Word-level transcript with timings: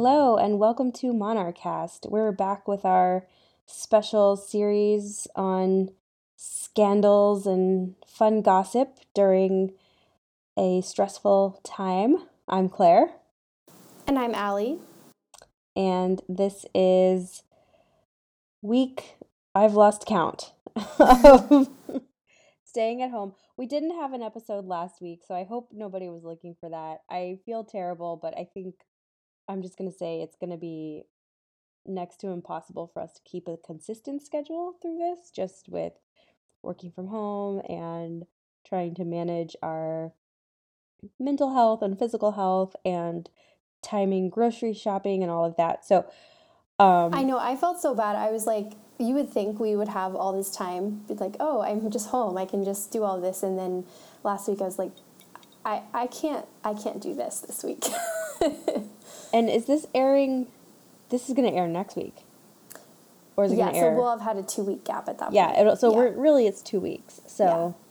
Hello, 0.00 0.36
and 0.36 0.60
welcome 0.60 0.92
to 0.92 1.12
Monarchast. 1.12 2.08
We're 2.08 2.30
back 2.30 2.68
with 2.68 2.84
our 2.84 3.26
special 3.66 4.36
series 4.36 5.26
on 5.34 5.88
scandals 6.36 7.48
and 7.48 7.96
fun 8.06 8.40
gossip 8.40 9.00
during 9.12 9.72
a 10.56 10.82
stressful 10.82 11.60
time. 11.64 12.18
I'm 12.46 12.68
Claire. 12.68 13.08
And 14.06 14.20
I'm 14.20 14.36
Allie. 14.36 14.78
And 15.74 16.22
this 16.28 16.64
is 16.72 17.42
week, 18.62 19.16
I've 19.52 19.74
lost 19.74 20.06
count 20.06 20.52
of 21.00 21.68
staying 22.64 23.02
at 23.02 23.10
home. 23.10 23.34
We 23.56 23.66
didn't 23.66 23.96
have 24.00 24.12
an 24.12 24.22
episode 24.22 24.64
last 24.64 25.02
week, 25.02 25.22
so 25.26 25.34
I 25.34 25.42
hope 25.42 25.70
nobody 25.72 26.08
was 26.08 26.22
looking 26.22 26.54
for 26.60 26.70
that. 26.70 26.98
I 27.10 27.40
feel 27.44 27.64
terrible, 27.64 28.16
but 28.22 28.38
I 28.38 28.46
think 28.54 28.76
I'm 29.48 29.62
just 29.62 29.78
going 29.78 29.90
to 29.90 29.96
say 29.96 30.20
it's 30.20 30.36
going 30.36 30.50
to 30.50 30.56
be 30.56 31.04
next 31.86 32.18
to 32.20 32.28
impossible 32.28 32.90
for 32.92 33.02
us 33.02 33.14
to 33.14 33.20
keep 33.24 33.48
a 33.48 33.56
consistent 33.56 34.22
schedule 34.22 34.74
through 34.80 34.98
this, 34.98 35.30
just 35.30 35.68
with 35.68 35.94
working 36.62 36.90
from 36.90 37.08
home 37.08 37.62
and 37.68 38.24
trying 38.66 38.94
to 38.94 39.04
manage 39.04 39.56
our 39.62 40.12
mental 41.18 41.54
health 41.54 41.82
and 41.82 41.98
physical 41.98 42.32
health 42.32 42.74
and 42.84 43.30
timing 43.82 44.28
grocery 44.28 44.74
shopping 44.74 45.22
and 45.22 45.30
all 45.30 45.44
of 45.44 45.56
that. 45.56 45.84
So, 45.84 45.98
um, 46.78 47.14
I 47.14 47.22
know 47.22 47.38
I 47.38 47.56
felt 47.56 47.80
so 47.80 47.94
bad. 47.94 48.16
I 48.16 48.30
was 48.30 48.46
like, 48.46 48.72
you 48.98 49.14
would 49.14 49.30
think 49.30 49.58
we 49.58 49.76
would 49.76 49.88
have 49.88 50.14
all 50.14 50.32
this 50.32 50.50
time, 50.50 51.04
be 51.08 51.14
like, 51.14 51.36
oh, 51.40 51.62
I'm 51.62 51.90
just 51.90 52.08
home. 52.08 52.36
I 52.36 52.44
can 52.44 52.64
just 52.64 52.90
do 52.90 53.04
all 53.04 53.20
this. 53.20 53.42
And 53.42 53.58
then 53.58 53.84
last 54.24 54.48
week 54.48 54.60
I 54.60 54.64
was 54.64 54.78
like, 54.78 54.92
I, 55.64 55.82
I 55.92 56.06
can't 56.06 56.46
I 56.64 56.74
can't 56.74 57.00
do 57.00 57.14
this 57.14 57.40
this 57.40 57.62
week. 57.64 57.84
And 59.32 59.48
is 59.48 59.66
this 59.66 59.86
airing? 59.94 60.48
This 61.10 61.28
is 61.28 61.34
going 61.34 61.50
to 61.50 61.56
air 61.56 61.66
next 61.66 61.96
week, 61.96 62.16
or 63.36 63.44
is 63.44 63.52
it 63.52 63.58
yeah, 63.58 63.64
going 63.64 63.74
to 63.74 63.80
air? 63.80 63.92
so 63.92 63.96
we'll 63.96 64.10
have 64.10 64.20
had 64.20 64.36
a 64.36 64.42
two 64.42 64.62
week 64.62 64.84
gap 64.84 65.08
at 65.08 65.18
that 65.18 65.32
yeah, 65.32 65.52
point. 65.52 65.66
Yeah, 65.66 65.74
so 65.74 65.90
yeah. 65.90 65.96
we're 65.96 66.10
really 66.12 66.46
it's 66.46 66.62
two 66.62 66.80
weeks. 66.80 67.20
So 67.26 67.44
yeah. 67.44 67.84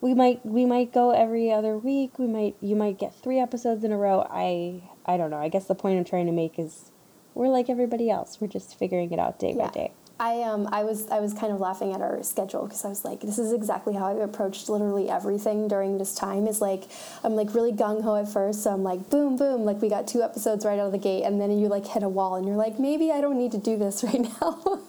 we 0.00 0.14
might 0.14 0.44
we 0.44 0.64
might 0.64 0.92
go 0.92 1.10
every 1.10 1.52
other 1.52 1.76
week. 1.76 2.18
We 2.18 2.26
might 2.26 2.56
you 2.60 2.76
might 2.76 2.98
get 2.98 3.14
three 3.14 3.38
episodes 3.38 3.84
in 3.84 3.92
a 3.92 3.98
row. 3.98 4.26
I 4.30 4.82
I 5.04 5.16
don't 5.16 5.30
know. 5.30 5.38
I 5.38 5.48
guess 5.48 5.66
the 5.66 5.74
point 5.74 5.98
I'm 5.98 6.04
trying 6.04 6.26
to 6.26 6.32
make 6.32 6.58
is 6.58 6.90
we're 7.34 7.48
like 7.48 7.68
everybody 7.68 8.10
else. 8.10 8.40
We're 8.40 8.48
just 8.48 8.78
figuring 8.78 9.12
it 9.12 9.18
out 9.18 9.38
day 9.38 9.54
by 9.54 9.68
day. 9.68 9.92
I 10.18 10.40
um 10.42 10.66
I 10.72 10.82
was 10.82 11.08
I 11.08 11.20
was 11.20 11.34
kind 11.34 11.52
of 11.52 11.60
laughing 11.60 11.92
at 11.92 12.00
our 12.00 12.22
schedule 12.22 12.64
because 12.64 12.84
I 12.86 12.88
was 12.88 13.04
like, 13.04 13.20
this 13.20 13.38
is 13.38 13.52
exactly 13.52 13.92
how 13.92 14.06
I've 14.06 14.18
approached 14.18 14.68
literally 14.68 15.10
everything 15.10 15.68
during 15.68 15.98
this 15.98 16.14
time. 16.14 16.46
Is 16.46 16.62
like 16.62 16.84
I'm 17.22 17.36
like 17.36 17.54
really 17.54 17.72
gung 17.72 18.02
ho 18.02 18.16
at 18.16 18.26
first, 18.26 18.62
so 18.62 18.72
I'm 18.72 18.82
like 18.82 19.10
boom 19.10 19.36
boom, 19.36 19.66
like 19.66 19.82
we 19.82 19.90
got 19.90 20.08
two 20.08 20.22
episodes 20.22 20.64
right 20.64 20.78
out 20.78 20.86
of 20.86 20.92
the 20.92 20.98
gate, 20.98 21.24
and 21.24 21.38
then 21.38 21.58
you 21.58 21.68
like 21.68 21.86
hit 21.86 22.02
a 22.02 22.08
wall, 22.08 22.36
and 22.36 22.46
you're 22.46 22.56
like, 22.56 22.78
maybe 22.78 23.12
I 23.12 23.20
don't 23.20 23.36
need 23.36 23.52
to 23.52 23.58
do 23.58 23.76
this 23.76 24.02
right 24.04 24.20
now. 24.40 24.80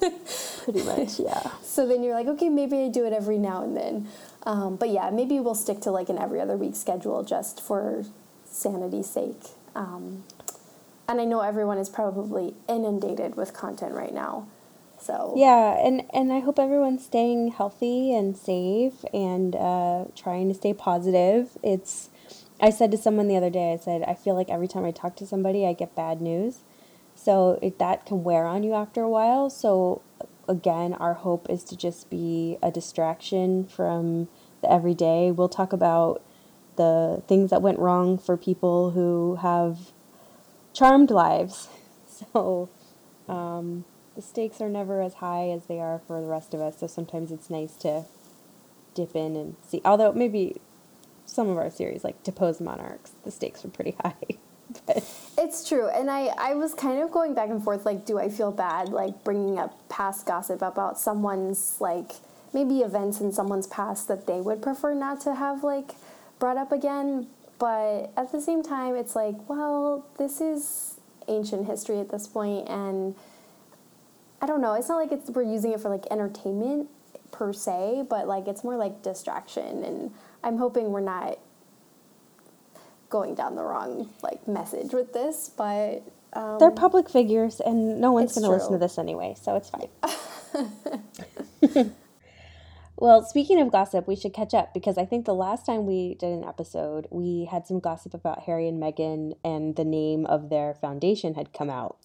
Pretty 0.63 0.83
much, 0.83 1.19
yeah. 1.19 1.51
so 1.61 1.85
then 1.85 2.03
you're 2.03 2.15
like, 2.15 2.27
okay, 2.27 2.47
maybe 2.47 2.77
I 2.77 2.87
do 2.87 3.05
it 3.05 3.11
every 3.11 3.37
now 3.37 3.63
and 3.63 3.75
then. 3.75 4.07
Um, 4.43 4.77
but 4.77 4.89
yeah, 4.89 5.09
maybe 5.09 5.41
we'll 5.41 5.55
stick 5.55 5.81
to 5.81 5.91
like 5.91 6.07
an 6.07 6.17
every 6.17 6.39
other 6.39 6.55
week 6.55 6.77
schedule 6.77 7.21
just 7.23 7.61
for 7.61 8.05
sanity's 8.45 9.09
sake. 9.09 9.41
Um, 9.75 10.23
and 11.09 11.19
I 11.19 11.25
know 11.25 11.41
everyone 11.41 11.77
is 11.77 11.89
probably 11.89 12.53
inundated 12.69 13.35
with 13.35 13.53
content 13.53 13.93
right 13.93 14.13
now. 14.13 14.47
So 15.07 15.33
yeah, 15.37 15.77
and 15.79 16.03
and 16.13 16.33
I 16.33 16.39
hope 16.39 16.59
everyone's 16.59 17.05
staying 17.05 17.51
healthy 17.51 18.13
and 18.13 18.35
safe 18.35 19.05
and 19.13 19.55
uh, 19.55 20.05
trying 20.17 20.49
to 20.49 20.53
stay 20.53 20.73
positive. 20.73 21.57
It's 21.63 22.09
I 22.59 22.71
said 22.71 22.91
to 22.91 22.97
someone 22.97 23.29
the 23.29 23.37
other 23.37 23.49
day, 23.49 23.71
I 23.71 23.77
said 23.77 24.03
I 24.03 24.15
feel 24.15 24.35
like 24.35 24.49
every 24.49 24.67
time 24.67 24.83
I 24.83 24.91
talk 24.91 25.15
to 25.17 25.25
somebody, 25.25 25.65
I 25.65 25.71
get 25.71 25.95
bad 25.95 26.21
news. 26.21 26.59
So 27.15 27.57
it, 27.61 27.79
that 27.79 28.05
can 28.05 28.25
wear 28.25 28.45
on 28.45 28.63
you 28.63 28.73
after 28.73 29.01
a 29.01 29.09
while. 29.09 29.49
So 29.49 30.01
again, 30.49 30.93
our 30.93 31.13
hope 31.13 31.49
is 31.49 31.63
to 31.65 31.77
just 31.77 32.09
be 32.09 32.57
a 32.61 32.69
distraction 32.69 33.65
from 33.65 34.27
the 34.61 34.69
everyday. 34.69 35.31
We'll 35.31 35.47
talk 35.47 35.71
about 35.71 36.21
the 36.75 37.23
things 37.29 37.49
that 37.51 37.61
went 37.61 37.79
wrong 37.79 38.17
for 38.17 38.35
people 38.35 38.91
who 38.91 39.37
have 39.37 39.93
charmed 40.73 41.11
lives. 41.11 41.69
So 42.33 42.67
um, 43.29 43.85
the 44.17 44.23
stakes 44.23 44.59
are 44.59 44.67
never 44.67 44.99
as 44.99 45.13
high 45.13 45.49
as 45.49 45.67
they 45.67 45.79
are 45.79 46.01
for 46.07 46.19
the 46.19 46.27
rest 46.27 46.55
of 46.55 46.59
us. 46.59 46.79
So 46.79 46.87
sometimes 46.87 47.31
it's 47.31 47.51
nice 47.51 47.75
to 47.75 48.05
dip 48.95 49.15
in 49.15 49.35
and 49.35 49.55
see. 49.65 49.79
Although 49.85 50.11
maybe 50.11 50.59
some 51.27 51.47
of 51.47 51.57
our 51.57 51.69
series, 51.69 52.03
like 52.03 52.21
Deposed 52.23 52.59
Monarchs, 52.59 53.11
the 53.23 53.29
stakes 53.29 53.63
are 53.63 53.69
pretty 53.69 53.95
high. 54.03 54.15
but 54.87 55.05
it's 55.37 55.69
true, 55.69 55.87
and 55.87 56.09
I 56.09 56.31
I 56.37 56.55
was 56.55 56.73
kind 56.73 56.99
of 56.99 57.11
going 57.11 57.35
back 57.35 57.49
and 57.49 57.63
forth. 57.63 57.85
Like, 57.85 58.05
do 58.05 58.17
I 58.17 58.27
feel 58.27 58.51
bad 58.51 58.89
like 58.89 59.23
bringing 59.23 59.59
up 59.59 59.87
past 59.87 60.25
gossip 60.25 60.63
about 60.63 60.99
someone's 60.99 61.77
like 61.79 62.13
maybe 62.53 62.79
events 62.79 63.21
in 63.21 63.31
someone's 63.31 63.67
past 63.67 64.07
that 64.07 64.25
they 64.25 64.41
would 64.41 64.63
prefer 64.63 64.95
not 64.95 65.21
to 65.21 65.35
have 65.35 65.63
like 65.63 65.91
brought 66.39 66.57
up 66.57 66.71
again? 66.71 67.27
But 67.59 68.11
at 68.17 68.31
the 68.31 68.41
same 68.41 68.61
time, 68.63 68.95
it's 68.95 69.15
like, 69.15 69.35
well, 69.47 70.05
this 70.17 70.41
is 70.41 70.99
ancient 71.27 71.67
history 71.67 71.99
at 71.99 72.09
this 72.09 72.27
point, 72.27 72.67
and 72.67 73.15
I 74.41 74.45
don't 74.45 74.61
know. 74.61 74.73
It's 74.73 74.89
not 74.89 74.97
like 74.97 75.11
it's 75.11 75.29
we're 75.29 75.43
using 75.43 75.71
it 75.73 75.79
for 75.79 75.89
like 75.89 76.05
entertainment 76.11 76.89
per 77.31 77.53
se, 77.53 78.05
but 78.09 78.27
like 78.27 78.47
it's 78.47 78.63
more 78.63 78.77
like 78.77 79.01
distraction 79.03 79.83
and 79.83 80.11
I'm 80.43 80.57
hoping 80.57 80.91
we're 80.91 81.01
not 81.01 81.39
going 83.09 83.35
down 83.35 83.55
the 83.55 83.63
wrong 83.63 84.09
like 84.21 84.47
message 84.47 84.93
with 84.93 85.13
this, 85.13 85.51
but 85.55 86.03
um, 86.33 86.57
they're 86.59 86.71
public 86.71 87.09
figures 87.09 87.59
and 87.59 87.99
no 87.99 88.11
one's 88.11 88.33
going 88.33 88.43
to 88.43 88.49
listen 88.51 88.73
to 88.73 88.77
this 88.77 88.97
anyway, 88.97 89.35
so 89.41 89.55
it's 89.55 89.69
fine. 89.69 89.89
well, 92.97 93.23
speaking 93.23 93.61
of 93.61 93.71
gossip, 93.71 94.07
we 94.07 94.15
should 94.15 94.33
catch 94.33 94.55
up 94.55 94.73
because 94.73 94.97
I 94.97 95.05
think 95.05 95.25
the 95.25 95.35
last 95.35 95.67
time 95.67 95.85
we 95.85 96.15
did 96.15 96.31
an 96.31 96.43
episode, 96.43 97.07
we 97.11 97.47
had 97.49 97.67
some 97.67 97.79
gossip 97.79 98.15
about 98.15 98.43
Harry 98.43 98.67
and 98.67 98.81
Meghan 98.81 99.33
and 99.45 99.75
the 99.75 99.85
name 99.85 100.25
of 100.25 100.49
their 100.49 100.73
foundation 100.73 101.35
had 101.35 101.53
come 101.53 101.69
out. 101.69 101.97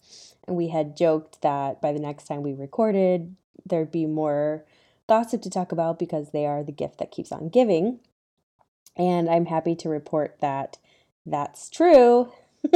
And 0.47 0.55
we 0.55 0.67
had 0.69 0.95
joked 0.95 1.41
that 1.41 1.81
by 1.81 1.93
the 1.93 1.99
next 1.99 2.25
time 2.25 2.43
we 2.43 2.53
recorded, 2.53 3.35
there'd 3.65 3.91
be 3.91 4.05
more 4.05 4.65
gossip 5.07 5.41
to 5.41 5.49
talk 5.49 5.71
about 5.71 5.97
because 5.97 6.31
they 6.31 6.45
are 6.45 6.63
the 6.63 6.71
gift 6.71 6.99
that 6.99 7.11
keeps 7.11 7.31
on 7.31 7.49
giving. 7.49 7.99
And 8.95 9.27
I'm 9.29 9.47
happy 9.47 9.75
to 9.77 9.89
report 9.89 10.37
that 10.41 10.77
that's 11.25 11.71
true. 11.71 12.31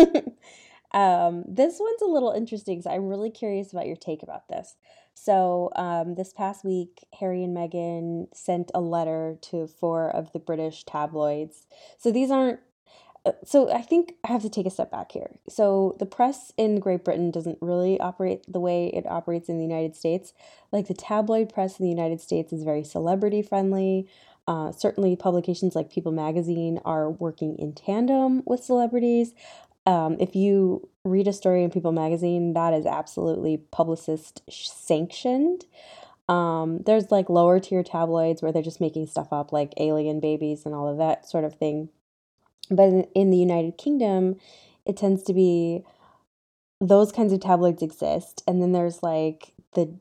um, 0.92 1.44
this 1.48 1.78
one's 1.80 2.02
a 2.02 2.06
little 2.06 2.32
interesting, 2.32 2.82
so 2.82 2.90
I'm 2.90 3.08
really 3.08 3.30
curious 3.30 3.72
about 3.72 3.86
your 3.86 3.96
take 3.96 4.24
about 4.24 4.48
this. 4.48 4.76
So, 5.20 5.72
um, 5.76 6.16
this 6.16 6.32
past 6.32 6.64
week, 6.64 7.06
Harry 7.20 7.44
and 7.44 7.58
Meghan 7.58 8.28
sent 8.36 8.70
a 8.74 8.80
letter 8.80 9.38
to 9.50 9.68
four 9.68 10.10
of 10.10 10.32
the 10.32 10.40
British 10.40 10.84
tabloids. 10.86 11.66
So, 11.98 12.12
these 12.12 12.30
aren't 12.30 12.60
so 13.44 13.72
I 13.72 13.82
think 13.82 14.14
I 14.24 14.32
have 14.32 14.42
to 14.44 14.50
take 14.50 14.66
a 14.66 14.70
step 14.70 14.92
back 14.92 15.12
here. 15.12 15.32
So 15.50 15.96
the 16.00 16.06
press 16.06 16.54
in 16.56 16.80
Great 16.80 17.04
Britain 17.04 17.32
doesn't 17.32 17.58
really 17.62 18.00
operate 18.00 18.44
the 18.48 18.60
way 18.60 18.88
it 18.88 19.06
operates 19.06 19.50
in 19.50 19.58
the 19.58 19.64
United 19.64 19.96
States. 19.96 20.34
Like 20.72 20.88
the 20.88 20.94
tabloid 20.94 21.54
press 21.54 21.80
in 21.80 21.84
the 21.84 21.90
United 21.90 22.22
States 22.22 22.54
is 22.54 22.64
very 22.64 22.84
celebrity 22.84 23.42
friendly. 23.42 24.08
Uh, 24.48 24.72
certainly, 24.72 25.14
publications 25.18 25.76
like 25.76 25.92
People 25.92 26.14
Magazine 26.14 26.80
are 26.86 27.10
working 27.10 27.58
in 27.60 27.74
tandem 27.74 28.44
with 28.46 28.64
celebrities. 28.64 29.34
Um, 29.88 30.18
if 30.20 30.36
you 30.36 30.90
read 31.06 31.30
a 31.30 31.34
story 31.34 31.64
in 31.64 31.72
People 31.72 31.94
Magazine, 31.94 32.54
that 32.54 32.74
is 32.74 32.86
absolutely 32.86 33.58
publicist 33.72 34.42
sanctioned. 34.50 35.66
Um, 36.28 36.82
there's 36.86 37.10
like 37.10 37.30
lower 37.30 37.60
tier 37.62 37.84
tabloids 37.84 38.42
where 38.42 38.52
they're 38.52 38.62
just 38.62 38.82
making 38.82 39.08
stuff 39.08 39.32
up, 39.32 39.54
like 39.54 39.74
alien 39.78 40.20
babies 40.20 40.66
and 40.66 40.76
all 40.76 40.90
of 40.90 40.98
that 40.98 41.28
sort 41.28 41.46
of 41.46 41.56
thing. 41.56 41.88
But 42.70 42.90
in, 42.90 43.04
in 43.16 43.32
the 43.32 43.38
United 43.38 43.78
Kingdom, 43.78 44.36
it 44.86 44.98
tends 44.98 45.24
to 45.24 45.34
be 45.34 45.86
those 46.82 47.14
kinds 47.14 47.32
of 47.32 47.40
tabloids 47.40 47.82
exist. 47.82 48.44
And 48.46 48.62
then 48.62 48.74
there's 48.74 49.02
like 49.02 49.54
the 49.74 49.96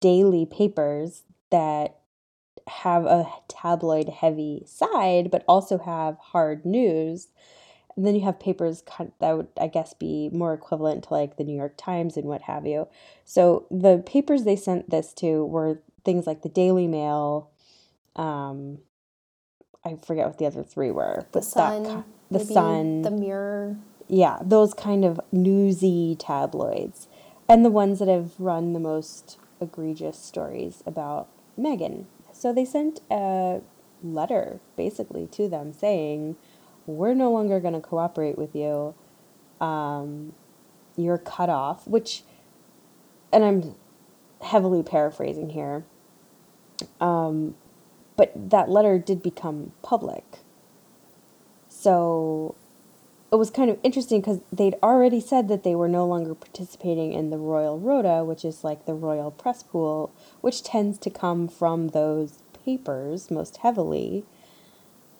daily 0.00 0.44
papers 0.44 1.22
that 1.50 2.00
have 2.66 3.04
a 3.06 3.26
tabloid 3.46 4.08
heavy 4.08 4.64
side, 4.66 5.30
but 5.30 5.44
also 5.46 5.78
have 5.78 6.18
hard 6.18 6.66
news. 6.66 7.28
And 7.96 8.06
then 8.06 8.14
you 8.14 8.22
have 8.22 8.40
papers 8.40 8.82
that 9.20 9.36
would, 9.36 9.48
I 9.60 9.68
guess, 9.68 9.94
be 9.94 10.30
more 10.32 10.52
equivalent 10.52 11.04
to 11.04 11.14
like 11.14 11.36
the 11.36 11.44
New 11.44 11.56
York 11.56 11.74
Times 11.76 12.16
and 12.16 12.26
what 12.26 12.42
have 12.42 12.66
you. 12.66 12.88
So 13.24 13.66
the 13.70 14.02
papers 14.04 14.44
they 14.44 14.56
sent 14.56 14.90
this 14.90 15.12
to 15.14 15.44
were 15.44 15.80
things 16.04 16.26
like 16.26 16.42
the 16.42 16.48
Daily 16.48 16.86
Mail, 16.86 17.50
um, 18.16 18.78
I 19.84 19.96
forget 20.04 20.26
what 20.26 20.38
the 20.38 20.46
other 20.46 20.62
three 20.62 20.90
were. 20.90 21.26
The 21.32 21.42
Sun, 21.42 22.04
the 22.30 22.40
Sun, 22.40 23.02
the 23.02 23.10
Mirror. 23.10 23.76
Yeah, 24.08 24.38
those 24.42 24.74
kind 24.74 25.04
of 25.04 25.20
newsy 25.32 26.16
tabloids, 26.18 27.08
and 27.48 27.64
the 27.64 27.70
ones 27.70 27.98
that 28.00 28.08
have 28.08 28.32
run 28.38 28.72
the 28.72 28.80
most 28.80 29.38
egregious 29.60 30.18
stories 30.18 30.82
about 30.86 31.28
Meghan. 31.58 32.06
So 32.32 32.52
they 32.52 32.64
sent 32.64 33.00
a 33.10 33.60
letter 34.02 34.60
basically 34.76 35.26
to 35.28 35.48
them 35.48 35.72
saying, 35.72 36.36
"We're 36.86 37.14
no 37.14 37.30
longer 37.30 37.60
going 37.60 37.74
to 37.74 37.80
cooperate 37.80 38.38
with 38.38 38.54
you. 38.54 38.94
Um, 39.60 40.32
you're 40.96 41.18
cut 41.18 41.48
off, 41.48 41.86
which, 41.86 42.22
and 43.32 43.44
I'm 43.44 43.74
heavily 44.42 44.82
paraphrasing 44.82 45.50
here, 45.50 45.84
um, 47.00 47.54
but 48.16 48.32
that 48.50 48.68
letter 48.68 48.98
did 48.98 49.22
become 49.22 49.72
public. 49.82 50.24
So 51.68 52.54
it 53.32 53.36
was 53.36 53.50
kind 53.50 53.68
of 53.68 53.78
interesting 53.82 54.20
because 54.20 54.40
they'd 54.52 54.76
already 54.80 55.20
said 55.20 55.48
that 55.48 55.64
they 55.64 55.74
were 55.74 55.88
no 55.88 56.06
longer 56.06 56.34
participating 56.36 57.12
in 57.12 57.30
the 57.30 57.38
Royal 57.38 57.80
Rota, 57.80 58.22
which 58.24 58.44
is 58.44 58.62
like 58.62 58.86
the 58.86 58.94
royal 58.94 59.32
press 59.32 59.64
pool, 59.64 60.12
which 60.40 60.62
tends 60.62 60.98
to 60.98 61.10
come 61.10 61.48
from 61.48 61.88
those 61.88 62.42
papers 62.64 63.32
most 63.32 63.56
heavily. 63.58 64.24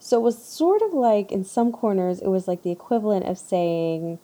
So 0.05 0.19
it 0.19 0.23
was 0.23 0.45
sort 0.45 0.83
of 0.83 0.93
like, 0.93 1.33
in 1.33 1.47
some 1.47 1.73
corners, 1.73 2.21
it 2.21 2.29
was 2.29 2.47
like 2.47 2.63
the 2.63 2.71
equivalent 2.71 3.25
of 3.25 3.39
saying, 3.39 4.19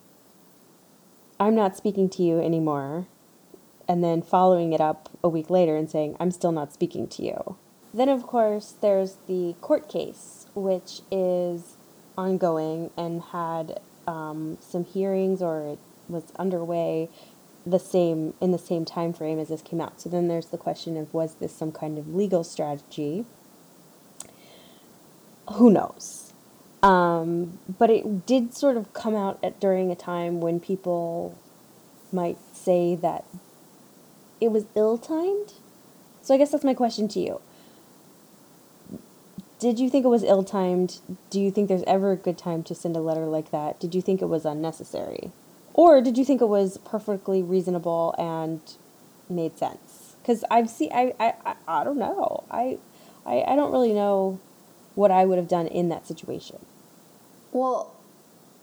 I'm 1.39 1.55
not 1.55 1.75
speaking 1.75 2.07
to 2.09 2.21
you 2.21 2.39
anymore, 2.39 3.07
and 3.87 4.03
then 4.03 4.21
following 4.21 4.73
it 4.73 4.79
up 4.79 5.09
a 5.23 5.27
week 5.27 5.49
later 5.49 5.75
and 5.75 5.89
saying, 5.89 6.17
I'm 6.19 6.29
still 6.29 6.51
not 6.51 6.71
speaking 6.71 7.07
to 7.07 7.23
you. 7.23 7.55
Then, 7.95 8.09
of 8.09 8.27
course, 8.27 8.75
there's 8.79 9.17
the 9.27 9.55
court 9.59 9.89
case, 9.89 10.45
which 10.53 11.01
is 11.09 11.77
ongoing 12.15 12.91
and 12.95 13.23
had 13.31 13.79
um, 14.05 14.59
some 14.61 14.85
hearings 14.85 15.41
or 15.41 15.61
it 15.63 15.79
was 16.07 16.25
underway 16.37 17.09
the 17.65 17.79
same 17.79 18.35
in 18.39 18.51
the 18.51 18.59
same 18.59 18.85
time 18.85 19.13
frame 19.13 19.39
as 19.39 19.47
this 19.47 19.63
came 19.63 19.81
out. 19.81 19.99
So 19.99 20.09
then 20.09 20.27
there's 20.27 20.47
the 20.47 20.59
question 20.59 20.95
of 20.95 21.11
was 21.11 21.33
this 21.35 21.55
some 21.55 21.71
kind 21.71 21.97
of 21.97 22.13
legal 22.13 22.43
strategy? 22.43 23.25
Who 25.53 25.69
knows? 25.71 26.33
Um, 26.83 27.59
but 27.77 27.89
it 27.89 28.25
did 28.25 28.55
sort 28.55 28.77
of 28.77 28.91
come 28.93 29.15
out 29.15 29.39
at, 29.43 29.59
during 29.59 29.91
a 29.91 29.95
time 29.95 30.41
when 30.41 30.59
people 30.59 31.37
might 32.11 32.37
say 32.53 32.95
that 32.95 33.25
it 34.39 34.51
was 34.51 34.65
ill 34.75 34.97
timed. 34.97 35.53
So 36.21 36.33
I 36.33 36.37
guess 36.37 36.51
that's 36.51 36.63
my 36.63 36.73
question 36.73 37.07
to 37.09 37.19
you. 37.19 37.41
Did 39.59 39.79
you 39.79 39.89
think 39.91 40.05
it 40.05 40.09
was 40.09 40.23
ill 40.23 40.43
timed? 40.43 40.99
Do 41.29 41.39
you 41.39 41.51
think 41.51 41.67
there's 41.67 41.83
ever 41.85 42.11
a 42.11 42.15
good 42.15 42.37
time 42.37 42.63
to 42.63 42.73
send 42.73 42.95
a 42.95 42.99
letter 42.99 43.25
like 43.25 43.51
that? 43.51 43.79
Did 43.79 43.93
you 43.93 44.01
think 44.01 44.21
it 44.21 44.25
was 44.25 44.43
unnecessary? 44.43 45.31
Or 45.73 46.01
did 46.01 46.17
you 46.17 46.25
think 46.25 46.41
it 46.41 46.47
was 46.47 46.79
perfectly 46.79 47.43
reasonable 47.43 48.15
and 48.17 48.59
made 49.29 49.57
sense? 49.59 50.15
Because 50.21 50.43
I've 50.49 50.69
seen, 50.69 50.91
I, 50.91 51.13
I, 51.19 51.33
I, 51.45 51.55
I 51.67 51.83
don't 51.83 51.99
know. 51.99 52.43
I, 52.49 52.79
I, 53.25 53.43
I 53.47 53.55
don't 53.55 53.71
really 53.71 53.93
know 53.93 54.39
what 54.95 55.11
I 55.11 55.25
would 55.25 55.37
have 55.37 55.47
done 55.47 55.67
in 55.67 55.89
that 55.89 56.07
situation. 56.07 56.59
Well, 57.51 57.93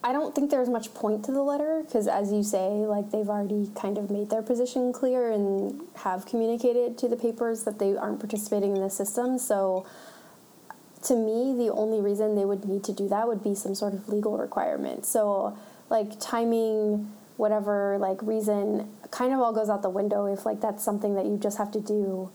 I 0.03 0.13
don't 0.13 0.35
think 0.35 0.51
there's 0.51 0.69
much 0.69 0.95
point 0.95 1.25
to 1.25 1.33
the 1.33 1.43
letter 1.43 1.83
because, 1.85 2.07
as 2.07 2.33
you 2.33 2.43
say, 2.43 2.69
like 2.69 3.11
they've 3.11 3.29
already 3.29 3.71
kind 3.75 3.99
of 3.99 4.11
made 4.11 4.31
their 4.31 4.43
position 4.43 4.93
clear 4.93 5.31
and 5.31 5.83
have 5.97 6.25
communicated 6.25 6.97
to 6.99 7.09
the 7.09 7.17
papers 7.17 7.65
that 7.65 7.79
they 7.79 7.97
aren't 7.97 8.21
participating 8.21 8.77
in 8.77 8.83
the 8.83 8.91
system. 8.91 9.39
So, 9.39 9.87
to 11.05 11.17
me, 11.17 11.55
the 11.57 11.73
only 11.73 12.01
reason 12.01 12.37
they 12.37 12.45
would 12.45 12.65
need 12.65 12.85
to 12.85 12.93
do 12.93 13.09
that 13.09 13.27
would 13.27 13.43
be 13.43 13.55
some 13.55 13.75
sort 13.75 13.93
of 13.93 14.09
legal 14.09 14.39
requirement. 14.39 15.05
So, 15.05 15.59
like 15.91 16.21
timing, 16.21 17.13
whatever, 17.37 17.99
like 17.99 18.23
reason, 18.23 18.89
kind 19.11 19.33
of 19.33 19.41
all 19.41 19.53
goes 19.53 19.69
out 19.69 19.83
the 19.83 19.91
window 19.91 20.27
if 20.27 20.47
like 20.47 20.61
that's 20.61 20.85
something 20.85 21.17
that 21.17 21.27
you 21.27 21.39
just 21.39 21.59
have 21.59 21.73
to 21.73 21.81
do. 21.81 22.31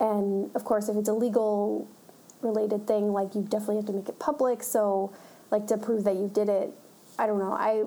And 0.00 0.54
of 0.56 0.64
course, 0.64 0.88
if 0.88 0.96
it's 0.96 1.08
a 1.08 1.14
legal 1.14 1.88
related 2.44 2.86
thing, 2.86 3.12
like 3.12 3.34
you 3.34 3.42
definitely 3.42 3.76
have 3.76 3.86
to 3.86 3.92
make 3.92 4.08
it 4.08 4.18
public. 4.18 4.62
So, 4.62 5.12
like 5.50 5.66
to 5.68 5.76
prove 5.76 6.04
that 6.04 6.16
you 6.16 6.30
did 6.32 6.48
it 6.48 6.72
I 7.18 7.26
don't 7.26 7.38
know. 7.38 7.52
I 7.52 7.84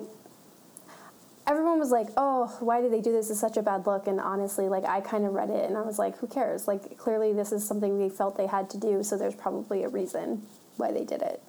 everyone 1.46 1.78
was 1.78 1.90
like, 1.90 2.08
"Oh, 2.16 2.56
why 2.60 2.80
did 2.80 2.92
they 2.92 3.00
do 3.00 3.12
this? 3.12 3.30
It's 3.30 3.40
such 3.40 3.56
a 3.56 3.62
bad 3.62 3.86
look." 3.86 4.06
And 4.06 4.20
honestly, 4.20 4.68
like 4.68 4.84
I 4.84 5.00
kind 5.00 5.24
of 5.24 5.34
read 5.34 5.50
it 5.50 5.68
and 5.68 5.76
I 5.76 5.82
was 5.82 5.98
like, 5.98 6.18
"Who 6.18 6.26
cares? 6.26 6.66
Like 6.68 6.96
clearly 6.98 7.32
this 7.32 7.52
is 7.52 7.66
something 7.66 7.98
they 7.98 8.08
felt 8.08 8.36
they 8.36 8.46
had 8.46 8.70
to 8.70 8.78
do, 8.78 9.02
so 9.02 9.16
there's 9.16 9.34
probably 9.34 9.84
a 9.84 9.88
reason 9.88 10.46
why 10.76 10.92
they 10.92 11.04
did 11.04 11.22
it." 11.22 11.42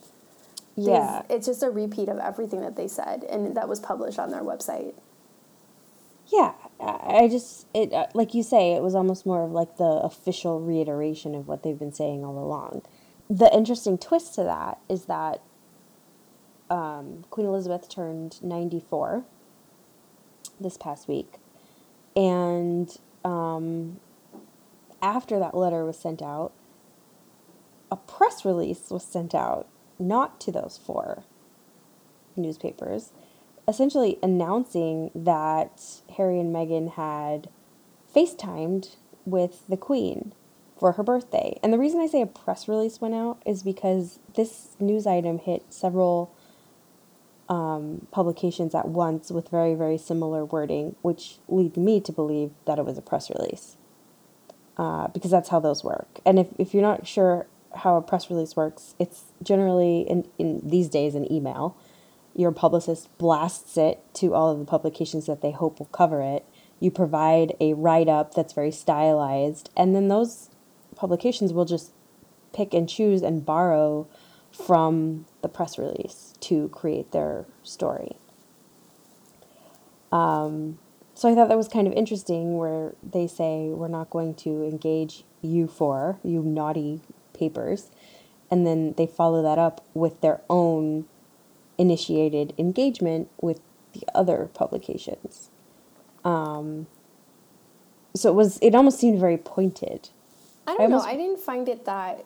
Yeah. 0.76 1.24
They've, 1.28 1.38
it's 1.38 1.48
just 1.48 1.64
a 1.64 1.70
repeat 1.70 2.10
of 2.10 2.20
everything 2.20 2.62
that 2.62 2.76
they 2.76 2.88
said 2.88 3.24
and 3.26 3.56
that 3.58 3.68
was 3.68 3.80
published 3.80 4.20
on 4.20 4.32
their 4.32 4.44
website. 4.44 4.94
Yeah, 6.28 6.54
I 6.80 7.28
just 7.30 7.66
it 7.74 7.92
uh, 7.94 8.08
like 8.14 8.34
you 8.34 8.44
say, 8.44 8.74
it 8.74 8.84
was 8.84 8.94
almost 8.96 9.26
more 9.26 9.44
of 9.46 9.52
like 9.52 9.78
the 9.78 9.84
official 10.04 10.60
reiteration 10.60 11.34
of 11.34 11.48
what 11.48 11.64
they've 11.64 11.80
been 11.80 11.94
saying 11.94 12.24
all 12.24 12.38
along. 12.38 12.84
The 13.30 13.54
interesting 13.54 14.00
twist 14.00 14.34
to 14.36 14.44
that 14.44 14.80
is 14.90 15.06
that 15.06 15.42
um, 16.70 17.26
Queen 17.30 17.46
Elizabeth 17.46 17.88
turned 17.88 18.42
94 18.42 19.24
this 20.60 20.78
past 20.78 21.08
week. 21.08 21.36
And 22.16 22.90
um, 23.24 24.00
after 25.02 25.38
that 25.40 25.56
letter 25.56 25.86
was 25.86 25.98
sent 25.98 26.22
out, 26.22 26.54
a 27.92 27.96
press 27.96 28.44
release 28.44 28.90
was 28.90 29.04
sent 29.04 29.36
out, 29.36 29.68
not 30.00 30.40
to 30.42 30.52
those 30.52 30.80
four 30.84 31.24
newspapers, 32.36 33.12
essentially 33.68 34.18
announcing 34.24 35.12
that 35.14 36.02
Harry 36.18 36.40
and 36.40 36.54
Meghan 36.54 36.94
had 36.94 37.50
FaceTimed 38.14 38.96
with 39.26 39.68
the 39.68 39.78
Queen 39.78 40.34
for 40.80 40.94
her 40.94 41.04
birthday. 41.04 41.60
And 41.62 41.74
the 41.74 41.78
reason 41.78 42.00
I 42.00 42.08
say 42.08 42.22
a 42.22 42.26
press 42.26 42.68
release 42.68 43.02
went 43.02 43.14
out 43.14 43.42
is 43.46 43.64
because 43.64 44.20
this 44.36 44.70
news 44.80 45.06
item 45.06 45.40
hit 45.40 45.66
several 45.70 46.34
um, 47.50 48.08
publications 48.12 48.74
at 48.74 48.88
once 48.88 49.30
with 49.30 49.50
very, 49.50 49.76
very 49.76 49.98
similar 49.98 50.46
wording, 50.46 50.96
which 51.02 51.40
lead 51.48 51.76
me 51.76 52.00
to 52.00 52.12
believe 52.12 52.52
that 52.66 52.80
it 52.80 52.86
was 52.86 52.98
a 52.98 53.02
press 53.02 53.30
release. 53.30 53.76
Uh, 54.78 55.10
because 55.10 55.30
that's 55.30 55.50
how 55.50 55.60
those 55.60 55.84
work. 55.84 56.22
And 56.26 56.40
if, 56.40 56.48
if 56.58 56.74
you're 56.74 56.82
not 56.82 57.06
sure 57.06 57.48
how 57.76 57.98
a 57.98 58.02
press 58.02 58.30
release 58.30 58.56
works, 58.56 58.96
it's 58.98 59.26
generally 59.44 60.02
in, 60.02 60.26
in 60.38 60.62
these 60.64 60.88
days 60.88 61.16
an 61.16 61.30
email. 61.30 61.76
Your 62.34 62.54
publicist 62.54 63.16
blasts 63.18 63.76
it 63.76 64.02
to 64.14 64.34
all 64.34 64.50
of 64.50 64.60
the 64.60 64.64
publications 64.64 65.26
that 65.26 65.42
they 65.42 65.52
hope 65.52 65.80
will 65.80 65.88
cover 65.88 66.22
it. 66.22 66.46
You 66.80 66.92
provide 66.92 67.58
a 67.60 67.74
write 67.74 68.08
up 68.08 68.34
that's 68.34 68.54
very 68.54 68.72
stylized, 68.72 69.70
and 69.76 69.94
then 69.94 70.08
those 70.08 70.49
publications 71.00 71.54
will 71.54 71.64
just 71.64 71.94
pick 72.54 72.74
and 72.74 72.90
choose 72.90 73.22
and 73.22 73.46
borrow 73.46 74.06
from 74.52 75.26
the 75.42 75.48
press 75.48 75.78
release 75.78 76.34
to 76.42 76.68
create 76.70 77.12
their 77.12 77.46
story. 77.64 78.18
Um, 80.12 80.78
so 81.14 81.30
I 81.30 81.36
thought 81.36 81.48
that 81.48 81.58
was 81.58 81.70
kind 81.70 81.88
of 81.88 81.94
interesting 81.94 82.58
where 82.58 82.96
they 83.02 83.28
say, 83.28 83.70
we're 83.70 83.88
not 83.88 84.10
going 84.10 84.34
to 84.36 84.64
engage 84.64 85.24
you 85.42 85.68
for, 85.68 86.20
you 86.24 86.42
naughty 86.42 87.02
papers. 87.34 87.92
And 88.52 88.68
then 88.68 88.94
they 88.98 89.08
follow 89.08 89.42
that 89.44 89.58
up 89.58 89.86
with 89.94 90.20
their 90.20 90.42
own 90.50 91.06
initiated 91.78 92.54
engagement 92.58 93.30
with 93.40 93.62
the 93.94 94.04
other 94.14 94.50
publications. 94.54 95.50
Um, 96.26 96.88
so 98.14 98.30
it 98.30 98.36
was, 98.36 98.60
it 98.62 98.76
almost 98.76 99.00
seemed 99.00 99.20
very 99.20 99.38
pointed. 99.38 100.10
I 100.70 100.74
don't 100.74 100.82
I 100.82 100.84
almost, 100.86 101.06
know. 101.06 101.12
I 101.12 101.16
didn't 101.16 101.40
find 101.40 101.68
it 101.68 101.86
that, 101.86 102.26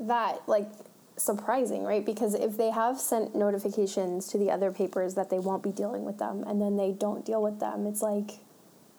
that 0.00 0.46
like 0.46 0.68
surprising, 1.16 1.84
right? 1.84 2.04
Because 2.04 2.34
if 2.34 2.56
they 2.56 2.70
have 2.70 3.00
sent 3.00 3.34
notifications 3.34 4.26
to 4.28 4.38
the 4.38 4.50
other 4.50 4.70
papers 4.70 5.14
that 5.14 5.30
they 5.30 5.38
won't 5.38 5.62
be 5.62 5.70
dealing 5.70 6.04
with 6.04 6.18
them 6.18 6.44
and 6.46 6.60
then 6.60 6.76
they 6.76 6.92
don't 6.92 7.24
deal 7.24 7.42
with 7.42 7.58
them, 7.58 7.86
it's 7.86 8.02
like, 8.02 8.32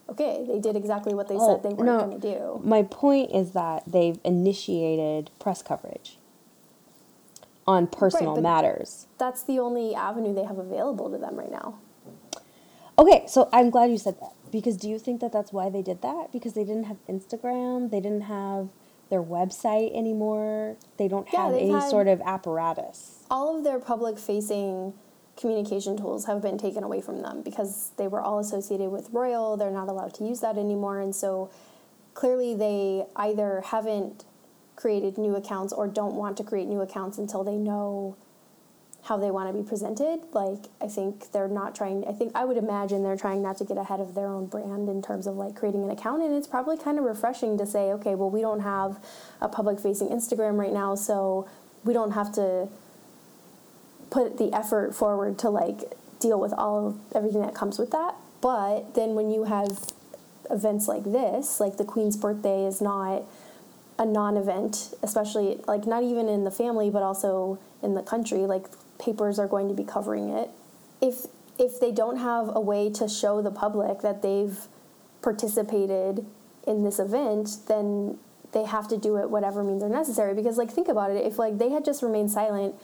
okay, 0.09 0.45
they 0.47 0.59
did 0.59 0.75
exactly 0.75 1.13
what 1.13 1.27
they 1.27 1.35
oh, 1.35 1.55
said 1.55 1.63
they 1.63 1.75
weren't 1.75 1.85
no, 1.85 1.99
going 1.99 2.19
to 2.19 2.33
do. 2.33 2.61
My 2.63 2.83
point 2.83 3.31
is 3.31 3.51
that 3.51 3.83
they've 3.85 4.19
initiated 4.23 5.29
press 5.39 5.61
coverage 5.61 6.17
on 7.67 7.85
personal 7.85 8.35
right, 8.35 8.43
matters. 8.43 9.07
That's 9.17 9.43
the 9.43 9.59
only 9.59 9.93
avenue 9.93 10.33
they 10.33 10.45
have 10.45 10.57
available 10.57 11.11
to 11.11 11.17
them 11.17 11.35
right 11.35 11.51
now. 11.51 11.77
Okay, 12.97 13.25
so 13.27 13.47
I'm 13.53 13.69
glad 13.69 13.91
you 13.91 13.97
said 13.99 14.19
that 14.21 14.31
because 14.51 14.77
do 14.77 14.89
you 14.89 14.99
think 14.99 15.21
that 15.21 15.31
that's 15.31 15.51
why 15.51 15.69
they 15.69 15.81
did 15.81 16.01
that? 16.01 16.31
Because 16.31 16.53
they 16.53 16.63
didn't 16.63 16.85
have 16.85 16.97
Instagram, 17.07 17.91
they 17.91 17.99
didn't 17.99 18.21
have 18.21 18.69
their 19.09 19.23
website 19.23 19.97
anymore. 19.97 20.75
They 20.97 21.07
don't 21.07 21.27
yeah, 21.31 21.45
have 21.45 21.53
any 21.55 21.81
sort 21.89 22.07
of 22.07 22.21
apparatus. 22.21 23.23
All 23.31 23.57
of 23.57 23.63
their 23.63 23.79
public 23.79 24.19
facing 24.19 24.93
communication 25.37 25.95
tools 25.97 26.25
have 26.25 26.41
been 26.41 26.57
taken 26.57 26.83
away 26.83 26.99
from 26.99 27.21
them 27.21 27.41
because 27.43 27.91
they 27.97 28.07
were 28.07 28.21
all 28.21 28.39
associated 28.39 28.89
with 28.89 29.09
Royal. 29.11 29.55
They're 29.55 29.71
not 29.71 29.87
allowed 29.87 30.13
to 30.15 30.25
use 30.25 30.41
that 30.41 30.57
anymore. 30.57 30.99
And 30.99 31.15
so 31.15 31.49
clearly 32.13 32.55
they 32.55 33.05
either 33.15 33.61
haven't 33.65 34.25
created 34.75 35.17
new 35.17 35.35
accounts 35.35 35.71
or 35.71 35.87
don't 35.87 36.15
want 36.15 36.37
to 36.37 36.43
create 36.43 36.67
new 36.67 36.81
accounts 36.81 37.17
until 37.17 37.43
they 37.43 37.55
know 37.55 38.17
how 39.03 39.17
they 39.17 39.31
want 39.31 39.49
to 39.49 39.61
be 39.61 39.67
presented. 39.67 40.19
Like 40.33 40.65
I 40.81 40.87
think 40.87 41.31
they're 41.31 41.47
not 41.47 41.75
trying 41.75 42.05
I 42.07 42.11
think 42.11 42.31
I 42.35 42.45
would 42.45 42.57
imagine 42.57 43.03
they're 43.03 43.17
trying 43.17 43.41
not 43.41 43.57
to 43.57 43.65
get 43.65 43.77
ahead 43.77 43.99
of 43.99 44.15
their 44.15 44.27
own 44.27 44.47
brand 44.47 44.89
in 44.89 45.01
terms 45.01 45.27
of 45.27 45.35
like 45.35 45.55
creating 45.55 45.83
an 45.83 45.89
account 45.89 46.21
and 46.23 46.35
it's 46.35 46.47
probably 46.47 46.77
kind 46.77 46.99
of 46.99 47.05
refreshing 47.05 47.57
to 47.57 47.65
say, 47.65 47.91
okay, 47.93 48.15
well 48.15 48.29
we 48.29 48.41
don't 48.41 48.61
have 48.61 49.03
a 49.41 49.47
public 49.47 49.79
facing 49.79 50.09
Instagram 50.09 50.57
right 50.57 50.73
now, 50.73 50.95
so 50.95 51.47
we 51.83 51.93
don't 51.93 52.11
have 52.11 52.31
to 52.33 52.67
put 54.09 54.37
the 54.37 54.53
effort 54.53 54.93
forward 54.95 55.37
to 55.39 55.49
like 55.49 55.93
deal 56.19 56.39
with 56.39 56.53
all 56.53 56.87
of 56.87 56.99
everything 57.15 57.41
that 57.41 57.55
comes 57.55 57.79
with 57.79 57.91
that. 57.91 58.15
But 58.41 58.95
then 58.95 59.15
when 59.15 59.31
you 59.31 59.45
have 59.45 59.91
events 60.49 60.87
like 60.87 61.03
this, 61.03 61.59
like 61.59 61.77
the 61.77 61.85
Queen's 61.85 62.17
birthday 62.17 62.65
is 62.65 62.81
not 62.81 63.23
a 63.99 64.05
non-event, 64.05 64.93
especially 65.01 65.59
like 65.67 65.87
not 65.87 66.03
even 66.03 66.27
in 66.27 66.43
the 66.43 66.51
family, 66.51 66.89
but 66.89 67.01
also 67.01 67.59
in 67.81 67.95
the 67.95 68.03
country. 68.03 68.39
Like 68.39 68.65
papers 68.99 69.39
are 69.39 69.47
going 69.47 69.67
to 69.67 69.73
be 69.73 69.83
covering 69.83 70.29
it. 70.29 70.49
If 71.01 71.27
if 71.59 71.79
they 71.79 71.91
don't 71.91 72.17
have 72.17 72.55
a 72.55 72.59
way 72.59 72.89
to 72.91 73.07
show 73.07 73.41
the 73.41 73.51
public 73.51 74.01
that 74.01 74.21
they've 74.21 74.67
participated 75.21 76.25
in 76.67 76.83
this 76.83 76.99
event, 76.99 77.57
then 77.67 78.19
they 78.51 78.63
have 78.63 78.87
to 78.87 78.97
do 78.97 79.17
it 79.17 79.29
whatever 79.29 79.63
means 79.63 79.81
are 79.81 79.89
necessary. 79.89 80.33
Because 80.33 80.57
like 80.57 80.71
think 80.71 80.87
about 80.87 81.11
it, 81.11 81.25
if 81.25 81.39
like 81.39 81.57
they 81.57 81.69
had 81.69 81.83
just 81.83 82.03
remained 82.03 82.29
silent, 82.29 82.75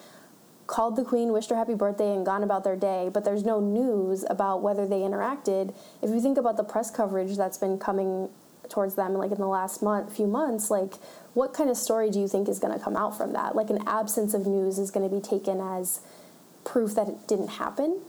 called 0.66 0.96
the 0.96 1.04
queen, 1.04 1.32
wished 1.32 1.50
her 1.50 1.56
happy 1.56 1.76
birthday, 1.76 2.14
and 2.14 2.26
gone 2.26 2.44
about 2.44 2.64
their 2.64 2.76
day, 2.76 3.10
but 3.14 3.24
there's 3.24 3.44
no 3.44 3.60
news 3.60 4.26
about 4.30 4.62
whether 4.62 4.88
they 4.88 5.00
interacted. 5.00 5.74
If 6.02 6.10
you 6.10 6.20
think 6.20 6.38
about 6.38 6.58
the 6.58 6.64
press 6.64 6.90
coverage 6.90 7.38
that's 7.38 7.58
been 7.58 7.78
coming 7.78 8.30
towards 8.70 8.96
them 8.96 9.14
like 9.14 9.32
in 9.32 9.38
the 9.38 9.48
last 9.48 9.84
month 9.84 10.16
few 10.16 10.28
months 10.28 10.72
like 10.72 10.94
what 11.34 11.54
kind 11.54 11.70
of 11.70 11.78
story 11.78 12.10
do 12.10 12.20
you 12.20 12.28
think 12.28 12.48
is 12.48 12.60
going 12.60 12.78
to 12.78 12.84
come 12.84 12.96
out 12.96 13.16
from 13.18 13.34
that 13.34 13.56
like 13.56 13.70
an 13.70 13.80
absence 13.88 14.34
of 14.34 14.46
news 14.46 14.78
is 14.78 14.92
going 14.92 15.08
to 15.08 15.14
be 15.14 15.22
taken 15.22 15.60
as 15.60 16.02
proof 16.64 16.96
that 16.96 17.08
it 17.08 17.28
didn't 17.28 17.50
happen 17.50 18.02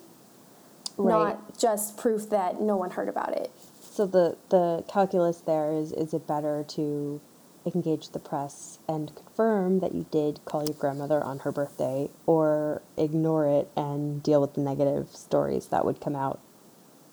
right. 0.96 1.10
not 1.10 1.58
just 1.58 1.96
proof 1.96 2.28
that 2.30 2.60
no 2.60 2.76
one 2.76 2.90
heard 2.90 3.08
about 3.08 3.32
it 3.32 3.50
so 3.80 4.06
the 4.06 4.36
the 4.50 4.84
calculus 4.88 5.38
there 5.38 5.72
is 5.72 5.92
is 5.92 6.14
it 6.14 6.26
better 6.26 6.64
to 6.68 7.20
engage 7.66 8.10
the 8.10 8.18
press 8.18 8.78
and 8.88 9.14
confirm 9.14 9.80
that 9.80 9.94
you 9.94 10.06
did 10.10 10.40
call 10.44 10.64
your 10.64 10.74
grandmother 10.74 11.22
on 11.22 11.40
her 11.40 11.52
birthday 11.52 12.08
or 12.26 12.82
ignore 12.96 13.46
it 13.46 13.68
and 13.76 14.22
deal 14.22 14.40
with 14.40 14.54
the 14.54 14.60
negative 14.60 15.08
stories 15.10 15.68
that 15.68 15.84
would 15.84 16.00
come 16.00 16.14
out 16.14 16.40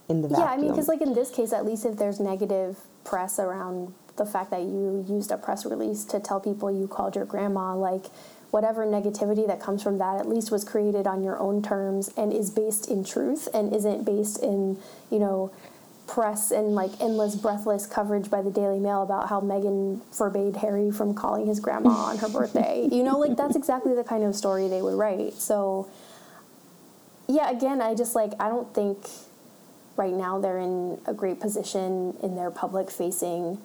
in 0.09 0.21
the 0.21 0.27
vacuum. 0.27 0.47
Yeah, 0.47 0.53
I 0.53 0.57
mean, 0.57 0.71
because 0.71 0.87
like 0.87 1.01
in 1.01 1.13
this 1.13 1.31
case, 1.31 1.53
at 1.53 1.65
least 1.65 1.85
if 1.85 1.97
there's 1.97 2.19
negative 2.19 2.77
press 3.03 3.39
around 3.39 3.93
the 4.17 4.25
fact 4.25 4.51
that 4.51 4.61
you 4.61 5.05
used 5.07 5.31
a 5.31 5.37
press 5.37 5.65
release 5.65 6.03
to 6.05 6.19
tell 6.19 6.39
people 6.39 6.71
you 6.71 6.87
called 6.87 7.15
your 7.15 7.25
grandma, 7.25 7.75
like 7.75 8.05
whatever 8.51 8.85
negativity 8.85 9.47
that 9.47 9.59
comes 9.61 9.81
from 9.81 9.97
that 9.97 10.19
at 10.19 10.27
least 10.27 10.51
was 10.51 10.63
created 10.63 11.07
on 11.07 11.23
your 11.23 11.39
own 11.39 11.61
terms 11.61 12.09
and 12.17 12.33
is 12.33 12.49
based 12.49 12.89
in 12.89 13.03
truth 13.03 13.47
and 13.53 13.73
isn't 13.73 14.03
based 14.03 14.43
in, 14.43 14.77
you 15.09 15.19
know, 15.19 15.51
press 16.07 16.51
and 16.51 16.75
like 16.75 16.91
endless 16.99 17.35
breathless 17.35 17.85
coverage 17.85 18.29
by 18.29 18.41
the 18.41 18.51
Daily 18.51 18.79
Mail 18.79 19.01
about 19.01 19.29
how 19.29 19.39
Meghan 19.39 20.01
forbade 20.11 20.57
Harry 20.57 20.91
from 20.91 21.13
calling 21.13 21.47
his 21.47 21.59
grandma 21.59 21.89
on 22.11 22.17
her 22.17 22.27
birthday. 22.27 22.87
You 22.91 23.03
know, 23.03 23.17
like 23.17 23.37
that's 23.37 23.55
exactly 23.55 23.95
the 23.95 24.03
kind 24.03 24.23
of 24.23 24.35
story 24.35 24.67
they 24.67 24.81
would 24.81 24.95
write. 24.95 25.35
So 25.35 25.89
yeah, 27.27 27.49
again, 27.49 27.81
I 27.81 27.95
just 27.95 28.13
like 28.13 28.33
I 28.39 28.49
don't 28.49 28.73
think 28.73 29.07
right 29.95 30.13
now 30.13 30.39
they're 30.39 30.57
in 30.57 30.99
a 31.05 31.13
great 31.13 31.39
position 31.39 32.17
in 32.21 32.35
their 32.35 32.51
public 32.51 32.91
facing 32.91 33.59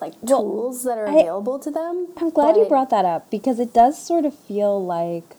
like 0.00 0.14
well, 0.20 0.42
tools 0.42 0.84
that 0.84 0.98
are 0.98 1.08
I, 1.08 1.12
available 1.12 1.58
to 1.58 1.70
them. 1.70 2.08
I'm 2.16 2.30
glad 2.30 2.56
you 2.56 2.64
brought 2.66 2.90
that 2.90 3.04
up 3.04 3.30
because 3.30 3.58
it 3.58 3.72
does 3.72 4.04
sort 4.04 4.24
of 4.24 4.36
feel 4.36 4.84
like 4.84 5.36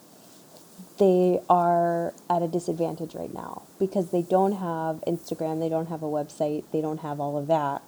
they 0.97 1.41
are 1.49 2.13
at 2.29 2.43
a 2.43 2.47
disadvantage 2.47 3.15
right 3.15 3.33
now 3.33 3.63
because 3.79 4.11
they 4.11 4.21
don't 4.21 4.53
have 4.53 4.97
Instagram, 5.07 5.59
they 5.59 5.69
don't 5.69 5.87
have 5.87 6.03
a 6.03 6.07
website, 6.07 6.63
they 6.71 6.81
don't 6.81 6.99
have 6.99 7.19
all 7.19 7.37
of 7.37 7.47
that. 7.47 7.81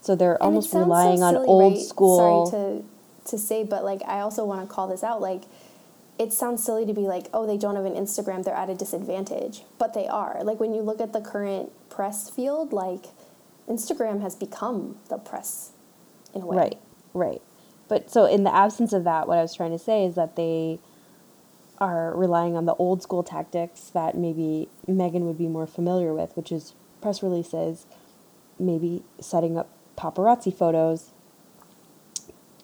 So 0.00 0.14
they're 0.14 0.40
almost 0.42 0.72
relying 0.74 1.18
so 1.18 1.32
silly, 1.32 1.42
on 1.42 1.48
old 1.48 1.72
right? 1.74 1.82
school. 1.82 2.46
Sorry 2.46 2.62
to 2.62 2.84
to 3.30 3.38
say, 3.38 3.64
but 3.64 3.84
like 3.84 4.02
I 4.06 4.20
also 4.20 4.44
want 4.44 4.68
to 4.68 4.72
call 4.72 4.88
this 4.88 5.02
out. 5.02 5.20
Like 5.20 5.42
it 6.18 6.32
sounds 6.32 6.64
silly 6.64 6.84
to 6.84 6.92
be 6.92 7.02
like, 7.02 7.26
oh, 7.32 7.46
they 7.46 7.56
don't 7.56 7.76
have 7.76 7.84
an 7.84 7.94
Instagram, 7.94 8.44
they're 8.44 8.54
at 8.54 8.68
a 8.68 8.74
disadvantage, 8.74 9.62
but 9.78 9.94
they 9.94 10.06
are. 10.06 10.42
Like 10.42 10.60
when 10.60 10.74
you 10.74 10.82
look 10.82 11.00
at 11.00 11.12
the 11.12 11.20
current 11.20 11.70
press 11.88 12.28
field, 12.28 12.72
like 12.72 13.06
Instagram 13.68 14.20
has 14.20 14.34
become 14.34 14.98
the 15.08 15.18
press 15.18 15.70
in 16.34 16.42
a 16.42 16.46
way. 16.46 16.56
Right, 16.56 16.78
right. 17.14 17.42
But 17.88 18.10
so 18.10 18.26
in 18.26 18.44
the 18.44 18.54
absence 18.54 18.92
of 18.92 19.04
that, 19.04 19.28
what 19.28 19.38
I 19.38 19.42
was 19.42 19.54
trying 19.54 19.70
to 19.70 19.78
say 19.78 20.04
is 20.04 20.14
that 20.14 20.36
they 20.36 20.78
are 21.78 22.14
relying 22.16 22.56
on 22.56 22.66
the 22.66 22.74
old 22.74 23.02
school 23.02 23.22
tactics 23.22 23.90
that 23.94 24.16
maybe 24.16 24.68
Meghan 24.88 25.20
would 25.22 25.38
be 25.38 25.46
more 25.46 25.66
familiar 25.66 26.12
with, 26.12 26.36
which 26.36 26.52
is 26.52 26.74
press 27.00 27.22
releases, 27.22 27.86
maybe 28.58 29.04
setting 29.20 29.56
up 29.56 29.68
paparazzi 29.96 30.54
photos, 30.54 31.10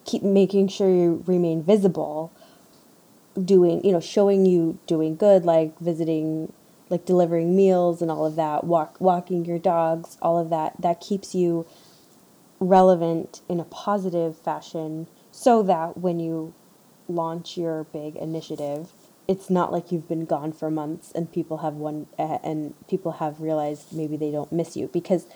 keep 0.04 0.23
making 0.23 0.68
sure 0.68 0.90
you 0.90 1.23
remain 1.26 1.62
visible, 1.62 2.33
doing, 3.42 3.85
you 3.85 3.92
know, 3.92 4.00
showing 4.00 4.44
you 4.47 4.78
doing 4.87 5.16
good, 5.16 5.44
like 5.44 5.78
visiting 5.78 6.52
like 6.90 7.06
delivering 7.06 7.56
meals 7.56 8.02
and 8.02 8.11
all 8.11 8.26
of 8.26 8.37
that, 8.37 8.64
walk 8.64 8.97
walking 9.00 9.44
your 9.44 9.59
dogs, 9.59 10.18
all 10.21 10.38
of 10.38 10.50
that, 10.50 10.75
that 10.80 11.00
keeps 11.00 11.35
you 11.35 11.66
relevant 12.61 13.42
in 13.49 13.61
a 13.61 13.64
positive 13.64 14.37
fashion 14.37 15.08
so 15.30 15.62
that 15.62 15.99
when 15.99 16.20
you 16.20 16.54
launch 17.08 17.56
your 17.56 17.84
big 17.84 18.16
initiative, 18.16 18.92
it's 19.26 19.50
not 19.50 19.73
like 19.73 19.90
you've 19.90 20.08
been 20.08 20.25
gone 20.25 20.52
for 20.52 20.70
months 20.70 21.12
and 21.12 21.32
people 21.32 21.58
have 21.58 21.75
one 21.75 22.06
uh, 22.18 22.38
and 22.42 22.75
people 22.88 23.12
have 23.12 23.40
realized 23.40 23.92
maybe 23.92 24.16
they 24.16 24.30
don't 24.30 24.52
miss 24.52 24.76
you 24.76 24.88
because 24.88 25.26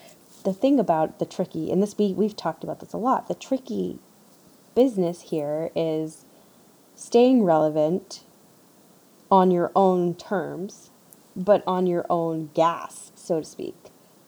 the 0.45 0.53
thing 0.53 0.79
about 0.79 1.19
the 1.19 1.27
tricky 1.27 1.71
and 1.71 1.83
this 1.83 1.97
we 1.99 2.13
we've 2.13 2.37
talked 2.37 2.63
about 2.63 2.81
this 2.81 2.93
a 2.93 2.99
lot. 2.99 3.29
The 3.29 3.35
tricky 3.35 3.99
business 4.75 5.23
here 5.23 5.71
is 5.75 6.25
staying 6.95 7.43
relevant 7.45 8.23
on 9.31 9.51
your 9.51 9.73
own 9.75 10.15
terms 10.15 10.91
but 11.39 11.63
on 11.67 11.87
your 11.87 12.05
own 12.11 12.51
gas, 12.53 13.13
so 13.15 13.39
to 13.41 13.47
speak. 13.47 13.77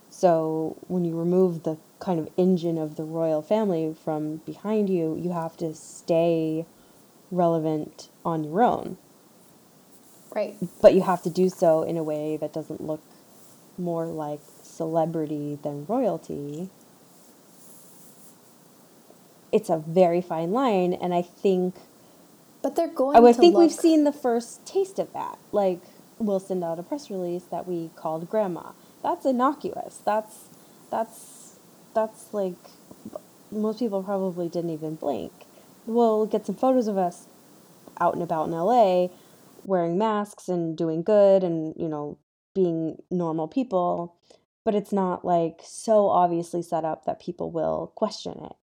So 0.08 0.76
when 0.86 1.04
you 1.04 1.18
remove 1.18 1.64
the 1.64 1.76
kind 2.00 2.18
of 2.18 2.28
engine 2.36 2.78
of 2.78 2.96
the 2.96 3.04
royal 3.04 3.42
family 3.42 3.94
from 4.04 4.38
behind 4.38 4.88
you, 4.88 5.16
you 5.22 5.32
have 5.32 5.56
to 5.58 5.74
stay 5.74 6.64
relevant 7.30 8.08
on 8.24 8.44
your 8.44 8.62
own. 8.62 8.96
Right. 10.34 10.56
But 10.80 10.94
you 10.94 11.02
have 11.02 11.22
to 11.22 11.30
do 11.30 11.48
so 11.48 11.82
in 11.82 11.96
a 11.96 12.02
way 12.02 12.36
that 12.36 12.52
doesn't 12.52 12.80
look 12.80 13.02
more 13.76 14.06
like 14.06 14.40
celebrity 14.62 15.58
than 15.62 15.86
royalty. 15.86 16.70
It's 19.52 19.68
a 19.68 19.78
very 19.78 20.20
fine 20.20 20.52
line, 20.52 20.92
and 20.94 21.12
I 21.12 21.22
think. 21.22 21.74
But 22.62 22.76
they're 22.76 22.88
going. 22.88 23.16
Oh, 23.16 23.18
I 23.18 23.20
would 23.20 23.36
think 23.36 23.54
look... 23.54 23.62
we've 23.62 23.72
seen 23.72 24.04
the 24.04 24.12
first 24.12 24.64
taste 24.64 24.98
of 24.98 25.12
that. 25.12 25.38
Like 25.50 25.80
we'll 26.18 26.40
send 26.40 26.62
out 26.62 26.78
a 26.78 26.82
press 26.82 27.10
release 27.10 27.44
that 27.44 27.66
we 27.66 27.90
called 27.96 28.30
grandma. 28.30 28.70
That's 29.02 29.26
innocuous. 29.26 30.00
That's 30.04 30.44
that's 30.90 31.39
that's 31.94 32.32
like 32.32 32.56
most 33.50 33.78
people 33.78 34.02
probably 34.02 34.48
didn't 34.48 34.70
even 34.70 34.94
blink. 34.94 35.32
We'll 35.86 36.26
get 36.26 36.46
some 36.46 36.54
photos 36.54 36.86
of 36.86 36.96
us 36.96 37.26
out 38.00 38.14
and 38.14 38.22
about 38.22 38.48
in 38.48 38.52
LA 38.52 39.08
wearing 39.64 39.98
masks 39.98 40.48
and 40.48 40.76
doing 40.76 41.02
good 41.02 41.44
and, 41.44 41.74
you 41.76 41.88
know, 41.88 42.18
being 42.54 43.02
normal 43.10 43.48
people, 43.48 44.16
but 44.64 44.74
it's 44.74 44.92
not 44.92 45.24
like 45.24 45.60
so 45.64 46.08
obviously 46.08 46.62
set 46.62 46.84
up 46.84 47.04
that 47.04 47.20
people 47.20 47.50
will 47.50 47.92
question 47.94 48.32
it. 48.44 48.56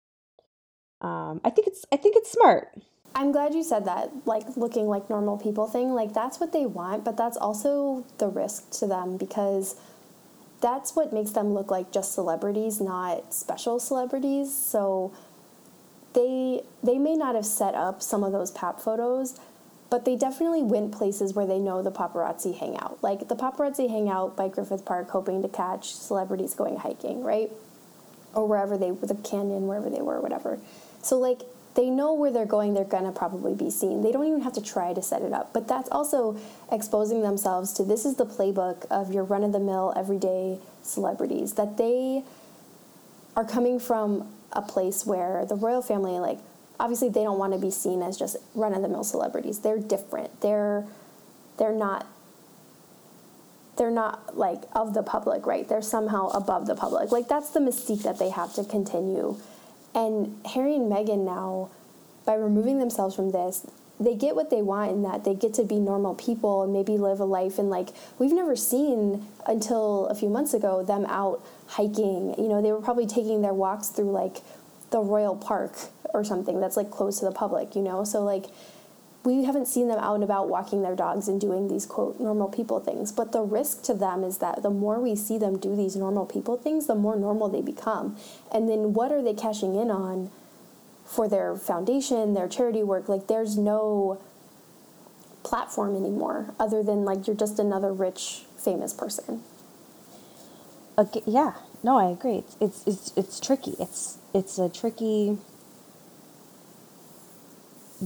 Um, 1.02 1.42
I 1.44 1.50
think 1.50 1.68
it's 1.68 1.86
I 1.92 1.98
think 1.98 2.16
it's 2.16 2.32
smart. 2.32 2.70
I'm 3.14 3.32
glad 3.32 3.54
you 3.54 3.64
said 3.64 3.86
that, 3.86 4.12
like 4.26 4.58
looking 4.58 4.88
like 4.88 5.10
normal 5.10 5.38
people 5.38 5.68
thing. 5.68 5.94
Like 5.94 6.14
that's 6.14 6.40
what 6.40 6.52
they 6.52 6.66
want, 6.66 7.06
but 7.06 7.16
that's 7.16 7.38
also 7.38 8.06
the 8.18 8.28
risk 8.28 8.72
to 8.80 8.88
them 8.88 9.18
because 9.18 9.76
that's 10.62 10.96
what 10.96 11.14
makes 11.14 11.32
them 11.32 11.54
look 11.54 11.70
like 11.70 11.92
just 11.92 12.14
celebrities, 12.14 12.80
not 12.82 13.34
special 13.34 13.80
celebrities. 13.80 14.56
So 14.56 15.14
they 16.14 16.64
they 16.84 16.98
may 16.98 17.16
not 17.16 17.36
have 17.36 17.46
set 17.46 17.76
up 17.76 18.02
some 18.02 18.24
of 18.24 18.32
those 18.32 18.52
pap 18.52 18.80
photos, 18.80 19.40
but 19.90 20.06
they 20.06 20.16
definitely 20.16 20.64
went 20.64 20.92
places 20.92 21.34
where 21.34 21.46
they 21.46 21.60
know 21.60 21.84
the 21.84 21.92
paparazzi 21.92 22.58
hang 22.58 22.78
out. 22.78 22.98
Like 23.04 23.28
the 23.28 23.36
paparazzi 23.36 23.90
hang 23.90 24.10
out 24.10 24.36
by 24.36 24.48
Griffith 24.48 24.86
Park 24.86 25.10
hoping 25.10 25.42
to 25.42 25.50
catch 25.50 25.94
celebrities 25.94 26.54
going 26.54 26.78
hiking, 26.78 27.24
right? 27.24 27.52
Or 28.34 28.48
wherever 28.48 28.78
they 28.78 28.92
the 28.92 29.16
canyon, 29.16 29.68
wherever 29.68 29.90
they 29.90 30.02
were, 30.02 30.20
whatever. 30.20 30.60
So 31.02 31.20
like 31.20 31.44
they 31.76 31.90
know 31.90 32.14
where 32.14 32.32
they're 32.32 32.46
going, 32.46 32.74
they're 32.74 32.84
gonna 32.86 33.12
probably 33.12 33.54
be 33.54 33.70
seen. 33.70 34.02
They 34.02 34.12
don't 34.12 34.26
even 34.26 34.42
have 34.42 34.54
to 34.54 34.62
try 34.62 34.94
to 34.94 35.02
set 35.02 35.22
it 35.22 35.34
up. 35.34 35.54
But 35.54 35.68
that's 35.68 35.90
also 35.92 36.38
exposing 36.72 37.22
themselves 37.22 37.74
to 37.74 37.84
this 37.84 38.06
is 38.06 38.16
the 38.16 38.26
playbook 38.26 38.86
of 38.90 39.14
your 39.14 39.24
run 39.24 39.44
of 39.44 39.52
the 39.52 39.60
mill, 39.60 39.94
everyday 39.96 40.60
celebrities, 40.82 41.54
that 41.54 41.78
they 41.78 42.24
are 43.36 43.46
coming 43.46 43.80
from 43.80 44.32
a 44.54 44.62
place 44.62 45.06
where 45.06 45.46
the 45.46 45.56
royal 45.56 45.82
family, 45.82 46.14
like, 46.14 46.40
obviously 46.80 47.10
they 47.10 47.24
don't 47.24 47.38
want 47.38 47.54
to 47.54 47.60
be 47.60 47.72
seen 47.72 48.02
as 48.02 48.18
just 48.18 48.38
run 48.54 48.74
of 48.74 48.82
the 48.82 48.88
mill 48.88 49.04
celebrities. 49.04 49.60
They're 49.60 49.80
different. 49.80 50.42
They're 50.42 50.86
they're 51.58 51.76
not 51.76 52.06
they're 53.78 53.92
not 53.92 54.38
like 54.38 54.64
of 54.74 54.94
the 54.94 55.04
public, 55.04 55.46
right? 55.46 55.68
They're 55.68 55.82
somehow 55.82 56.30
above 56.30 56.68
the 56.68 56.76
public. 56.76 57.12
Like 57.12 57.28
that's 57.28 57.50
the 57.50 57.60
mystique 57.60 58.04
that 58.04 58.20
they 58.20 58.30
have 58.30 58.54
to 58.56 58.64
continue 58.64 59.38
and 59.96 60.36
Harry 60.54 60.76
and 60.76 60.92
Meghan 60.92 61.26
now, 61.26 61.70
by 62.26 62.36
removing 62.36 62.80
themselves 62.80 63.16
from 63.16 63.32
this, 63.32 63.66
they 64.00 64.14
get 64.14 64.36
what 64.36 64.50
they 64.50 64.62
want 64.62 64.92
in 64.92 65.04
that 65.04 65.24
they 65.24 65.34
get 65.34 65.54
to 65.54 65.64
be 65.64 65.80
normal 65.80 66.16
people 66.16 66.64
and 66.64 66.74
maybe 66.74 66.98
live 66.98 67.22
a 67.22 67.26
life 67.26 67.58
and 67.58 67.70
like 67.70 67.90
we've 68.20 68.34
never 68.34 68.56
seen 68.56 69.26
until 69.48 70.08
a 70.08 70.16
few 70.16 70.28
months 70.28 70.54
ago 70.54 70.84
them 70.84 71.06
out 71.06 71.42
hiking. 71.68 72.36
You 72.38 72.50
know 72.50 72.62
they 72.62 72.74
were 72.74 72.82
probably 72.82 73.08
taking 73.08 73.42
their 73.42 73.54
walks 73.54 73.90
through 73.90 74.12
like 74.12 74.42
the 74.92 75.00
royal 75.00 75.36
park 75.36 75.78
or 76.14 76.24
something 76.24 76.60
that's 76.60 76.76
like 76.76 76.92
closed 76.92 77.20
to 77.20 77.26
the 77.26 77.32
public 77.32 77.76
you 77.76 77.82
know? 77.82 78.04
So 78.04 78.22
like 78.22 78.48
we 79.26 79.44
haven't 79.44 79.68
seen 79.68 79.88
them 79.88 80.00
out 80.00 80.16
and 80.16 80.24
about 80.24 80.48
walking 80.48 80.82
their 80.82 80.96
dogs 80.96 81.28
and 81.28 81.42
doing 81.42 81.68
these 81.68 81.86
quote 81.86 82.20
normal 82.20 82.48
people 82.48 82.80
things 82.80 83.12
but 83.12 83.32
the 83.32 83.42
risk 83.42 83.82
to 83.84 83.94
them 83.94 84.24
is 84.24 84.38
that 84.38 84.62
the 84.62 84.70
more 84.70 85.00
we 85.00 85.16
see 85.16 85.38
them 85.38 85.58
do 85.58 85.76
these 85.76 85.96
normal 85.96 86.26
people 86.26 86.56
things 86.58 86.88
the 86.88 86.96
more 86.96 87.16
normal 87.16 87.50
they 87.50 87.62
become 87.62 88.16
and 88.52 88.70
then 88.70 88.94
what 88.94 89.12
are 89.12 89.22
they 89.22 89.34
cashing 89.34 89.76
in 89.76 89.90
on 89.90 90.30
for 91.06 91.30
their 91.30 91.56
foundation, 91.56 92.34
their 92.34 92.48
charity 92.48 92.84
work. 92.84 93.08
Like 93.08 93.28
there's 93.28 93.58
no 93.58 94.20
platform 95.44 95.96
anymore 95.96 96.54
other 96.60 96.82
than 96.82 97.06
like 97.06 97.28
you're 97.28 97.36
just 97.36 97.60
another 97.60 97.94
rich 97.94 98.44
famous 98.58 98.94
person. 98.94 99.44
Okay, 100.98 101.22
yeah. 101.26 101.54
No, 101.84 101.98
I 101.98 102.10
agree. 102.10 102.38
It's 102.38 102.58
it's 102.60 102.88
it's, 102.88 103.14
it's 103.16 103.40
tricky. 103.40 103.76
It's 103.80 104.18
it's 104.34 104.58
a 104.58 104.70
tricky 104.70 105.38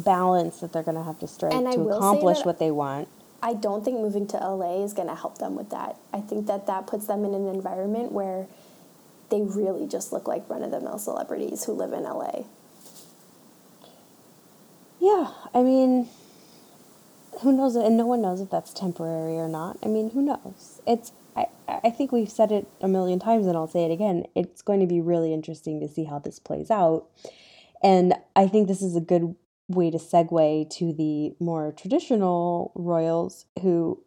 balance 0.04 0.60
that 0.60 0.74
they're 0.74 0.84
going 0.84 0.98
to 0.98 1.04
have 1.04 1.20
to 1.20 1.28
strike 1.28 1.54
And 1.54 1.72
to 1.72 1.90
accomplish 1.90 2.46
what 2.46 2.60
they 2.60 2.72
want. 2.72 3.08
I 3.42 3.54
don't 3.54 3.86
think 3.86 3.98
moving 4.00 4.28
to 4.28 4.38
LA 4.38 4.84
is 4.84 4.94
going 4.94 5.08
to 5.08 5.16
help 5.16 5.38
them 5.38 5.56
with 5.56 5.70
that. 5.70 5.98
I 6.14 6.20
think 6.20 6.48
that 6.48 6.68
that 6.68 6.88
puts 6.88 7.08
them 7.08 7.24
in 7.24 7.34
an 7.34 7.48
environment 7.48 8.12
where 8.12 8.48
they 9.30 9.42
really 9.42 9.88
just 9.88 10.12
look 10.12 10.28
like 10.28 10.50
run 10.50 10.64
of 10.64 10.72
the 10.72 10.82
mill 10.82 11.00
celebrities 11.00 11.64
who 11.64 11.74
live 11.74 11.94
in 11.94 12.04
LA. 12.04 12.44
Yeah, 15.00 15.32
I 15.54 15.62
mean, 15.62 16.10
who 17.42 17.54
knows? 17.54 17.76
And 17.76 17.96
no 17.96 18.06
one 18.06 18.22
knows 18.22 18.42
if 18.42 18.50
that's 18.50 18.74
temporary 18.74 19.38
or 19.38 19.48
not. 19.48 19.78
I 19.84 19.88
mean, 19.88 20.12
who 20.12 20.22
knows? 20.22 20.82
It's. 20.86 21.14
I, 21.36 21.46
I 21.68 21.92
think 21.92 22.12
we've 22.12 22.30
said 22.30 22.52
it 22.52 22.68
a 22.82 22.88
million 22.88 23.20
times, 23.20 23.46
and 23.46 23.56
I'll 23.56 23.68
say 23.68 23.86
it 23.86 23.92
again. 23.92 24.26
It's 24.36 24.62
going 24.62 24.82
to 24.82 24.88
be 24.88 25.00
really 25.00 25.34
interesting 25.34 25.80
to 25.80 25.88
see 25.88 26.04
how 26.04 26.20
this 26.20 26.40
plays 26.40 26.70
out, 26.70 27.06
and 27.82 28.16
I 28.36 28.48
think 28.48 28.68
this 28.68 28.82
is 28.82 28.96
a 28.98 29.02
good 29.02 29.36
way 29.70 29.90
to 29.92 29.98
segue 29.98 30.70
to 30.70 30.92
the 30.92 31.34
more 31.40 31.72
traditional 31.72 32.72
royals 32.76 33.46
who 33.62 34.04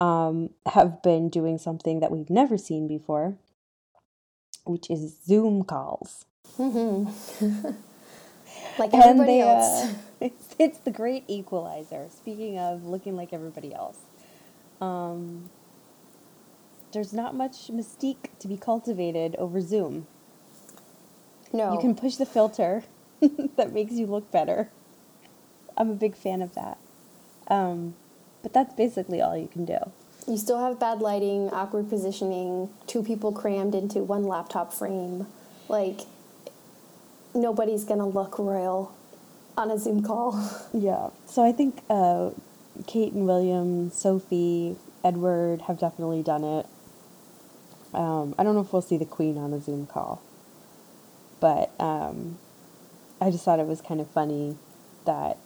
um, 0.00 0.50
have 0.66 1.02
been 1.02 1.28
doing 1.28 1.58
something 1.58 2.00
that 2.00 2.10
we've 2.10 2.30
never 2.30 2.58
seen 2.58 2.88
before, 2.88 3.36
which 4.64 4.90
is 4.90 5.16
Zoom 5.24 5.62
calls. 5.62 6.24
Like 8.78 8.92
everybody 8.92 9.34
they, 9.34 9.40
else. 9.42 9.84
uh, 9.84 9.94
it's, 10.20 10.56
it's 10.58 10.78
the 10.78 10.90
great 10.90 11.24
equalizer. 11.28 12.08
Speaking 12.10 12.58
of 12.58 12.84
looking 12.84 13.14
like 13.16 13.32
everybody 13.32 13.72
else, 13.72 13.98
um, 14.80 15.50
there's 16.92 17.12
not 17.12 17.34
much 17.34 17.68
mystique 17.68 18.30
to 18.40 18.48
be 18.48 18.56
cultivated 18.56 19.36
over 19.36 19.60
Zoom. 19.60 20.06
no. 21.52 21.72
You 21.72 21.78
can 21.78 21.94
push 21.94 22.16
the 22.16 22.26
filter 22.26 22.82
that 23.56 23.72
makes 23.72 23.92
you 23.92 24.06
look 24.06 24.30
better. 24.30 24.70
I'm 25.76 25.90
a 25.90 25.94
big 25.94 26.16
fan 26.16 26.42
of 26.42 26.54
that. 26.54 26.78
Um, 27.48 27.94
but 28.42 28.52
that's 28.52 28.74
basically 28.74 29.20
all 29.20 29.36
you 29.36 29.48
can 29.48 29.64
do. 29.64 29.78
You 30.26 30.38
still 30.38 30.58
have 30.58 30.80
bad 30.80 31.00
lighting, 31.00 31.50
awkward 31.50 31.88
positioning, 31.88 32.70
two 32.86 33.02
people 33.02 33.32
crammed 33.32 33.74
into 33.74 33.98
one 34.00 34.24
laptop 34.24 34.72
frame. 34.72 35.26
Like, 35.68 36.00
nobody's 37.34 37.84
gonna 37.84 38.08
look 38.08 38.38
royal 38.38 38.94
on 39.56 39.70
a 39.70 39.78
Zoom 39.78 40.02
call. 40.02 40.32
Yeah. 40.72 41.10
So 41.26 41.44
I 41.44 41.52
think 41.52 41.82
uh, 41.88 42.30
Kate 42.86 43.12
and 43.12 43.26
William, 43.26 43.90
Sophie, 43.90 44.76
Edward 45.04 45.62
have 45.62 45.78
definitely 45.78 46.22
done 46.22 46.42
it. 46.44 46.66
Um, 47.92 48.34
I 48.38 48.42
don't 48.42 48.54
know 48.54 48.62
if 48.62 48.72
we'll 48.72 48.82
see 48.82 48.96
the 48.96 49.04
Queen 49.04 49.38
on 49.38 49.52
a 49.52 49.60
Zoom 49.60 49.86
call, 49.86 50.20
but 51.38 51.70
um, 51.78 52.38
I 53.20 53.30
just 53.30 53.44
thought 53.44 53.60
it 53.60 53.66
was 53.66 53.80
kind 53.80 54.00
of 54.00 54.08
funny 54.10 54.56
that 55.04 55.38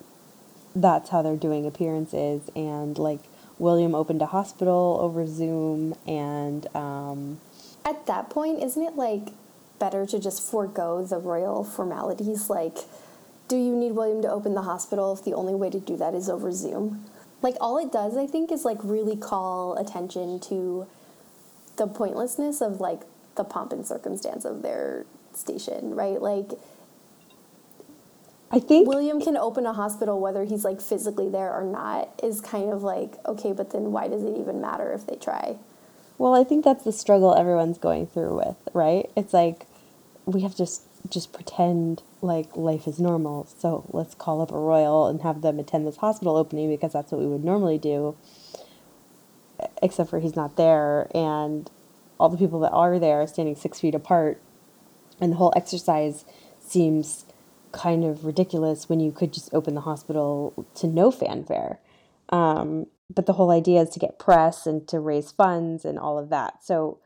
that's 0.81 1.11
how 1.11 1.23
they're 1.23 1.37
doing 1.37 1.67
appearances 1.67 2.51
and 2.55 2.99
like 2.99 3.21
William 3.59 3.95
opened 3.95 4.23
a 4.23 4.27
hospital 4.27 4.99
over 5.01 5.27
Zoom 5.27 5.95
and 6.07 6.67
um, 6.77 7.41
At 7.85 8.07
that 8.07 8.31
point, 8.31 8.63
isn't 8.63 8.83
it 8.83 8.95
like 8.95 9.33
better 9.79 10.07
to 10.07 10.19
just 10.19 10.49
forego 10.49 11.05
the 11.05 11.19
royal 11.19 11.65
formalities? 11.65 12.49
Like, 12.49 12.79
do 13.49 13.57
you 13.57 13.75
need 13.75 13.93
William 13.93 14.23
to 14.23 14.31
open 14.31 14.55
the 14.55 14.63
hospital 14.63 15.13
if 15.13 15.25
the 15.25 15.35
only 15.35 15.55
way 15.55 15.71
to 15.71 15.81
do 15.81 15.97
that 15.97 16.15
is 16.15 16.29
over 16.29 16.53
Zoom? 16.53 17.05
Like, 17.43 17.57
all 17.61 17.79
it 17.79 17.93
does, 17.93 18.17
I 18.17 18.27
think, 18.27 18.51
is 18.53 18.65
like 18.65 18.79
really 18.83 19.17
call 19.17 19.77
attention 19.77 20.41
to 20.41 20.87
the 21.77 21.87
pointlessness 21.87 22.61
of 22.61 22.81
like 22.81 23.01
the 23.37 23.45
pomp 23.45 23.73
and 23.73 23.87
circumstance 23.87 24.45
of 24.45 24.63
their 24.63 25.07
station, 25.35 25.95
right? 25.95 26.21
Like, 26.21 26.51
I 28.51 28.61
think 28.61 28.89
William 28.89 29.21
can 29.21 29.37
open 29.37 29.67
a 29.67 29.75
hospital 29.75 30.21
whether 30.21 30.45
he's 30.45 30.65
like 30.65 30.81
physically 30.81 31.29
there 31.29 31.53
or 31.53 31.65
not 31.65 32.09
is 32.23 32.41
kind 32.41 32.73
of 32.73 32.83
like, 32.83 33.17
okay, 33.27 33.53
but 33.53 33.73
then 33.73 33.93
why 33.93 34.09
does 34.09 34.23
it 34.25 34.39
even 34.39 34.61
matter 34.61 34.93
if 34.93 35.07
they 35.07 35.17
try? 35.17 35.57
Well, 36.17 36.35
I 36.35 36.45
think 36.45 36.65
that's 36.65 36.85
the 36.85 36.93
struggle 36.93 37.35
everyone's 37.35 37.79
going 37.79 38.07
through 38.07 38.37
with, 38.37 38.57
right? 38.73 39.11
It's 39.17 39.35
like 39.35 39.67
we 40.25 40.43
have 40.43 40.53
to 40.53 40.59
just 40.59 40.83
just 41.09 41.33
pretend 41.33 42.03
like 42.23 42.57
life 42.57 42.87
is 42.89 42.99
normal. 42.99 43.47
So 43.59 43.85
let's 43.93 44.15
call 44.15 44.41
up 44.41 44.51
a 44.51 44.59
royal 44.59 45.07
and 45.07 45.21
have 45.23 45.43
them 45.43 45.59
attend 45.59 45.87
this 45.87 45.99
hospital 45.99 46.37
opening 46.37 46.69
because 46.69 46.93
that's 46.93 47.13
what 47.13 47.21
we 47.21 47.27
would 47.27 47.45
normally 47.45 47.79
do. 47.79 48.17
Except 49.83 50.11
for 50.11 50.21
he's 50.21 50.37
not 50.37 50.57
there, 50.57 51.09
and 51.15 51.71
all 52.19 52.29
the 52.29 52.37
people 52.37 52.61
that 52.61 52.71
are 52.71 52.99
there 52.99 53.23
are 53.23 53.27
standing 53.27 53.57
six 53.57 53.81
feet 53.81 53.95
apart, 53.95 54.41
and 55.21 55.33
the 55.33 55.37
whole 55.37 55.53
exercise 55.57 56.25
seems 56.61 57.25
kind 57.73 58.05
of 58.05 58.25
ridiculous 58.25 58.89
when 58.89 59.01
you 59.01 59.13
could 59.13 59.33
just 59.33 59.53
open 59.53 59.75
the 59.75 59.83
hospital 59.83 60.67
to 60.77 60.87
no 60.87 61.11
fanfare. 61.11 61.79
Um, 62.31 62.87
but 63.13 63.27
the 63.27 63.35
whole 63.35 63.51
idea 63.51 63.83
is 63.83 63.91
to 63.91 63.99
get 63.99 64.19
press 64.19 64.67
and 64.67 64.87
to 64.89 65.01
raise 65.01 65.33
funds 65.33 65.85
and 65.85 65.99
all 65.99 66.19
of 66.19 66.29
that. 66.31 66.63
So 66.63 66.99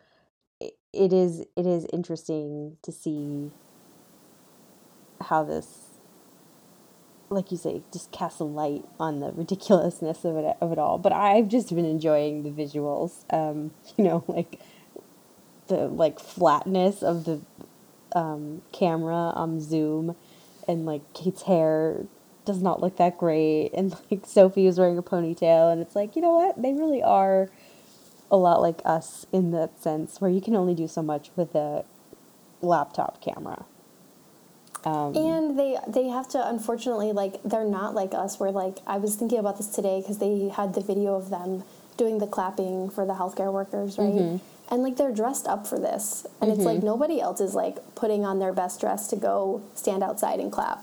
it, 0.93 1.13
is 1.13 1.41
it 1.57 1.67
is 1.67 1.87
interesting 1.93 2.77
to 2.83 2.93
see 2.93 3.51
how 5.21 5.45
this 5.45 5.89
like 7.31 7.51
you 7.51 7.57
say 7.57 7.83
just 7.93 8.11
casts 8.13 8.41
a 8.41 8.45
light 8.45 8.85
on 9.01 9.21
the 9.21 9.33
ridiculousness 9.33 10.25
of 10.25 10.37
it 10.37 10.57
of 10.61 10.73
it 10.73 10.79
all 10.79 10.99
but 10.99 11.13
i've 11.13 11.49
just 11.49 11.75
been 11.75 11.87
enjoying 11.87 12.43
the 12.43 12.51
visuals 12.51 13.25
um 13.33 13.71
you 13.97 14.05
know 14.05 14.25
like 14.29 14.61
the 15.69 15.89
like 15.89 16.21
flatness 16.21 17.03
of 17.03 17.25
the 17.25 17.41
um 18.15 18.61
camera 18.73 19.33
on 19.35 19.61
zoom 19.61 20.15
and 20.69 20.87
like 20.87 21.03
kate's 21.15 21.43
hair 21.43 22.07
does 22.45 22.61
not 22.61 22.81
look 22.81 22.97
that 22.97 23.19
great 23.19 23.71
and 23.73 23.95
like 24.11 24.27
sophie 24.27 24.67
is 24.67 24.79
wearing 24.79 24.99
a 24.99 25.03
ponytail 25.03 25.73
and 25.73 25.81
it's 25.81 25.95
like 25.95 26.17
you 26.17 26.23
know 26.23 26.35
what? 26.35 26.61
They 26.61 26.73
really 26.73 27.03
are 27.03 27.51
a 28.31 28.37
lot 28.37 28.63
like 28.63 28.81
us 28.85 29.27
in 29.33 29.51
that 29.51 29.81
sense 29.81 30.21
where 30.21 30.31
you 30.31 30.41
can 30.41 30.57
only 30.57 30.75
do 30.75 30.89
so 30.89 31.03
much 31.03 31.31
with 31.37 31.55
a 31.55 31.85
laptop 32.63 33.21
camera. 33.21 33.67
Um, 34.85 35.15
And 35.15 35.59
they 35.59 35.77
they 35.87 36.09
have 36.09 36.29
to 36.31 36.49
unfortunately 36.49 37.13
like 37.13 37.41
they're 37.45 37.65
not 37.65 37.95
like 37.95 38.15
us. 38.15 38.41
Where 38.41 38.51
like 38.51 38.79
I 38.87 38.97
was 38.97 39.15
thinking 39.15 39.39
about 39.39 39.59
this 39.59 39.69
today 39.69 40.01
because 40.01 40.19
they 40.19 40.49
had 40.49 40.75
the 40.75 40.81
video 40.81 41.15
of 41.15 41.31
them 41.31 41.63
doing 41.97 42.19
the 42.19 42.27
clapping 42.27 42.91
for 42.91 43.07
the 43.07 43.15
healthcare 43.15 43.53
workers, 43.53 43.99
right? 43.99 44.13
Mm-hmm. 44.13 44.75
And 44.75 44.83
like 44.83 44.97
they're 44.97 45.13
dressed 45.13 45.47
up 45.47 45.67
for 45.67 45.79
this, 45.79 46.27
and 46.41 46.51
it's 46.51 46.63
like 46.63 46.83
nobody 46.83 47.21
else 47.21 47.41
is 47.41 47.55
like 47.55 47.77
putting 47.95 48.25
on 48.25 48.39
their 48.39 48.53
best 48.53 48.81
dress 48.81 49.07
to 49.09 49.17
go 49.17 49.63
stand 49.75 50.03
outside 50.03 50.41
and 50.41 50.51
clap. 50.51 50.83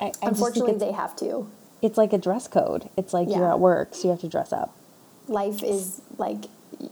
I, 0.00 0.06
I 0.06 0.12
Unfortunately, 0.22 0.74
they 0.74 0.92
have 0.92 1.16
to. 1.16 1.48
it's 1.82 1.98
like 1.98 2.12
a 2.12 2.18
dress 2.18 2.46
code. 2.46 2.88
It's 2.96 3.12
like 3.12 3.28
you're 3.28 3.50
at 3.50 3.58
work, 3.58 3.94
so 3.94 4.04
you 4.04 4.10
have 4.10 4.20
to 4.20 4.28
dress 4.28 4.52
up. 4.52 4.76
Life 5.26 5.62
is 5.62 6.02
like 6.18 6.44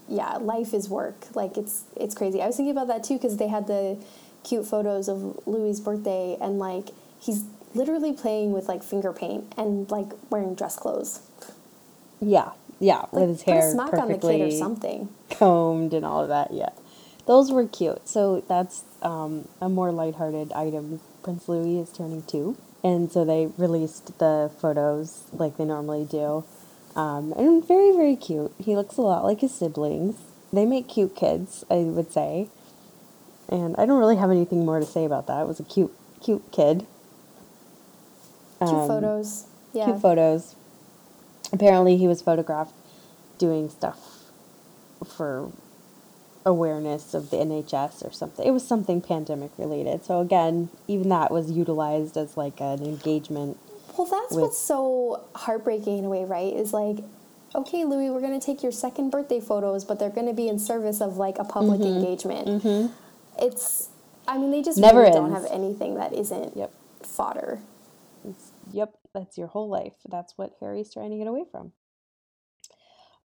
yeah, 0.08 0.36
life 0.38 0.74
is 0.74 0.88
work. 0.88 1.26
Like 1.34 1.56
it's 1.56 1.84
it's 1.96 2.14
crazy. 2.14 2.42
I 2.42 2.46
was 2.46 2.56
thinking 2.56 2.72
about 2.72 2.88
that 2.88 3.04
too 3.04 3.14
because 3.14 3.36
they 3.36 3.48
had 3.48 3.66
the 3.66 3.98
cute 4.44 4.66
photos 4.66 5.08
of 5.08 5.46
Louis' 5.46 5.80
birthday 5.80 6.36
and 6.40 6.58
like 6.58 6.88
he's 7.20 7.44
literally 7.74 8.12
playing 8.12 8.52
with 8.52 8.68
like 8.68 8.82
finger 8.82 9.12
paint 9.12 9.52
and 9.56 9.90
like 9.90 10.08
wearing 10.30 10.54
dress 10.54 10.76
clothes. 10.76 11.20
Yeah, 12.20 12.50
yeah, 12.82 13.02
Like, 13.12 13.12
with 13.12 13.28
his 13.30 13.42
hair 13.42 13.68
a 13.68 13.72
smock 13.72 13.92
on 13.94 14.08
the 14.08 14.14
kid 14.14 14.24
or 14.24 14.28
perfectly 14.28 14.58
something. 14.58 15.08
combed 15.30 15.94
and 15.94 16.04
all 16.04 16.22
of 16.22 16.28
that. 16.28 16.52
Yeah, 16.52 16.70
those 17.26 17.50
were 17.52 17.66
cute. 17.66 18.06
So 18.08 18.42
that's 18.48 18.82
um, 19.02 19.48
a 19.60 19.68
more 19.68 19.92
lighthearted 19.92 20.52
item. 20.52 21.00
Prince 21.22 21.48
Louis 21.48 21.78
is 21.78 21.90
turning 21.92 22.22
two, 22.24 22.56
and 22.82 23.10
so 23.12 23.24
they 23.24 23.46
released 23.56 24.18
the 24.18 24.50
photos 24.60 25.22
like 25.32 25.56
they 25.56 25.64
normally 25.64 26.04
do, 26.04 26.44
um, 26.96 27.32
and 27.36 27.64
very 27.66 27.92
very 27.92 28.16
cute. 28.16 28.52
He 28.58 28.74
looks 28.74 28.96
a 28.96 29.02
lot 29.02 29.24
like 29.24 29.40
his 29.40 29.54
siblings. 29.54 30.16
They 30.52 30.66
make 30.66 30.88
cute 30.88 31.14
kids, 31.16 31.64
I 31.70 31.76
would 31.76 32.12
say. 32.12 32.48
And 33.48 33.74
I 33.76 33.86
don't 33.86 33.98
really 33.98 34.16
have 34.16 34.30
anything 34.30 34.64
more 34.66 34.80
to 34.80 34.86
say 34.86 35.04
about 35.04 35.26
that. 35.26 35.42
It 35.42 35.46
was 35.48 35.60
a 35.60 35.64
cute, 35.64 35.92
cute 36.22 36.42
kid. 36.52 36.86
Cute 38.58 38.70
Um, 38.70 38.88
photos. 38.88 39.46
Yeah. 39.72 39.86
cute 39.86 40.00
photos. 40.00 40.54
Apparently, 41.52 41.96
he 41.96 42.08
was 42.08 42.22
photographed 42.22 42.74
doing 43.38 43.68
stuff 43.68 43.98
for 45.06 45.50
awareness 46.44 47.14
of 47.14 47.30
the 47.30 47.36
NHS 47.36 48.04
or 48.08 48.12
something. 48.12 48.46
It 48.46 48.50
was 48.50 48.66
something 48.66 49.00
pandemic 49.00 49.50
related. 49.58 50.04
So 50.04 50.20
again, 50.20 50.70
even 50.88 51.08
that 51.10 51.30
was 51.30 51.50
utilized 51.50 52.16
as 52.16 52.36
like 52.36 52.60
an 52.60 52.82
engagement. 52.82 53.58
Well, 53.96 54.06
that's 54.06 54.32
with- 54.32 54.42
what's 54.42 54.58
so 54.58 55.22
heartbreaking 55.34 55.98
in 55.98 56.04
a 56.06 56.08
way, 56.08 56.24
right? 56.24 56.52
Is 56.52 56.72
like, 56.72 56.98
okay, 57.54 57.84
Louis, 57.84 58.10
we're 58.10 58.20
going 58.22 58.38
to 58.38 58.44
take 58.44 58.62
your 58.62 58.72
second 58.72 59.10
birthday 59.10 59.38
photos, 59.40 59.84
but 59.84 59.98
they're 59.98 60.10
going 60.10 60.26
to 60.26 60.32
be 60.32 60.48
in 60.48 60.58
service 60.58 61.00
of 61.00 61.16
like 61.16 61.38
a 61.38 61.44
public 61.44 61.80
Mm-hmm. 61.80 61.96
engagement. 61.98 62.90
It's, 63.38 63.88
I 64.26 64.38
mean, 64.38 64.50
they 64.50 64.62
just 64.62 64.78
Never 64.78 65.00
really 65.00 65.12
don't 65.12 65.30
have 65.32 65.46
anything 65.50 65.94
that 65.96 66.12
isn't 66.12 66.56
Yep. 66.56 66.72
fodder. 67.02 67.60
It's, 68.28 68.52
yep, 68.72 68.94
that's 69.14 69.36
your 69.38 69.48
whole 69.48 69.68
life. 69.68 69.94
That's 70.08 70.36
what 70.36 70.52
Harry's 70.60 70.92
trying 70.92 71.10
to 71.10 71.18
get 71.18 71.26
away 71.26 71.44
from. 71.50 71.72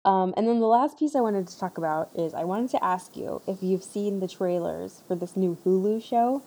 Um, 0.04 0.34
and 0.36 0.46
then 0.46 0.60
the 0.60 0.66
last 0.66 0.98
piece 0.98 1.16
I 1.16 1.20
wanted 1.20 1.48
to 1.48 1.58
talk 1.58 1.78
about 1.78 2.10
is 2.14 2.32
I 2.32 2.44
wanted 2.44 2.70
to 2.70 2.84
ask 2.84 3.16
you 3.16 3.42
if 3.46 3.62
you've 3.62 3.82
seen 3.82 4.20
the 4.20 4.28
trailers 4.28 5.02
for 5.08 5.16
this 5.16 5.36
new 5.36 5.58
Hulu 5.64 6.02
show 6.02 6.42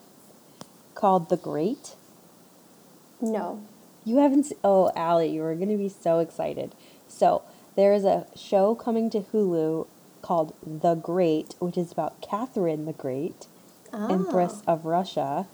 called 0.96 1.30
The 1.30 1.38
Great. 1.38 1.96
No. 3.22 3.62
You 4.06 4.18
haven't 4.18 4.46
se- 4.46 4.58
oh 4.64 4.92
Allie, 4.96 5.30
you 5.30 5.44
are 5.44 5.56
gonna 5.56 5.78
be 5.78 5.90
so 5.90 6.20
excited. 6.20 6.74
So 7.08 7.44
there 7.76 7.94
is 7.94 8.06
a 8.06 8.28
show 8.36 8.76
coming 8.76 9.10
to 9.10 9.20
Hulu 9.20 9.88
called 10.22 10.54
The 10.66 10.96
Great, 10.96 11.56
which 11.60 11.78
is 11.78 11.92
about 11.92 12.22
Catherine 12.22 12.86
the 12.86 12.94
Great, 12.94 13.48
Empress 14.10 14.62
of 14.68 14.86
Russia, 14.86 15.48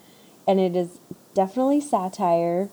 and 0.47 0.59
it 0.59 0.75
is 0.75 0.99
definitely 1.33 1.81
satire. 1.81 2.69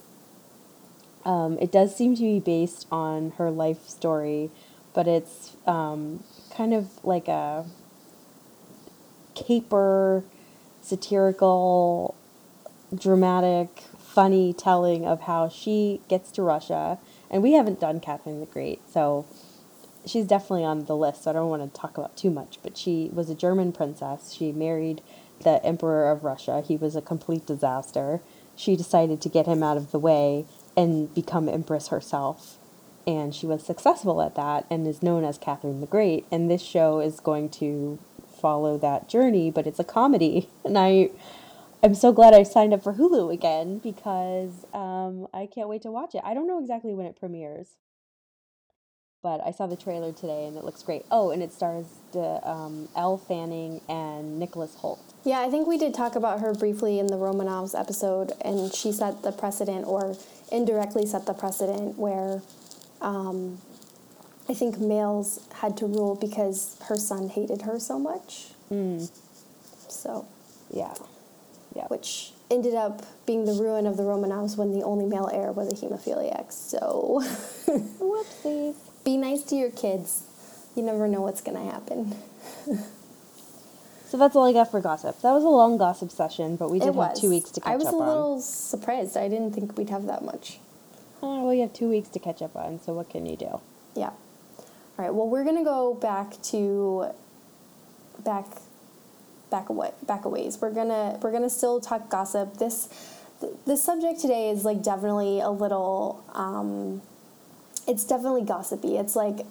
Um, 1.24 1.58
it 1.60 1.70
does 1.70 1.94
seem 1.94 2.14
to 2.16 2.22
be 2.22 2.40
based 2.40 2.86
on 2.90 3.32
her 3.38 3.50
life 3.50 3.88
story, 3.88 4.50
but 4.94 5.06
it's 5.06 5.56
um, 5.66 6.24
kind 6.54 6.74
of 6.74 7.04
like 7.04 7.28
a 7.28 7.64
caper, 9.34 10.24
satirical, 10.80 12.14
dramatic, 12.94 13.84
funny 13.98 14.52
telling 14.52 15.06
of 15.06 15.22
how 15.22 15.48
she 15.48 16.00
gets 16.08 16.30
to 16.32 16.42
Russia. 16.42 16.98
And 17.30 17.42
we 17.42 17.52
haven't 17.52 17.80
done 17.80 18.00
Catherine 18.00 18.40
the 18.40 18.46
Great, 18.46 18.80
so 18.90 19.24
she's 20.04 20.26
definitely 20.26 20.64
on 20.64 20.84
the 20.84 20.96
list. 20.96 21.24
So 21.24 21.30
I 21.30 21.32
don't 21.34 21.48
want 21.48 21.72
to 21.72 21.80
talk 21.80 21.96
about 21.96 22.16
too 22.16 22.30
much. 22.30 22.58
But 22.62 22.76
she 22.76 23.10
was 23.12 23.30
a 23.30 23.34
German 23.34 23.72
princess. 23.72 24.32
She 24.32 24.52
married 24.52 25.00
the 25.42 25.64
Emperor 25.64 26.10
of 26.10 26.24
Russia. 26.24 26.62
He 26.66 26.76
was 26.76 26.94
a 26.94 27.00
complete 27.00 27.46
disaster. 27.46 28.20
She 28.54 28.76
decided 28.76 29.22
to 29.22 29.28
get 29.28 29.46
him 29.46 29.62
out 29.62 29.76
of 29.76 29.92
the 29.92 29.98
way 29.98 30.44
and 30.76 31.12
become 31.14 31.48
Empress 31.48 31.88
herself. 31.88 32.58
And 33.06 33.34
she 33.34 33.46
was 33.46 33.64
successful 33.64 34.22
at 34.22 34.36
that 34.36 34.64
and 34.70 34.86
is 34.86 35.02
known 35.02 35.24
as 35.24 35.36
Catherine 35.38 35.80
the 35.80 35.86
Great. 35.86 36.24
And 36.30 36.50
this 36.50 36.62
show 36.62 37.00
is 37.00 37.18
going 37.18 37.48
to 37.50 37.98
follow 38.40 38.78
that 38.78 39.08
journey, 39.08 39.50
but 39.50 39.66
it's 39.66 39.80
a 39.80 39.84
comedy. 39.84 40.48
And 40.64 40.78
I 40.78 41.10
I'm 41.84 41.96
so 41.96 42.12
glad 42.12 42.32
I 42.32 42.44
signed 42.44 42.72
up 42.72 42.84
for 42.84 42.94
Hulu 42.94 43.34
again 43.34 43.78
because 43.78 44.64
um, 44.72 45.26
I 45.34 45.46
can't 45.52 45.68
wait 45.68 45.82
to 45.82 45.90
watch 45.90 46.14
it. 46.14 46.22
I 46.24 46.32
don't 46.32 46.46
know 46.46 46.60
exactly 46.60 46.94
when 46.94 47.06
it 47.06 47.18
premieres, 47.18 47.70
but 49.22 49.40
I 49.46 49.52
saw 49.52 49.66
the 49.66 49.76
trailer 49.76 50.12
today 50.12 50.46
and 50.46 50.56
it 50.56 50.64
looks 50.64 50.82
great. 50.82 51.04
Oh, 51.10 51.30
and 51.30 51.42
it 51.42 51.52
stars 51.52 51.86
the 52.12 52.40
um, 52.48 52.88
Elle 52.96 53.18
Fanning 53.18 53.80
and 53.88 54.38
Nicholas 54.38 54.74
Hoult. 54.82 54.98
Yeah, 55.24 55.40
I 55.40 55.48
think 55.50 55.68
we 55.68 55.78
did 55.78 55.94
talk 55.94 56.16
about 56.16 56.40
her 56.40 56.52
briefly 56.52 56.98
in 56.98 57.06
the 57.06 57.14
Romanovs 57.14 57.78
episode, 57.78 58.32
and 58.40 58.74
she 58.74 58.90
set 58.90 59.22
the 59.22 59.30
precedent, 59.30 59.86
or 59.86 60.16
indirectly 60.50 61.06
set 61.06 61.26
the 61.26 61.32
precedent, 61.32 61.96
where 61.96 62.42
um, 63.00 63.58
I 64.48 64.54
think 64.54 64.78
males 64.80 65.46
had 65.54 65.76
to 65.76 65.86
rule 65.86 66.16
because 66.16 66.76
her 66.88 66.96
son 66.96 67.28
hated 67.28 67.62
her 67.62 67.78
so 67.78 68.00
much. 68.00 68.48
So, 69.88 70.26
Yeah, 70.70 70.94
yeah. 71.76 71.86
which 71.88 72.32
ended 72.50 72.74
up 72.74 73.02
being 73.26 73.44
the 73.44 73.52
ruin 73.52 73.86
of 73.86 73.96
the 73.96 74.02
Romanovs 74.02 74.56
when 74.56 74.72
the 74.72 74.82
only 74.82 75.04
male 75.06 75.30
heir 75.32 75.52
was 75.52 75.68
a 75.72 75.76
hemophiliac. 75.76 76.50
So, 76.50 77.20
Whoopsies. 78.00 78.74
Be 79.04 79.16
nice 79.16 79.42
to 79.44 79.56
your 79.56 79.70
kids. 79.70 80.24
You 80.74 80.82
never 80.82 81.06
know 81.08 81.20
what's 81.20 81.40
going 81.40 81.56
to 81.58 81.72
happen. 81.72 82.14
So 84.12 84.18
that's 84.18 84.36
all 84.36 84.46
I 84.46 84.52
got 84.52 84.70
for 84.70 84.78
gossip. 84.82 85.22
That 85.22 85.32
was 85.32 85.42
a 85.42 85.48
long 85.48 85.78
gossip 85.78 86.10
session, 86.10 86.56
but 86.56 86.70
we 86.70 86.78
did 86.78 86.84
it 86.84 86.86
have 86.88 86.96
was. 86.96 87.18
two 87.18 87.30
weeks 87.30 87.50
to 87.52 87.60
catch 87.60 87.66
up 87.66 87.68
on. 87.68 87.72
I 87.72 87.76
was 87.82 87.86
a 87.86 87.96
on. 87.96 88.06
little 88.06 88.40
surprised. 88.40 89.16
I 89.16 89.26
didn't 89.26 89.52
think 89.52 89.78
we'd 89.78 89.88
have 89.88 90.04
that 90.04 90.22
much. 90.22 90.58
Oh, 91.22 91.44
well, 91.44 91.54
you 91.54 91.62
have 91.62 91.72
two 91.72 91.88
weeks 91.88 92.10
to 92.10 92.18
catch 92.18 92.42
up 92.42 92.54
on, 92.54 92.78
so 92.82 92.92
what 92.92 93.08
can 93.08 93.24
you 93.24 93.36
do? 93.36 93.60
Yeah. 93.94 94.10
All 94.10 94.16
right. 94.98 95.14
Well, 95.14 95.28
we're 95.28 95.44
gonna 95.44 95.64
go 95.64 95.94
back 95.94 96.42
to 96.50 97.06
back 98.22 98.44
back 99.48 99.70
away 99.70 99.92
back 100.06 100.26
a 100.26 100.28
ways. 100.28 100.58
We're 100.60 100.72
gonna 100.72 101.18
we're 101.22 101.32
gonna 101.32 101.48
still 101.48 101.80
talk 101.80 102.10
gossip. 102.10 102.58
This 102.58 102.90
this 103.64 103.82
subject 103.82 104.20
today 104.20 104.50
is 104.50 104.62
like 104.66 104.82
definitely 104.82 105.40
a 105.40 105.48
little. 105.50 106.22
Um, 106.34 107.00
it's 107.86 108.04
definitely 108.04 108.42
gossipy. 108.42 108.96
It's 108.96 109.16
like 109.16 109.46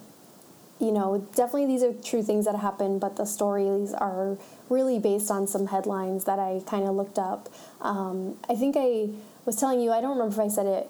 you 0.82 0.92
know, 0.92 1.26
definitely 1.36 1.68
these 1.68 1.84
are 1.84 1.94
true 1.94 2.24
things 2.24 2.46
that 2.46 2.56
happen, 2.56 2.98
but 2.98 3.16
the 3.16 3.26
stories 3.26 3.94
are 3.94 4.36
really 4.68 4.98
based 4.98 5.30
on 5.30 5.46
some 5.46 5.68
headlines 5.68 6.26
that 6.26 6.40
I 6.40 6.62
kind 6.66 6.86
of 6.86 6.96
looked 6.96 7.20
up. 7.20 7.50
Um, 7.82 8.40
I 8.50 8.56
think 8.56 8.76
I 8.76 9.10
was 9.46 9.56
telling 9.58 9.80
you, 9.80 9.92
I 9.92 10.02
don't 10.02 10.18
remember 10.18 10.34
if 10.34 10.40
I 10.40 10.48
said 10.48 10.66
it 10.66 10.90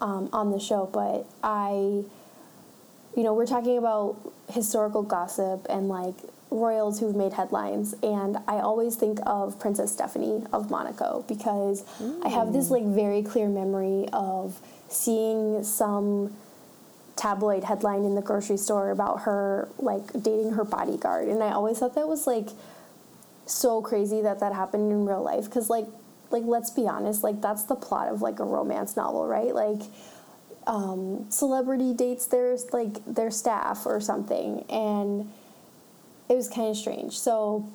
um, 0.00 0.28
on 0.32 0.50
the 0.50 0.58
show, 0.58 0.90
but 0.92 1.24
I, 1.42 1.70
you 3.16 3.22
know, 3.22 3.32
we're 3.32 3.46
talking 3.46 3.78
about 3.78 4.16
historical 4.50 5.02
gossip 5.02 5.64
and 5.70 5.88
like 5.88 6.14
royals 6.50 6.98
who've 6.98 7.14
made 7.14 7.34
headlines, 7.34 7.94
and 8.02 8.38
I 8.48 8.58
always 8.58 8.96
think 8.96 9.20
of 9.24 9.60
Princess 9.60 9.92
Stephanie 9.92 10.42
of 10.52 10.68
Monaco 10.68 11.24
because 11.28 11.84
I 12.24 12.28
have 12.28 12.52
this 12.52 12.70
like 12.70 12.84
very 12.84 13.22
clear 13.22 13.48
memory 13.48 14.08
of 14.12 14.58
seeing 14.88 15.62
some 15.62 16.34
tabloid 17.18 17.64
headline 17.64 18.04
in 18.04 18.14
the 18.14 18.22
grocery 18.22 18.56
store 18.56 18.90
about 18.90 19.22
her 19.22 19.68
like 19.78 20.06
dating 20.22 20.52
her 20.52 20.64
bodyguard 20.64 21.28
and 21.28 21.42
i 21.42 21.50
always 21.50 21.78
thought 21.78 21.94
that 21.94 22.08
was 22.08 22.26
like 22.26 22.48
so 23.44 23.82
crazy 23.82 24.22
that 24.22 24.38
that 24.40 24.52
happened 24.52 24.92
in 24.92 25.04
real 25.04 25.22
life 25.22 25.44
because 25.44 25.68
like 25.68 25.86
like 26.30 26.44
let's 26.44 26.70
be 26.70 26.86
honest 26.86 27.24
like 27.24 27.40
that's 27.40 27.64
the 27.64 27.74
plot 27.74 28.08
of 28.08 28.22
like 28.22 28.38
a 28.38 28.44
romance 28.44 28.96
novel 28.96 29.26
right 29.26 29.54
like 29.54 29.80
um, 30.66 31.24
celebrity 31.30 31.94
dates 31.94 32.26
their 32.26 32.56
like 32.74 33.02
their 33.06 33.30
staff 33.30 33.86
or 33.86 34.02
something 34.02 34.66
and 34.68 35.32
it 36.28 36.34
was 36.34 36.46
kind 36.46 36.68
of 36.68 36.76
strange 36.76 37.18
so 37.18 37.66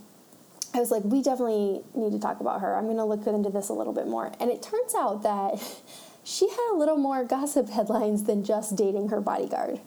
I 0.75 0.79
was 0.79 0.89
like, 0.89 1.03
we 1.03 1.21
definitely 1.21 1.81
need 1.93 2.11
to 2.13 2.19
talk 2.19 2.39
about 2.39 2.61
her. 2.61 2.75
I'm 2.75 2.85
going 2.85 2.97
to 2.97 3.05
look 3.05 3.27
into 3.27 3.51
this 3.51 3.69
a 3.69 3.73
little 3.73 3.93
bit 3.93 4.07
more. 4.07 4.31
And 4.39 4.49
it 4.49 4.63
turns 4.63 4.95
out 4.95 5.21
that 5.21 5.61
she 6.23 6.49
had 6.49 6.71
a 6.73 6.77
little 6.77 6.97
more 6.97 7.23
gossip 7.23 7.69
headlines 7.69 8.23
than 8.23 8.43
just 8.43 8.75
dating 8.75 9.09
her 9.09 9.21
bodyguard. 9.21 9.79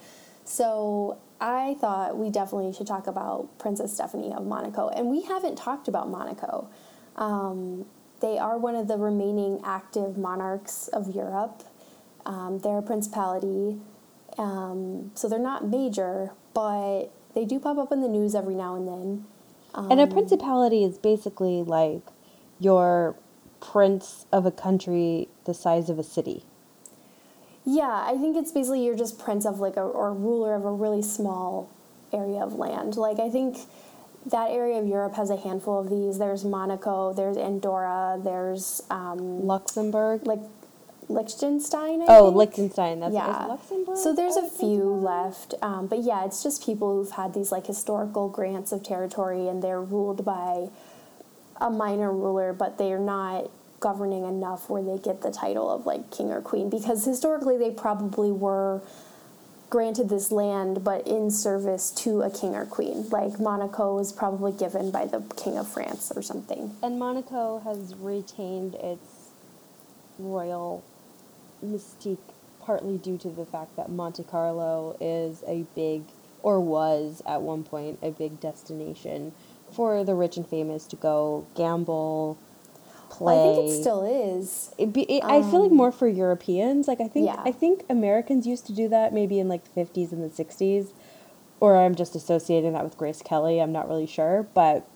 So 0.44 1.18
I 1.40 1.76
thought 1.80 2.16
we 2.16 2.30
definitely 2.30 2.72
should 2.72 2.86
talk 2.86 3.06
about 3.06 3.58
Princess 3.58 3.92
Stephanie 3.92 4.32
of 4.32 4.46
Monaco. 4.46 4.88
And 4.88 5.08
we 5.08 5.22
haven't 5.22 5.56
talked 5.56 5.88
about 5.88 6.08
Monaco. 6.08 6.68
Um, 7.16 7.86
they 8.20 8.38
are 8.38 8.56
one 8.56 8.74
of 8.74 8.88
the 8.88 8.96
remaining 8.96 9.60
active 9.64 10.16
monarchs 10.16 10.88
of 10.88 11.14
Europe. 11.14 11.62
Um, 12.24 12.60
they're 12.60 12.78
a 12.78 12.82
principality. 12.82 13.78
Um, 14.38 15.10
so 15.14 15.28
they're 15.28 15.38
not 15.38 15.66
major, 15.66 16.32
but 16.54 17.10
they 17.34 17.44
do 17.44 17.58
pop 17.58 17.78
up 17.78 17.92
in 17.92 18.02
the 18.02 18.08
news 18.08 18.34
every 18.34 18.54
now 18.54 18.74
and 18.76 18.86
then. 18.86 19.26
And 19.90 20.00
a 20.00 20.06
principality 20.06 20.84
is 20.84 20.96
basically 20.96 21.62
like 21.62 22.00
your 22.58 23.14
prince 23.60 24.26
of 24.32 24.46
a 24.46 24.50
country 24.50 25.28
the 25.44 25.54
size 25.54 25.88
of 25.88 25.98
a 25.98 26.04
city. 26.04 26.44
Yeah, 27.64 28.04
I 28.06 28.16
think 28.20 28.36
it's 28.36 28.52
basically 28.52 28.84
you're 28.84 28.96
just 28.96 29.18
prince 29.18 29.44
of 29.44 29.58
like 29.58 29.76
a 29.76 29.82
or 29.82 30.12
ruler 30.12 30.54
of 30.54 30.64
a 30.64 30.72
really 30.72 31.02
small 31.02 31.68
area 32.12 32.40
of 32.40 32.54
land. 32.54 32.96
Like 32.96 33.18
I 33.18 33.28
think 33.28 33.58
that 34.26 34.50
area 34.50 34.78
of 34.78 34.86
Europe 34.86 35.14
has 35.14 35.30
a 35.30 35.36
handful 35.36 35.80
of 35.80 35.90
these. 35.90 36.18
There's 36.18 36.44
Monaco, 36.44 37.12
there's 37.12 37.36
Andorra, 37.36 38.20
there's 38.22 38.82
um, 38.90 39.46
Luxembourg. 39.46 40.26
like 40.26 40.40
Liechtenstein. 41.08 42.02
I 42.02 42.06
oh, 42.08 42.26
think. 42.26 42.36
Liechtenstein. 42.36 43.00
That's 43.00 43.14
yeah. 43.14 43.46
Luxembourg. 43.46 43.96
So 43.96 44.12
there's 44.14 44.36
a 44.36 44.46
a 44.46 44.48
few 44.48 44.84
left, 44.84 45.54
um, 45.62 45.86
but 45.86 46.02
yeah, 46.02 46.24
it's 46.24 46.42
just 46.42 46.64
people 46.64 46.96
who've 46.96 47.12
had 47.12 47.34
these 47.34 47.52
like 47.52 47.66
historical 47.66 48.28
grants 48.28 48.72
of 48.72 48.82
territory, 48.82 49.48
and 49.48 49.62
they're 49.62 49.82
ruled 49.82 50.24
by 50.24 50.68
a 51.60 51.70
minor 51.70 52.12
ruler, 52.12 52.52
but 52.52 52.78
they're 52.78 52.98
not 52.98 53.50
governing 53.80 54.24
enough 54.24 54.70
where 54.70 54.82
they 54.82 54.98
get 54.98 55.22
the 55.22 55.30
title 55.30 55.70
of 55.70 55.86
like 55.86 56.10
king 56.10 56.30
or 56.30 56.40
queen. 56.40 56.70
Because 56.70 57.04
historically 57.04 57.56
they 57.58 57.70
probably 57.70 58.32
were 58.32 58.80
granted 59.68 60.08
this 60.08 60.30
land 60.30 60.84
but 60.84 61.06
in 61.06 61.30
service 61.30 61.90
to 61.90 62.22
a 62.22 62.30
king 62.30 62.54
or 62.54 62.64
queen. 62.64 63.08
Like 63.10 63.38
monaco 63.38 63.96
was 63.96 64.12
probably 64.12 64.52
given 64.52 64.90
by 64.90 65.06
the 65.06 65.20
king 65.36 65.58
of 65.58 65.68
france 65.68 66.12
or 66.14 66.22
something. 66.22 66.74
And 66.82 66.98
Monaco 66.98 67.60
has 67.60 67.94
retained 67.96 68.76
its 68.76 69.30
royal 70.18 70.82
mystique 71.64 72.18
partly 72.60 72.98
due 72.98 73.16
to 73.16 73.28
the 73.28 73.46
fact 73.46 73.76
that 73.76 73.88
Monte 73.88 74.24
Carlo 74.24 74.96
is 75.00 75.44
a 75.46 75.64
big, 75.74 76.02
or 76.42 76.60
was 76.60 77.22
at 77.26 77.40
one 77.40 77.62
point, 77.62 77.98
a 78.02 78.10
big 78.10 78.40
destination 78.40 79.32
for 79.76 80.02
the 80.02 80.14
rich 80.14 80.36
and 80.36 80.48
famous 80.48 80.86
to 80.86 80.96
go 80.96 81.46
gamble, 81.54 82.38
play. 83.10 83.34
Well, 83.36 83.52
I 83.52 83.56
think 83.56 83.70
it 83.70 83.80
still 83.80 84.02
is. 84.38 84.74
It 84.78 84.92
be, 84.92 85.02
it, 85.02 85.22
I 85.22 85.42
feel 85.42 85.62
like 85.62 85.70
Um, 85.70 85.76
more 85.76 85.92
for 85.92 86.08
Europeans. 86.08 86.88
Like 86.88 87.00
I 87.00 87.08
think 87.08 87.26
Yeah. 87.26 87.42
I 87.44 87.52
think 87.52 87.84
Americans 87.88 88.46
used 88.46 88.66
to 88.66 88.72
do 88.72 88.88
that 88.88 89.12
maybe 89.12 89.38
in 89.38 89.48
like 89.48 89.62
the 89.64 89.70
fifties 89.70 90.12
and 90.12 90.24
the 90.24 90.34
sixties, 90.34 90.92
or 91.60 91.76
I'm 91.76 91.94
just 91.94 92.14
associating 92.16 92.72
that 92.72 92.82
with 92.82 92.96
Grace 92.96 93.22
Kelly. 93.22 93.60
I'm 93.60 93.72
not 93.72 93.88
really 93.88 94.06
sure, 94.06 94.48
but 94.54 94.86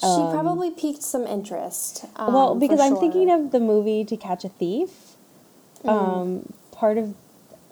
She 0.00 0.06
um, 0.06 0.32
probably 0.32 0.70
piqued 0.70 1.02
some 1.02 1.26
interest. 1.26 2.04
Um, 2.16 2.32
well, 2.34 2.54
because 2.54 2.80
I'm 2.80 2.96
thinking 2.96 3.30
of 3.30 3.52
the 3.52 3.60
movie 3.60 4.04
To 4.04 4.16
Catch 4.16 4.44
a 4.44 4.48
Thief. 4.48 4.90
Mm. 5.84 5.90
Um, 5.90 6.52
part 6.72 6.98
of 6.98 7.14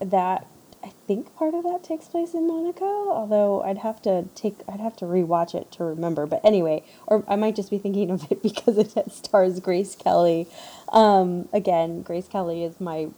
that, 0.00 0.46
I 0.84 0.92
think 1.06 1.34
part 1.36 1.54
of 1.54 1.62
that 1.64 1.84
takes 1.84 2.06
place 2.06 2.34
in 2.34 2.46
Monaco. 2.46 3.10
Although 3.10 3.62
I'd 3.62 3.78
have 3.78 4.02
to 4.02 4.26
take, 4.34 4.56
I'd 4.68 4.80
have 4.80 4.96
to 4.96 5.04
rewatch 5.04 5.54
it 5.54 5.70
to 5.72 5.84
remember. 5.84 6.26
But 6.26 6.44
anyway, 6.44 6.84
or 7.06 7.24
I 7.28 7.36
might 7.36 7.56
just 7.56 7.70
be 7.70 7.78
thinking 7.78 8.10
of 8.10 8.30
it 8.30 8.42
because 8.44 8.78
it 8.78 9.12
stars 9.12 9.60
Grace 9.60 9.94
Kelly. 9.94 10.48
Um, 10.88 11.48
again, 11.52 12.02
Grace 12.02 12.28
Kelly 12.28 12.64
is 12.64 12.80
my 12.80 13.08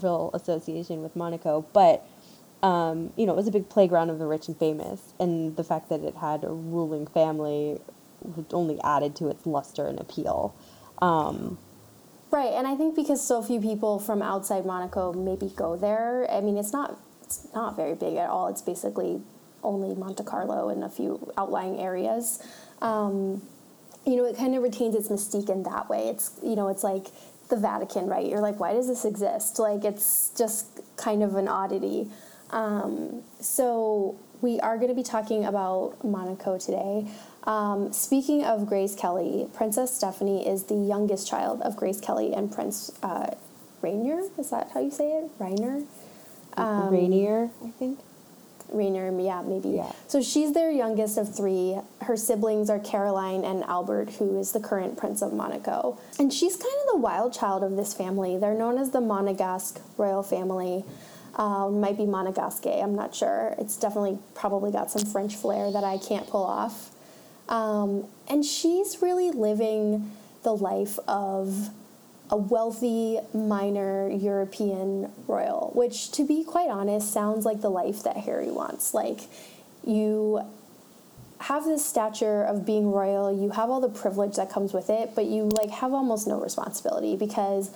real 0.00 0.30
association 0.34 1.02
with 1.02 1.16
Monaco, 1.16 1.66
but. 1.72 2.06
Um, 2.62 3.12
you 3.14 3.26
know, 3.26 3.34
it 3.34 3.36
was 3.36 3.46
a 3.46 3.50
big 3.50 3.68
playground 3.68 4.08
of 4.08 4.18
the 4.18 4.24
rich 4.24 4.48
and 4.48 4.56
famous, 4.56 5.12
and 5.20 5.54
the 5.54 5.64
fact 5.64 5.90
that 5.90 6.00
it 6.00 6.14
had 6.14 6.44
a 6.44 6.48
ruling 6.48 7.06
family 7.06 7.78
only 8.54 8.80
added 8.82 9.14
to 9.16 9.28
its 9.28 9.44
luster 9.44 9.86
and 9.86 10.00
appeal. 10.00 10.54
Um, 11.02 11.58
Right, 12.34 12.52
and 12.52 12.66
I 12.66 12.74
think 12.74 12.96
because 12.96 13.24
so 13.24 13.42
few 13.42 13.60
people 13.60 14.00
from 14.00 14.20
outside 14.20 14.66
Monaco 14.66 15.12
maybe 15.12 15.52
go 15.54 15.76
there. 15.76 16.28
I 16.28 16.40
mean, 16.40 16.56
it's 16.56 16.72
not 16.72 16.98
it's 17.38 17.54
not 17.54 17.76
very 17.76 17.94
big 17.94 18.16
at 18.16 18.28
all. 18.28 18.48
It's 18.48 18.62
basically 18.62 19.20
only 19.62 19.94
Monte 19.94 20.24
Carlo 20.24 20.68
and 20.68 20.84
a 20.84 20.88
few 20.88 21.32
outlying 21.36 21.78
areas. 21.78 22.42
Um, 22.82 23.42
you 24.06 24.16
know, 24.16 24.24
it 24.24 24.36
kind 24.36 24.54
of 24.54 24.62
retains 24.62 24.94
its 24.94 25.08
mystique 25.08 25.48
in 25.48 25.62
that 25.62 25.88
way. 25.88 26.08
It's 26.08 26.32
you 26.42 26.56
know, 26.56 26.68
it's 26.68 26.84
like 26.84 27.06
the 27.48 27.56
Vatican, 27.56 28.06
right? 28.06 28.26
You're 28.26 28.40
like, 28.40 28.60
why 28.60 28.72
does 28.72 28.86
this 28.86 29.04
exist? 29.04 29.58
Like, 29.58 29.84
it's 29.84 30.30
just 30.36 30.66
kind 30.96 31.22
of 31.22 31.36
an 31.36 31.48
oddity. 31.48 32.08
Um, 32.50 33.22
so 33.40 34.16
we 34.40 34.60
are 34.60 34.76
going 34.76 34.88
to 34.88 34.94
be 34.94 35.02
talking 35.02 35.44
about 35.44 35.96
Monaco 36.04 36.58
today. 36.58 37.06
Um, 37.44 37.92
speaking 37.92 38.44
of 38.44 38.66
Grace 38.66 38.94
Kelly, 38.94 39.48
Princess 39.54 39.94
Stephanie 39.94 40.46
is 40.46 40.64
the 40.64 40.74
youngest 40.74 41.28
child 41.28 41.60
of 41.62 41.76
Grace 41.76 42.00
Kelly 42.00 42.32
and 42.32 42.50
Prince 42.52 42.90
uh, 43.02 43.34
Rainier. 43.82 44.22
Is 44.38 44.50
that 44.50 44.70
how 44.72 44.80
you 44.80 44.90
say 44.90 45.12
it? 45.12 45.30
Rainer? 45.38 45.82
Um, 46.56 46.90
Rainier, 46.90 47.50
I 47.64 47.70
think. 47.70 48.00
Rainier, 48.70 49.16
yeah, 49.20 49.42
maybe. 49.42 49.70
Yeah. 49.70 49.92
So 50.08 50.22
she's 50.22 50.52
their 50.52 50.70
youngest 50.70 51.18
of 51.18 51.34
three. 51.34 51.78
Her 52.02 52.16
siblings 52.16 52.70
are 52.70 52.78
Caroline 52.78 53.44
and 53.44 53.62
Albert, 53.64 54.10
who 54.10 54.38
is 54.38 54.52
the 54.52 54.60
current 54.60 54.96
Prince 54.96 55.22
of 55.22 55.32
Monaco. 55.32 55.98
And 56.18 56.32
she's 56.32 56.56
kind 56.56 56.74
of 56.86 56.94
the 56.94 56.98
wild 56.98 57.32
child 57.32 57.62
of 57.62 57.76
this 57.76 57.94
family. 57.94 58.36
They're 58.36 58.54
known 58.54 58.78
as 58.78 58.90
the 58.90 59.00
Monegasque 59.00 59.80
royal 59.96 60.22
family. 60.22 60.84
Um, 61.36 61.80
might 61.80 61.96
be 61.96 62.04
Monegasque, 62.04 62.82
I'm 62.82 62.94
not 62.94 63.14
sure. 63.14 63.54
It's 63.58 63.76
definitely 63.76 64.18
probably 64.34 64.70
got 64.70 64.90
some 64.90 65.04
French 65.04 65.34
flair 65.34 65.70
that 65.72 65.82
I 65.82 65.98
can't 65.98 66.28
pull 66.28 66.44
off. 66.44 66.90
Um, 67.48 68.06
and 68.28 68.44
she's 68.44 69.02
really 69.02 69.30
living 69.30 70.12
the 70.44 70.54
life 70.54 70.98
of 71.08 71.70
a 72.30 72.36
wealthy 72.36 73.18
minor 73.32 74.08
European 74.08 75.12
royal, 75.26 75.70
which, 75.74 76.10
to 76.12 76.26
be 76.26 76.42
quite 76.42 76.70
honest, 76.70 77.12
sounds 77.12 77.44
like 77.44 77.60
the 77.60 77.70
life 77.70 78.02
that 78.02 78.16
Harry 78.16 78.50
wants. 78.50 78.94
Like, 78.94 79.20
you 79.86 80.42
have 81.40 81.64
this 81.64 81.84
stature 81.84 82.42
of 82.42 82.64
being 82.64 82.90
royal, 82.90 83.30
you 83.30 83.50
have 83.50 83.68
all 83.68 83.80
the 83.80 83.88
privilege 83.88 84.36
that 84.36 84.50
comes 84.50 84.72
with 84.72 84.88
it, 84.88 85.14
but 85.14 85.26
you 85.26 85.44
like 85.44 85.68
have 85.68 85.92
almost 85.92 86.26
no 86.26 86.40
responsibility 86.40 87.16
because 87.16 87.70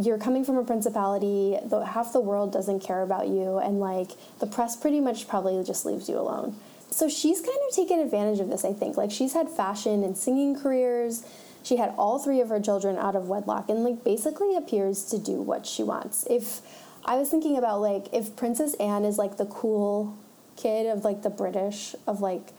you're 0.00 0.16
coming 0.16 0.44
from 0.44 0.56
a 0.56 0.64
principality, 0.64 1.58
the, 1.66 1.84
half 1.84 2.14
the 2.14 2.20
world 2.20 2.52
doesn't 2.52 2.80
care 2.80 3.02
about 3.02 3.28
you, 3.28 3.58
and 3.58 3.80
like 3.80 4.12
the 4.38 4.46
press 4.46 4.74
pretty 4.74 5.00
much 5.00 5.28
probably 5.28 5.62
just 5.62 5.84
leaves 5.84 6.08
you 6.08 6.18
alone. 6.18 6.56
So 6.90 7.08
she's 7.08 7.40
kind 7.40 7.58
of 7.68 7.74
taken 7.74 7.98
advantage 7.98 8.40
of 8.40 8.48
this, 8.48 8.64
I 8.64 8.72
think. 8.72 8.96
Like 8.96 9.10
she's 9.10 9.34
had 9.34 9.48
fashion 9.48 10.02
and 10.04 10.16
singing 10.16 10.58
careers. 10.58 11.24
She 11.62 11.76
had 11.76 11.94
all 11.96 12.18
three 12.18 12.40
of 12.40 12.48
her 12.48 12.60
children 12.60 12.96
out 12.96 13.14
of 13.14 13.28
wedlock 13.28 13.68
and 13.68 13.84
like 13.84 14.04
basically 14.04 14.56
appears 14.56 15.04
to 15.06 15.18
do 15.18 15.34
what 15.34 15.66
she 15.66 15.82
wants. 15.82 16.26
If 16.28 16.60
I 17.04 17.16
was 17.16 17.28
thinking 17.28 17.56
about 17.56 17.80
like 17.80 18.06
if 18.12 18.34
Princess 18.36 18.74
Anne 18.74 19.04
is 19.04 19.18
like 19.18 19.36
the 19.36 19.46
cool 19.46 20.16
kid 20.56 20.86
of 20.86 21.04
like 21.04 21.22
the 21.22 21.30
British 21.30 21.94
of 22.06 22.20
like 22.20 22.52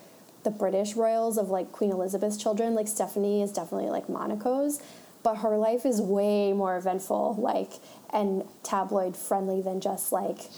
the 0.43 0.51
British 0.51 0.95
royals 0.95 1.37
of 1.37 1.49
like 1.49 1.71
Queen 1.71 1.91
Elizabeth's 1.91 2.37
children, 2.37 2.75
like 2.75 2.87
Stephanie 2.87 3.41
is 3.41 3.51
definitely 3.51 3.89
like 3.89 4.07
Monaco's, 4.07 4.81
but 5.23 5.35
her 5.35 5.57
life 5.57 5.85
is 5.85 6.01
way 6.01 6.53
more 6.53 6.77
eventful, 6.77 7.35
like 7.39 7.73
and 8.11 8.43
tabloid 8.61 9.15
friendly 9.17 9.61
than 9.61 9.81
just 9.81 10.11
like 10.11 10.49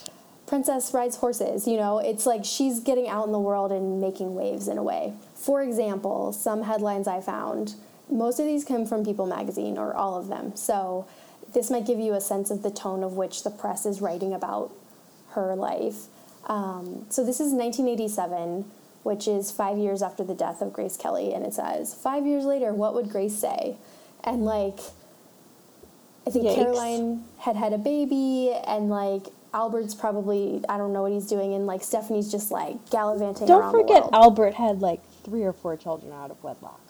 princess 0.47 0.93
rides 0.93 1.17
horses, 1.17 1.67
you 1.67 1.77
know? 1.77 1.99
It's 1.99 2.25
like 2.25 2.45
she's 2.45 2.79
getting 2.79 3.07
out 3.07 3.25
in 3.25 3.31
the 3.31 3.39
world 3.39 3.71
and 3.71 3.99
making 4.01 4.35
waves 4.35 4.67
in 4.67 4.77
a 4.77 4.83
way. 4.83 5.13
For 5.33 5.61
example, 5.61 6.33
some 6.33 6.63
headlines 6.63 7.07
I 7.07 7.21
found, 7.21 7.75
most 8.09 8.39
of 8.39 8.45
these 8.45 8.63
come 8.63 8.85
from 8.85 9.03
People 9.03 9.25
magazine 9.25 9.77
or 9.77 9.93
all 9.93 10.15
of 10.17 10.27
them. 10.27 10.55
So 10.55 11.07
this 11.53 11.69
might 11.69 11.85
give 11.85 11.99
you 11.99 12.13
a 12.13 12.21
sense 12.21 12.51
of 12.51 12.63
the 12.63 12.71
tone 12.71 13.03
of 13.03 13.13
which 13.13 13.43
the 13.43 13.49
press 13.49 13.85
is 13.85 14.01
writing 14.01 14.33
about 14.33 14.71
her 15.31 15.55
life. 15.55 16.05
Um, 16.47 17.05
so 17.09 17.23
this 17.23 17.39
is 17.39 17.53
1987, 17.53 18.65
which 19.03 19.27
is 19.27 19.51
five 19.51 19.77
years 19.77 20.01
after 20.01 20.23
the 20.23 20.35
death 20.35 20.61
of 20.61 20.73
Grace 20.73 20.97
Kelly, 20.97 21.33
and 21.33 21.45
it 21.45 21.53
says, 21.53 21.93
Five 21.93 22.25
years 22.25 22.45
later, 22.45 22.73
what 22.73 22.93
would 22.93 23.09
Grace 23.09 23.37
say? 23.37 23.77
And 24.23 24.45
like, 24.45 24.79
I 26.27 26.31
think 26.31 26.45
Yikes. 26.45 26.55
Caroline 26.55 27.23
had 27.39 27.55
had 27.55 27.73
a 27.73 27.77
baby, 27.77 28.51
and 28.67 28.89
like 28.89 29.27
Albert's 29.53 29.95
probably 29.95 30.61
I 30.67 30.77
don't 30.77 30.91
know 30.91 31.03
what 31.03 31.11
he's 31.11 31.27
doing, 31.27 31.53
and 31.53 31.67
like 31.67 31.83
Stephanie's 31.83 32.31
just 32.31 32.51
like 32.51 32.89
gallivanting 32.89 33.47
Don't 33.47 33.71
forget. 33.71 34.03
Albert 34.11 34.55
had 34.55 34.81
like 34.81 35.01
three 35.23 35.43
or 35.43 35.53
four 35.53 35.77
children 35.77 36.11
out 36.11 36.31
of 36.31 36.43
wedlock. 36.43 36.81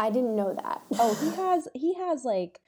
I 0.00 0.08
didn't 0.08 0.34
know 0.34 0.54
that. 0.54 0.80
Oh, 0.98 1.14
he 1.14 1.30
has 1.42 1.68
he 1.74 1.94
has 1.94 2.24
like, 2.24 2.58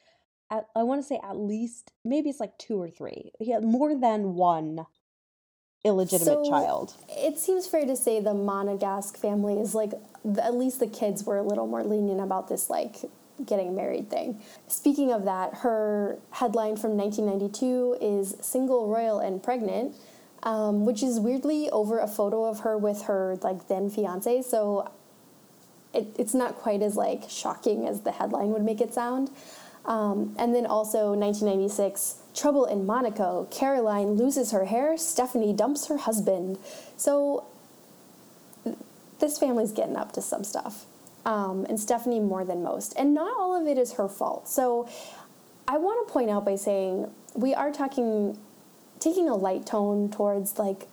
at, 0.50 0.66
I 0.76 0.82
want 0.82 1.00
to 1.00 1.06
say 1.06 1.18
at 1.24 1.36
least 1.36 1.90
maybe 2.04 2.28
it's 2.28 2.38
like 2.38 2.56
two 2.58 2.80
or 2.80 2.90
three. 2.90 3.32
He 3.40 3.50
had 3.50 3.64
more 3.64 3.98
than 3.98 4.34
one 4.34 4.86
illegitimate 5.82 6.44
So, 6.44 6.48
child. 6.48 6.94
It 7.08 7.38
seems 7.38 7.66
fair 7.66 7.86
to 7.86 7.96
say 7.96 8.20
the 8.20 8.34
Monegasque 8.34 9.16
family 9.16 9.58
is 9.58 9.74
like 9.74 9.92
at 10.40 10.54
least 10.54 10.78
the 10.78 10.86
kids 10.86 11.24
were 11.24 11.38
a 11.38 11.42
little 11.42 11.66
more 11.66 11.82
lenient 11.82 12.20
about 12.20 12.48
this 12.48 12.68
like 12.68 12.96
getting 13.44 13.74
married 13.74 14.10
thing. 14.10 14.40
Speaking 14.68 15.10
of 15.10 15.24
that, 15.24 15.54
her 15.56 16.18
headline 16.30 16.76
from 16.76 16.96
1992 16.98 17.96
is 18.00 18.36
"Single, 18.42 18.88
Royal, 18.88 19.18
and 19.18 19.42
Pregnant." 19.42 19.96
Um, 20.44 20.84
which 20.84 21.04
is 21.04 21.20
weirdly 21.20 21.70
over 21.70 22.00
a 22.00 22.08
photo 22.08 22.44
of 22.44 22.60
her 22.60 22.76
with 22.76 23.02
her 23.02 23.38
like 23.42 23.68
then 23.68 23.88
fiance. 23.88 24.42
So 24.42 24.90
it, 25.94 26.14
it's 26.18 26.34
not 26.34 26.56
quite 26.56 26.82
as 26.82 26.96
like 26.96 27.24
shocking 27.28 27.86
as 27.86 28.02
the 28.02 28.12
headline 28.12 28.48
would 28.48 28.62
make 28.62 28.80
it 28.80 28.94
sound. 28.94 29.30
Um, 29.84 30.34
and 30.38 30.54
then 30.54 30.64
also 30.64 31.12
1996, 31.12 32.16
Trouble 32.34 32.64
in 32.64 32.86
Monaco. 32.86 33.48
Caroline 33.50 34.14
loses 34.14 34.52
her 34.52 34.66
hair. 34.66 34.96
Stephanie 34.96 35.52
dumps 35.52 35.88
her 35.88 35.98
husband. 35.98 36.58
So 36.96 37.44
this 39.18 39.38
family's 39.38 39.72
getting 39.72 39.96
up 39.96 40.12
to 40.12 40.22
some 40.22 40.44
stuff. 40.44 40.84
Um, 41.26 41.66
and 41.68 41.78
Stephanie 41.78 42.20
more 42.20 42.44
than 42.44 42.62
most. 42.62 42.94
And 42.96 43.14
not 43.14 43.36
all 43.36 43.60
of 43.60 43.66
it 43.66 43.78
is 43.78 43.94
her 43.94 44.08
fault. 44.08 44.48
So 44.48 44.88
I 45.68 45.78
want 45.78 46.06
to 46.06 46.12
point 46.12 46.30
out 46.30 46.44
by 46.44 46.56
saying 46.56 47.10
we 47.34 47.54
are 47.54 47.72
talking, 47.72 48.38
taking 48.98 49.28
a 49.28 49.34
light 49.34 49.66
tone 49.66 50.10
towards 50.10 50.58
like 50.58 50.86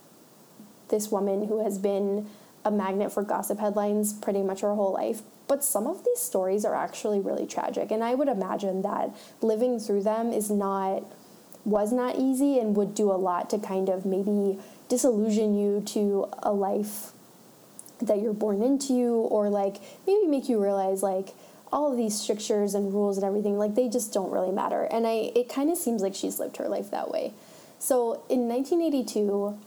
this 0.89 1.11
woman 1.11 1.47
who 1.47 1.63
has 1.63 1.77
been 1.77 2.27
a 2.65 2.71
magnet 2.71 3.11
for 3.11 3.23
gossip 3.23 3.59
headlines 3.59 4.13
pretty 4.13 4.41
much 4.41 4.61
her 4.61 4.75
whole 4.75 4.93
life. 4.93 5.21
But 5.47 5.63
some 5.63 5.87
of 5.87 6.03
these 6.03 6.19
stories 6.19 6.65
are 6.65 6.75
actually 6.75 7.19
really 7.19 7.47
tragic. 7.47 7.91
And 7.91 8.03
I 8.03 8.13
would 8.13 8.27
imagine 8.27 8.81
that 8.83 9.15
living 9.41 9.79
through 9.79 10.03
them 10.03 10.31
is 10.31 10.51
not, 10.51 11.03
was 11.65 11.91
not 11.91 12.17
easy 12.17 12.59
and 12.59 12.75
would 12.75 12.93
do 12.93 13.11
a 13.11 13.13
lot 13.13 13.49
to 13.49 13.57
kind 13.57 13.89
of 13.89 14.05
maybe 14.05 14.59
disillusion 14.89 15.57
you 15.57 15.81
to 15.81 16.27
a 16.43 16.51
life 16.51 17.11
that 17.99 18.21
you're 18.21 18.33
born 18.33 18.61
into 18.61 18.93
or 18.93 19.49
like 19.49 19.77
maybe 20.07 20.25
make 20.27 20.49
you 20.49 20.61
realize 20.61 21.03
like 21.03 21.29
all 21.71 21.91
of 21.91 21.97
these 21.97 22.19
strictures 22.19 22.73
and 22.73 22.93
rules 22.93 23.17
and 23.17 23.25
everything 23.25 23.57
like 23.57 23.75
they 23.75 23.87
just 23.89 24.13
don't 24.13 24.31
really 24.31 24.51
matter 24.51 24.83
and 24.85 25.05
i 25.05 25.31
it 25.35 25.49
kind 25.49 25.69
of 25.69 25.77
seems 25.77 26.01
like 26.01 26.15
she's 26.15 26.39
lived 26.39 26.57
her 26.57 26.67
life 26.67 26.89
that 26.91 27.11
way 27.11 27.33
so 27.77 28.23
in 28.29 28.47
1982 28.47 29.57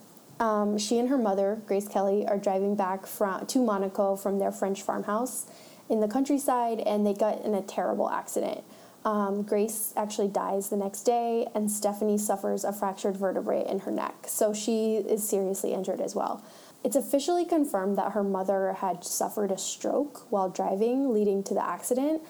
um, 0.42 0.76
she 0.76 0.98
and 0.98 1.09
her 1.09 1.18
mother 1.18 1.48
grace 1.66 1.88
kelly 1.88 2.26
are 2.26 2.38
driving 2.38 2.74
back 2.74 3.07
from 3.07 3.46
to 3.46 3.59
monaco 3.59 4.16
from 4.16 4.38
their 4.38 4.52
french 4.52 4.83
farmhouse 4.83 5.46
in 5.88 6.00
the 6.00 6.09
countryside 6.09 6.78
and 6.81 7.07
they 7.07 7.14
got 7.14 7.42
in 7.44 7.55
a 7.55 7.62
terrible 7.62 8.09
accident 8.11 8.62
Um, 9.05 9.42
Grace 9.42 9.92
actually 9.96 10.28
dies 10.28 10.68
the 10.68 10.76
next 10.76 11.02
day, 11.02 11.48
and 11.57 11.68
Stephanie 11.68 12.18
suffers 12.18 12.62
a 12.64 12.72
fractured 12.72 13.16
vertebrae 13.16 13.64
in 13.68 13.81
her 13.81 13.90
neck. 13.90 14.14
So 14.28 14.55
she 14.55 14.96
is 14.96 15.28
seriously 15.28 15.72
injured 15.74 16.00
as 16.00 16.14
well. 16.14 16.35
It's 16.85 16.94
officially 16.94 17.44
confirmed 17.44 17.98
that 17.98 18.12
her 18.12 18.22
mother 18.22 18.74
had 18.74 19.02
suffered 19.05 19.50
a 19.50 19.59
stroke 19.59 20.31
while 20.31 20.48
driving, 20.48 21.12
leading 21.12 21.42
to 21.44 21.55
the 21.55 21.64
accident. 21.64 22.22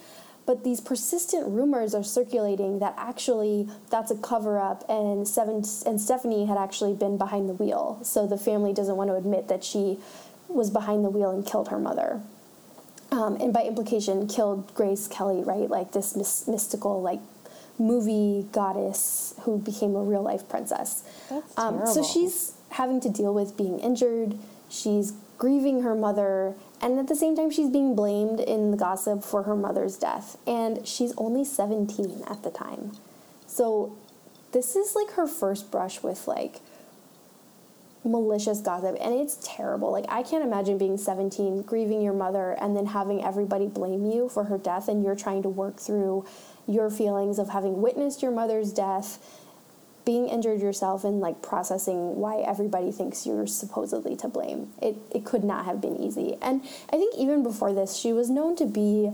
But 0.45 0.65
these 0.65 0.81
persistent 0.81 1.47
rumors 1.47 1.95
are 1.95 2.03
circulating 2.03 2.81
that 2.81 2.95
actually 2.97 3.69
that's 3.91 4.11
a 4.11 4.17
cover 4.17 4.59
up, 4.59 4.85
and, 4.89 5.27
Seven, 5.27 5.65
and 5.87 6.01
Stephanie 6.01 6.47
had 6.47 6.59
actually 6.59 6.95
been 6.95 7.17
behind 7.17 7.49
the 7.49 7.55
wheel. 7.55 8.01
So 8.03 8.27
the 8.27 8.39
family 8.39 8.73
doesn't 8.73 8.97
want 8.97 9.09
to 9.11 9.15
admit 9.15 9.49
that 9.49 9.63
she 9.63 9.99
was 10.49 10.71
behind 10.71 11.05
the 11.05 11.11
wheel 11.11 11.31
and 11.31 11.47
killed 11.47 11.69
her 11.69 11.79
mother. 11.79 12.21
Um, 13.13 13.37
and 13.37 13.53
by 13.53 13.63
implication, 13.65 14.27
killed 14.27 14.75
Grace 14.75 15.07
Kelly, 15.07 15.45
right? 15.45 15.69
Like 15.69 15.93
this 15.93 16.17
mystical, 16.49 17.01
like 17.03 17.21
movie 17.79 18.47
goddess 18.53 19.35
who 19.43 19.59
became 19.59 19.95
a 19.95 20.03
real 20.03 20.23
life 20.23 20.49
princess. 20.49 21.05
That's 21.29 21.59
um, 21.59 21.87
so 21.87 22.03
she's 22.03 22.55
having 22.71 23.01
to 23.01 23.11
deal 23.11 23.35
with 23.35 23.57
being 23.57 23.79
injured. 23.81 24.39
She's 24.69 25.13
grieving 25.43 25.83
her 25.83 25.97
mother, 25.97 26.55
and 26.81 27.01
at 27.01 27.09
the 27.09 27.17
same 27.17 27.35
time, 27.35 27.51
she's 27.51 27.69
being 27.69 27.97
blamed 27.97 28.39
in 28.39 28.71
the 28.71 28.77
gossip 28.77 29.25
for 29.25 29.43
her 29.43 29.57
mother's 29.57 29.99
death. 29.99 30.37
And 30.47 30.87
she's 30.87 31.13
only 31.19 31.45
17 31.45 32.23
at 32.31 32.45
the 32.45 32.51
time. 32.51 32.93
So 33.49 33.99
this 34.53 34.77
is 34.77 34.95
like 34.95 35.11
her 35.15 35.27
first 35.27 35.69
brush 35.73 36.01
with 36.01 36.29
like 36.29 36.61
malicious 38.05 38.61
gossip 38.61 38.97
and 39.01 39.15
it's 39.15 39.37
terrible. 39.43 39.91
Like 39.91 40.05
I 40.09 40.23
can't 40.23 40.45
imagine 40.45 40.79
being 40.79 40.97
17 40.97 41.63
grieving 41.63 42.03
your 42.03 42.13
mother 42.13 42.53
and 42.61 42.77
then 42.77 42.87
having 42.87 43.25
everybody 43.25 43.67
blame 43.67 44.09
you 44.13 44.29
for 44.29 44.45
her 44.45 44.59
death 44.59 44.87
and 44.87 45.03
you're 45.03 45.17
trying 45.17 45.43
to 45.43 45.49
work 45.49 45.81
through 45.81 46.25
your 46.69 46.89
feelings 46.89 47.41
of 47.41 47.49
having 47.49 47.83
witnessed 47.83 48.23
your 48.23 48.31
mother's 48.31 48.73
death, 48.73 49.42
being 50.05 50.29
injured 50.29 50.61
yourself 50.61 51.05
and 51.05 51.21
like 51.21 51.43
processing 51.43 52.17
why 52.17 52.39
everybody 52.39 52.91
thinks 52.91 53.27
you're 53.27 53.47
supposedly 53.47 54.17
to 54.17 54.29
blame. 54.29 54.73
It 54.81 54.97
it 55.15 55.25
could 55.25 55.45
not 55.45 55.65
have 55.65 55.81
been 55.81 55.97
easy. 55.97 56.37
And 56.43 56.63
I 56.89 56.97
think 56.97 57.15
even 57.17 57.43
before 57.43 57.73
this 57.73 57.97
she 57.97 58.13
was 58.13 58.31
known 58.31 58.57
to 58.57 58.67
be 58.67 59.13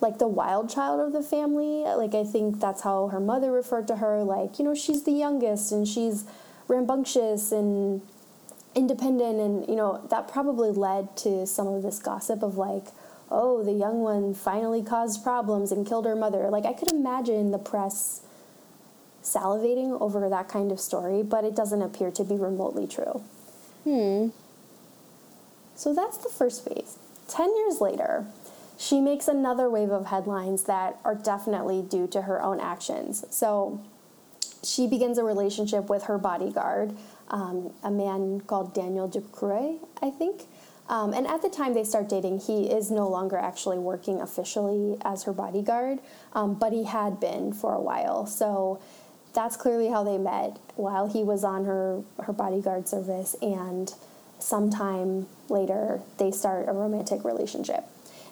like 0.00 0.18
the 0.18 0.28
wild 0.28 0.70
child 0.70 1.00
of 1.00 1.12
the 1.12 1.22
family. 1.22 1.82
Like 1.82 2.14
I 2.14 2.24
think 2.24 2.60
that's 2.60 2.82
how 2.82 3.08
her 3.08 3.20
mother 3.20 3.52
referred 3.52 3.86
to 3.88 3.96
her 3.96 4.22
like, 4.22 4.58
you 4.58 4.64
know, 4.64 4.74
she's 4.74 5.02
the 5.04 5.12
youngest 5.12 5.72
and 5.72 5.86
she's 5.86 6.24
rambunctious 6.68 7.52
and 7.52 8.00
independent 8.74 9.40
and 9.40 9.68
you 9.68 9.74
know 9.74 10.06
that 10.10 10.28
probably 10.28 10.70
led 10.70 11.16
to 11.16 11.44
some 11.46 11.66
of 11.66 11.82
this 11.82 11.98
gossip 11.98 12.42
of 12.42 12.56
like 12.56 12.86
oh 13.28 13.64
the 13.64 13.72
young 13.72 14.00
one 14.00 14.32
finally 14.32 14.80
caused 14.80 15.24
problems 15.24 15.72
and 15.72 15.86
killed 15.86 16.04
her 16.04 16.14
mother 16.14 16.48
like 16.50 16.64
i 16.64 16.72
could 16.72 16.88
imagine 16.88 17.50
the 17.50 17.58
press 17.58 18.22
salivating 19.22 20.00
over 20.00 20.28
that 20.28 20.48
kind 20.48 20.72
of 20.72 20.80
story 20.80 21.22
but 21.22 21.44
it 21.44 21.54
doesn't 21.54 21.82
appear 21.82 22.10
to 22.10 22.24
be 22.24 22.34
remotely 22.34 22.86
true 22.86 23.22
hmm 23.84 24.28
so 25.74 25.94
that's 25.94 26.18
the 26.18 26.28
first 26.28 26.64
phase 26.64 26.98
10 27.28 27.54
years 27.56 27.80
later 27.80 28.26
she 28.78 29.00
makes 29.00 29.28
another 29.28 29.68
wave 29.68 29.90
of 29.90 30.06
headlines 30.06 30.64
that 30.64 30.98
are 31.04 31.14
definitely 31.14 31.82
due 31.82 32.06
to 32.06 32.22
her 32.22 32.42
own 32.42 32.60
actions 32.60 33.24
so 33.30 33.80
she 34.62 34.86
begins 34.86 35.18
a 35.18 35.24
relationship 35.24 35.88
with 35.88 36.04
her 36.04 36.18
bodyguard, 36.18 36.94
um, 37.28 37.72
a 37.82 37.90
man 37.90 38.40
called 38.40 38.74
Daniel 38.74 39.08
Ducruet, 39.08 39.78
I 40.02 40.10
think. 40.10 40.42
Um, 40.88 41.12
and 41.12 41.26
at 41.26 41.40
the 41.40 41.48
time 41.48 41.74
they 41.74 41.84
start 41.84 42.08
dating, 42.08 42.40
he 42.40 42.64
is 42.64 42.90
no 42.90 43.08
longer 43.08 43.36
actually 43.38 43.78
working 43.78 44.20
officially 44.20 44.96
as 45.02 45.22
her 45.22 45.32
bodyguard, 45.32 46.00
um, 46.32 46.54
but 46.54 46.72
he 46.72 46.84
had 46.84 47.20
been 47.20 47.52
for 47.52 47.74
a 47.74 47.80
while. 47.80 48.26
So 48.26 48.80
that's 49.32 49.56
clearly 49.56 49.88
how 49.88 50.02
they 50.04 50.18
met 50.18 50.58
while 50.76 51.08
he 51.08 51.22
was 51.22 51.44
on 51.44 51.64
her, 51.64 52.02
her 52.24 52.32
bodyguard 52.32 52.88
service. 52.88 53.36
And 53.40 53.92
sometime 54.38 55.26
later, 55.48 56.00
they 56.18 56.30
start 56.30 56.68
a 56.68 56.72
romantic 56.72 57.24
relationship. 57.24 57.84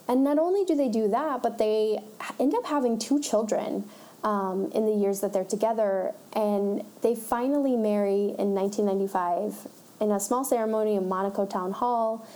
And 0.09 0.25
not 0.25 0.39
only 0.39 0.65
do 0.65 0.75
they 0.75 0.89
do 0.89 1.09
that, 1.09 1.43
but 1.43 1.59
they 1.59 1.99
end 2.41 2.55
up 2.55 2.65
having 2.65 2.99
two 2.99 3.21
children 3.21 3.85
um, 4.25 4.71
in 4.75 4.87
the 4.87 4.93
years 4.93 5.21
that 5.21 5.33
they're 5.33 5.45
together. 5.45 6.13
And 6.33 6.85
they 7.03 7.15
finally 7.15 7.77
marry 7.77 8.35
in 8.39 8.55
1995 8.55 9.69
in 10.01 10.11
a 10.11 10.21
small 10.21 10.45
ceremony 10.45 10.95
in 10.95 11.09
Monaco 11.09 11.45
Town 11.45 11.73
Hall. 11.73 12.27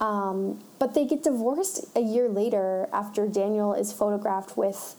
Um, 0.00 0.60
but 0.78 0.94
they 0.94 1.06
get 1.06 1.22
divorced 1.22 1.86
a 1.96 2.00
year 2.00 2.28
later 2.28 2.88
after 2.92 3.26
Daniel 3.26 3.72
is 3.72 3.92
photographed 3.92 4.56
with. 4.56 4.96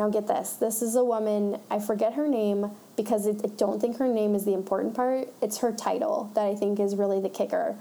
Now, 0.00 0.08
get 0.08 0.26
this. 0.26 0.54
This 0.54 0.80
is 0.80 0.96
a 0.96 1.04
woman, 1.04 1.60
I 1.70 1.78
forget 1.78 2.14
her 2.14 2.26
name 2.26 2.70
because 2.96 3.28
I 3.28 3.32
don't 3.32 3.82
think 3.82 3.98
her 3.98 4.08
name 4.08 4.34
is 4.34 4.46
the 4.46 4.54
important 4.54 4.94
part. 4.94 5.28
It's 5.42 5.58
her 5.58 5.72
title 5.72 6.30
that 6.34 6.46
I 6.46 6.54
think 6.54 6.80
is 6.80 6.96
really 6.96 7.20
the 7.20 7.28
kicker. 7.28 7.76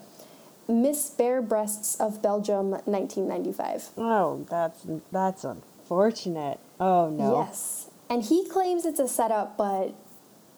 Miss 0.67 1.11
Bare 1.11 1.41
Breasts 1.41 1.95
of 1.95 2.21
Belgium, 2.21 2.71
1995. 2.71 3.91
Oh, 3.97 4.45
that's 4.49 4.85
that's 5.13 5.45
unfortunate. 5.45 6.59
Oh 6.77 7.09
no. 7.09 7.39
Yes. 7.39 7.89
And 8.09 8.21
he 8.21 8.45
claims 8.49 8.85
it's 8.85 8.99
a 8.99 9.07
setup, 9.07 9.55
but 9.55 9.93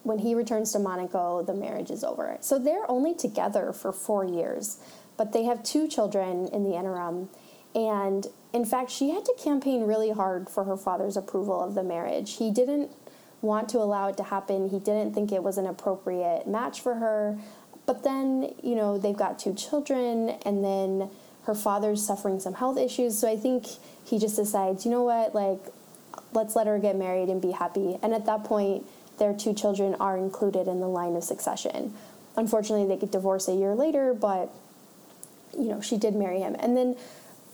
when 0.02 0.18
he 0.18 0.34
returns 0.34 0.72
to 0.72 0.80
Monaco, 0.80 1.44
the 1.44 1.54
marriage 1.54 1.92
is 1.92 2.04
over. 2.04 2.40
So 2.42 2.58
they're 2.58 2.90
only 2.90 3.14
together 3.14 3.72
for 3.72 3.94
four 3.94 4.26
years, 4.26 4.80
but 5.16 5.32
they 5.32 5.44
have 5.44 5.62
two 5.62 5.88
children 5.88 6.48
in 6.48 6.64
the 6.64 6.76
interim. 6.76 7.30
And 7.74 8.28
in 8.54 8.66
fact, 8.66 8.92
she 8.92 9.12
had 9.12 9.26
to 9.26 9.34
campaign 9.42 9.84
really 9.84 10.12
hard 10.12 10.50
for 10.50 10.66
her 10.66 10.78
father's 10.78 11.16
approval 11.16 11.62
of 11.62 11.74
the 11.74 11.84
marriage. 11.84 12.38
He 12.38 12.52
didn't 12.52 12.92
want 13.42 13.70
to 13.70 13.80
allow 13.80 14.08
it 14.08 14.18
to 14.18 14.24
happen, 14.24 14.70
he 14.70 14.78
didn't 14.78 15.14
think 15.16 15.32
it 15.32 15.42
was 15.42 15.58
an 15.58 15.66
appropriate 15.66 16.48
match 16.48 16.80
for 16.82 16.96
her. 16.96 17.40
But 17.88 18.04
then, 18.04 18.54
you 18.62 18.76
know, 18.76 19.00
they've 19.00 19.18
got 19.18 19.40
two 19.40 19.56
children, 19.56 20.30
and 20.46 20.64
then 20.64 21.10
her 21.46 21.56
father's 21.56 22.06
suffering 22.06 22.40
some 22.40 22.54
health 22.54 22.78
issues. 22.78 23.18
So 23.18 23.28
I 23.28 23.36
think 23.36 23.66
he 24.06 24.20
just 24.20 24.36
decides, 24.36 24.86
you 24.86 24.92
know 24.92 25.04
what, 25.04 25.34
like, 25.34 25.60
let's 26.34 26.56
let 26.56 26.68
her 26.68 26.78
get 26.78 26.96
married 26.96 27.30
and 27.30 27.42
be 27.42 27.52
happy. 27.52 27.98
And 28.04 28.14
at 28.14 28.26
that 28.28 28.44
point, 28.44 28.86
their 29.18 29.34
two 29.34 29.54
children 29.54 29.96
are 29.96 30.18
included 30.18 30.68
in 30.68 30.80
the 30.80 30.88
line 30.88 31.16
of 31.16 31.24
succession. 31.24 31.94
Unfortunately, 32.36 32.88
they 32.88 33.00
get 33.00 33.12
divorced 33.12 33.50
a 33.50 33.54
year 33.54 33.76
later, 33.76 34.14
but 34.14 34.54
you 35.58 35.66
know, 35.66 35.82
she 35.82 35.98
did 35.98 36.16
marry 36.16 36.40
him. 36.40 36.56
And 36.60 36.78
then 36.78 36.96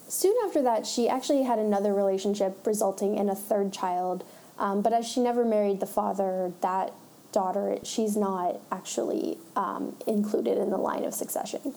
soon 0.08 0.36
after 0.46 0.62
that, 0.62 0.86
she 0.86 1.10
actually 1.10 1.44
had 1.44 1.60
another 1.60 1.94
relationship 1.94 2.66
resulting 2.66 3.18
in 3.18 3.30
a 3.30 3.36
third 3.36 3.74
child. 3.74 4.24
Um, 4.58 4.82
but 4.82 4.94
as 4.94 5.08
she 5.08 5.20
never 5.20 5.46
married 5.46 5.80
the 5.80 5.86
father, 5.86 6.52
that 6.62 6.92
daughter, 7.32 7.78
she's 7.84 8.16
not 8.16 8.60
actually 8.72 9.38
um, 9.56 9.96
included 10.08 10.58
in 10.58 10.70
the 10.70 10.78
line 10.78 11.04
of 11.04 11.14
succession. 11.14 11.76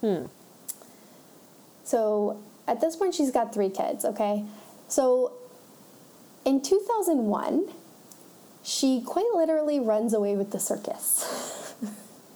Hmm. 0.00 0.26
So 1.84 2.38
at 2.66 2.80
this 2.80 2.96
point, 2.96 3.14
she's 3.14 3.30
got 3.30 3.54
three 3.54 3.70
kids, 3.70 4.04
okay? 4.04 4.44
So 4.88 5.32
in 6.44 6.60
2001, 6.60 7.68
she 8.62 9.00
quite 9.00 9.30
literally 9.34 9.80
runs 9.80 10.12
away 10.12 10.36
with 10.36 10.50
the 10.50 10.60
circus. 10.60 11.74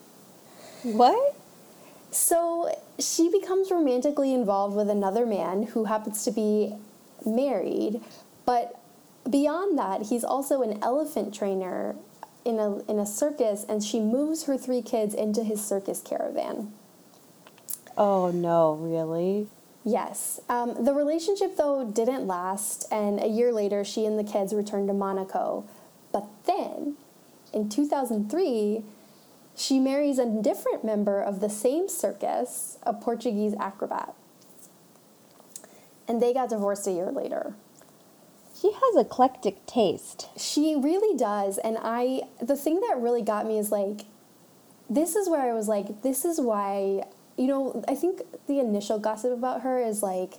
what? 0.82 1.36
So 2.12 2.78
she 2.98 3.30
becomes 3.30 3.70
romantically 3.70 4.32
involved 4.34 4.76
with 4.76 4.90
another 4.90 5.26
man 5.26 5.64
who 5.64 5.86
happens 5.86 6.24
to 6.24 6.30
be 6.30 6.74
married, 7.24 8.02
but 8.44 8.78
beyond 9.28 9.78
that, 9.78 10.02
he's 10.02 10.22
also 10.22 10.62
an 10.62 10.78
elephant 10.82 11.34
trainer 11.34 11.96
in 12.44 12.58
a 12.58 12.78
in 12.90 12.98
a 12.98 13.06
circus, 13.06 13.64
and 13.68 13.82
she 13.82 13.98
moves 13.98 14.44
her 14.44 14.58
three 14.58 14.82
kids 14.82 15.14
into 15.14 15.42
his 15.42 15.64
circus 15.64 16.02
caravan. 16.04 16.72
Oh 17.96 18.30
no, 18.30 18.74
really? 18.74 19.48
Yes. 19.84 20.40
Um, 20.48 20.84
the 20.84 20.94
relationship, 20.94 21.56
though, 21.56 21.84
didn't 21.84 22.26
last, 22.26 22.86
and 22.92 23.20
a 23.20 23.26
year 23.26 23.52
later, 23.52 23.84
she 23.84 24.06
and 24.06 24.18
the 24.18 24.24
kids 24.24 24.52
returned 24.52 24.88
to 24.88 24.94
Monaco. 24.94 25.64
But 26.12 26.26
then, 26.44 26.96
in 27.52 27.68
2003, 27.68 28.84
she 29.62 29.78
marries 29.78 30.18
a 30.18 30.26
different 30.26 30.84
member 30.84 31.20
of 31.20 31.40
the 31.40 31.48
same 31.48 31.88
circus, 31.88 32.78
a 32.82 32.92
Portuguese 32.92 33.54
acrobat. 33.60 34.14
And 36.08 36.20
they 36.20 36.34
got 36.34 36.48
divorced 36.48 36.86
a 36.86 36.92
year 36.92 37.12
later. 37.12 37.54
She 38.60 38.72
has 38.72 38.96
eclectic 38.96 39.64
taste. 39.66 40.28
She 40.36 40.76
really 40.76 41.16
does. 41.16 41.58
And 41.58 41.78
I, 41.80 42.22
the 42.40 42.56
thing 42.56 42.80
that 42.80 42.98
really 42.98 43.22
got 43.22 43.46
me 43.46 43.58
is 43.58 43.70
like, 43.70 44.02
this 44.90 45.16
is 45.16 45.28
where 45.28 45.50
I 45.50 45.54
was 45.54 45.68
like, 45.68 46.02
this 46.02 46.24
is 46.24 46.40
why 46.40 47.04
you 47.36 47.46
know, 47.46 47.82
I 47.88 47.94
think 47.94 48.22
the 48.46 48.58
initial 48.58 48.98
gossip 48.98 49.32
about 49.32 49.62
her 49.62 49.78
is 49.80 50.02
like 50.02 50.34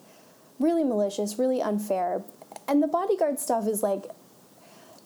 really 0.59 0.84
malicious, 0.84 1.39
really 1.39 1.61
unfair. 1.61 2.24
And 2.67 2.82
the 2.82 2.88
bodyguard 2.88 3.39
stuff 3.39 3.67
is 3.67 3.84
like, 3.84 4.05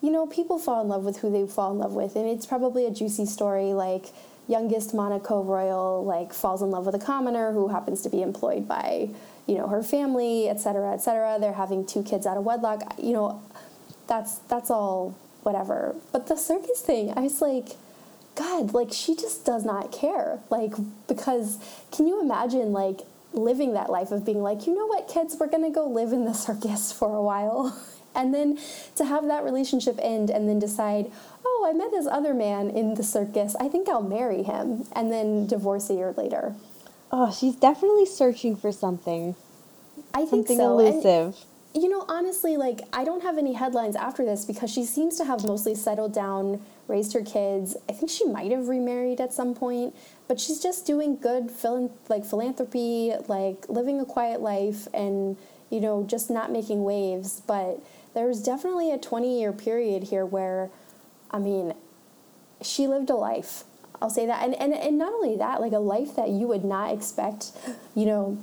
you 0.01 0.11
know, 0.11 0.27
people 0.27 0.59
fall 0.59 0.81
in 0.81 0.87
love 0.87 1.03
with 1.03 1.19
who 1.19 1.31
they 1.31 1.47
fall 1.47 1.71
in 1.71 1.79
love 1.79 1.93
with. 1.93 2.15
And 2.15 2.27
it's 2.27 2.45
probably 2.45 2.85
a 2.85 2.91
juicy 2.91 3.25
story 3.25 3.73
like 3.73 4.07
youngest 4.47 4.93
Monaco 4.93 5.43
royal 5.43 6.05
like 6.05 6.33
falls 6.33 6.61
in 6.61 6.71
love 6.71 6.85
with 6.85 6.95
a 6.95 6.99
commoner 6.99 7.51
who 7.51 7.67
happens 7.67 8.01
to 8.01 8.09
be 8.09 8.21
employed 8.21 8.67
by, 8.67 9.09
you 9.45 9.55
know, 9.55 9.67
her 9.67 9.83
family, 9.83 10.47
et 10.49 10.59
cetera, 10.59 10.93
et 10.93 11.01
cetera. 11.01 11.37
They're 11.39 11.53
having 11.53 11.85
two 11.85 12.03
kids 12.03 12.25
out 12.25 12.37
of 12.37 12.43
wedlock. 12.43 12.93
You 13.01 13.13
know, 13.13 13.41
that's 14.07 14.35
that's 14.49 14.69
all 14.69 15.15
whatever. 15.43 15.95
But 16.11 16.27
the 16.27 16.35
circus 16.35 16.81
thing, 16.81 17.13
I 17.15 17.21
was 17.21 17.41
like, 17.41 17.69
God, 18.35 18.73
like 18.73 18.93
she 18.93 19.15
just 19.15 19.45
does 19.45 19.65
not 19.65 19.91
care. 19.91 20.39
Like 20.49 20.73
because 21.07 21.57
can 21.91 22.07
you 22.07 22.21
imagine 22.21 22.71
like 22.71 23.01
living 23.33 23.73
that 23.73 23.89
life 23.89 24.11
of 24.11 24.25
being 24.25 24.41
like, 24.41 24.67
you 24.67 24.75
know 24.75 24.85
what, 24.85 25.07
kids, 25.07 25.35
we're 25.39 25.47
gonna 25.47 25.71
go 25.71 25.87
live 25.87 26.13
in 26.13 26.25
the 26.25 26.33
circus 26.33 26.91
for 26.91 27.15
a 27.15 27.21
while. 27.21 27.77
and 28.17 28.33
then 28.33 28.57
to 28.95 29.05
have 29.05 29.27
that 29.27 29.43
relationship 29.43 29.97
end 30.01 30.29
and 30.29 30.49
then 30.49 30.59
decide, 30.59 31.11
oh, 31.45 31.67
I 31.69 31.73
met 31.73 31.91
this 31.91 32.07
other 32.07 32.33
man 32.33 32.69
in 32.69 32.95
the 32.95 33.03
circus. 33.03 33.55
I 33.59 33.69
think 33.69 33.87
I'll 33.87 34.03
marry 34.03 34.43
him. 34.43 34.85
And 34.93 35.11
then 35.11 35.47
divorce 35.47 35.89
a 35.89 35.93
year 35.93 36.13
later. 36.17 36.55
Oh, 37.11 37.31
she's 37.31 37.55
definitely 37.55 38.05
searching 38.05 38.57
for 38.57 38.71
something. 38.71 39.35
I 40.13 40.25
think 40.25 40.47
something 40.47 40.57
so. 40.57 40.79
elusive. 40.79 41.35
And, 41.73 41.83
you 41.83 41.89
know, 41.89 42.05
honestly, 42.09 42.57
like, 42.57 42.81
I 42.91 43.03
don't 43.03 43.21
have 43.21 43.37
any 43.37 43.53
headlines 43.53 43.95
after 43.95 44.25
this 44.25 44.45
because 44.45 44.71
she 44.71 44.83
seems 44.83 45.15
to 45.17 45.25
have 45.25 45.45
mostly 45.45 45.75
settled 45.75 46.13
down, 46.13 46.61
raised 46.87 47.13
her 47.13 47.21
kids. 47.21 47.77
I 47.87 47.93
think 47.93 48.09
she 48.09 48.25
might 48.25 48.51
have 48.51 48.67
remarried 48.67 49.21
at 49.21 49.31
some 49.33 49.53
point, 49.53 49.95
but 50.27 50.39
she's 50.39 50.59
just 50.59 50.87
doing 50.87 51.17
good, 51.17 51.51
phil- 51.51 51.93
like, 52.09 52.25
philanthropy, 52.25 53.13
like, 53.27 53.69
living 53.69 53.99
a 53.99 54.05
quiet 54.05 54.41
life 54.41 54.87
and, 54.93 55.37
you 55.69 55.79
know, 55.79 56.03
just 56.03 56.29
not 56.29 56.51
making 56.51 56.83
waves. 56.83 57.41
But 57.45 57.79
there's 58.17 58.41
definitely 58.41 58.91
a 58.91 58.97
20 58.97 59.39
year 59.39 59.53
period 59.53 60.05
here 60.05 60.25
where, 60.25 60.71
I 61.29 61.37
mean, 61.37 61.75
she 62.63 62.87
lived 62.87 63.11
a 63.11 63.15
life. 63.15 63.63
I'll 64.01 64.09
say 64.09 64.25
that. 64.25 64.43
And, 64.43 64.55
and, 64.55 64.73
and 64.73 64.97
not 64.97 65.13
only 65.13 65.37
that, 65.37 65.61
like 65.61 65.71
a 65.71 65.79
life 65.79 66.15
that 66.15 66.29
you 66.29 66.47
would 66.47 66.65
not 66.65 66.91
expect, 66.91 67.51
you 67.95 68.07
know, 68.07 68.39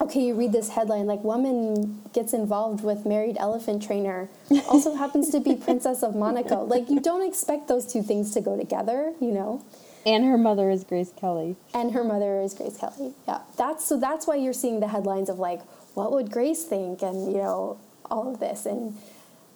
okay, 0.00 0.20
you 0.20 0.34
read 0.34 0.50
this 0.50 0.70
headline 0.70 1.06
like 1.06 1.22
woman 1.22 2.02
gets 2.12 2.32
involved 2.32 2.82
with 2.82 3.06
married 3.06 3.36
elephant 3.38 3.84
trainer, 3.84 4.28
also 4.68 4.94
happens 4.96 5.30
to 5.30 5.38
be 5.38 5.54
Princess 5.54 6.02
of 6.02 6.16
Monaco. 6.16 6.64
Like 6.64 6.90
you 6.90 6.98
don't 6.98 7.26
expect 7.26 7.68
those 7.68 7.86
two 7.86 8.02
things 8.02 8.34
to 8.34 8.40
go 8.40 8.58
together, 8.58 9.12
you 9.20 9.30
know. 9.30 9.64
And 10.04 10.24
her 10.24 10.36
mother 10.36 10.70
is 10.70 10.82
Grace 10.82 11.12
Kelly. 11.16 11.54
And 11.72 11.92
her 11.92 12.02
mother 12.02 12.40
is 12.40 12.52
Grace 12.52 12.76
Kelly. 12.76 13.14
Yeah. 13.28 13.42
That's 13.56 13.86
so 13.86 13.96
that's 13.96 14.26
why 14.26 14.34
you're 14.34 14.52
seeing 14.52 14.80
the 14.80 14.88
headlines 14.88 15.28
of 15.28 15.38
like, 15.38 15.62
what 15.94 16.10
would 16.10 16.32
Grace 16.32 16.64
think? 16.64 17.00
And, 17.00 17.30
you 17.32 17.38
know, 17.38 17.78
all 18.10 18.32
of 18.32 18.40
this. 18.40 18.66
And, 18.66 18.96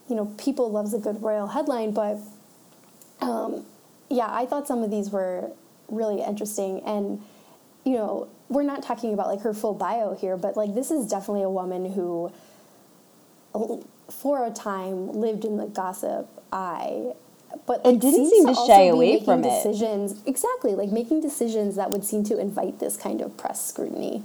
you 0.08 0.16
know, 0.16 0.26
people 0.38 0.70
loves 0.70 0.94
a 0.94 0.98
good 0.98 1.22
royal 1.22 1.48
headline, 1.48 1.92
but 1.92 2.18
um, 3.20 3.64
yeah, 4.08 4.28
I 4.30 4.46
thought 4.46 4.66
some 4.66 4.82
of 4.82 4.90
these 4.90 5.10
were 5.10 5.50
really 5.88 6.22
interesting. 6.22 6.80
And, 6.84 7.22
you 7.84 7.94
know, 7.94 8.28
we're 8.48 8.62
not 8.62 8.82
talking 8.82 9.12
about 9.12 9.26
like 9.26 9.42
her 9.42 9.52
full 9.52 9.74
bio 9.74 10.14
here, 10.14 10.36
but 10.36 10.56
like 10.56 10.74
this 10.74 10.90
is 10.90 11.06
definitely 11.08 11.42
a 11.42 11.50
woman 11.50 11.92
who, 11.92 12.32
for 14.10 14.46
a 14.46 14.50
time, 14.50 15.12
lived 15.12 15.44
in 15.44 15.56
the 15.56 15.66
gossip 15.66 16.28
eye. 16.52 17.12
But 17.66 17.84
like, 17.84 17.98
didn't 17.98 18.28
seem 18.28 18.46
to, 18.46 18.54
to 18.54 18.66
shy 18.66 18.84
away 18.84 19.24
from 19.24 19.42
decisions, 19.42 20.12
it. 20.12 20.18
Exactly, 20.26 20.74
like 20.74 20.90
making 20.90 21.20
decisions 21.22 21.76
that 21.76 21.90
would 21.90 22.04
seem 22.04 22.22
to 22.24 22.38
invite 22.38 22.78
this 22.78 22.96
kind 22.96 23.20
of 23.20 23.36
press 23.36 23.66
scrutiny. 23.66 24.22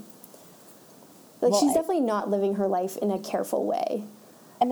Like 1.42 1.52
well, 1.52 1.60
she's 1.60 1.72
I, 1.72 1.76
definitely 1.76 2.02
not 2.02 2.30
living 2.30 2.56
her 2.56 2.68
life 2.68 2.98
in 2.98 3.12
a 3.12 3.20
careful 3.20 3.66
way. 3.66 4.04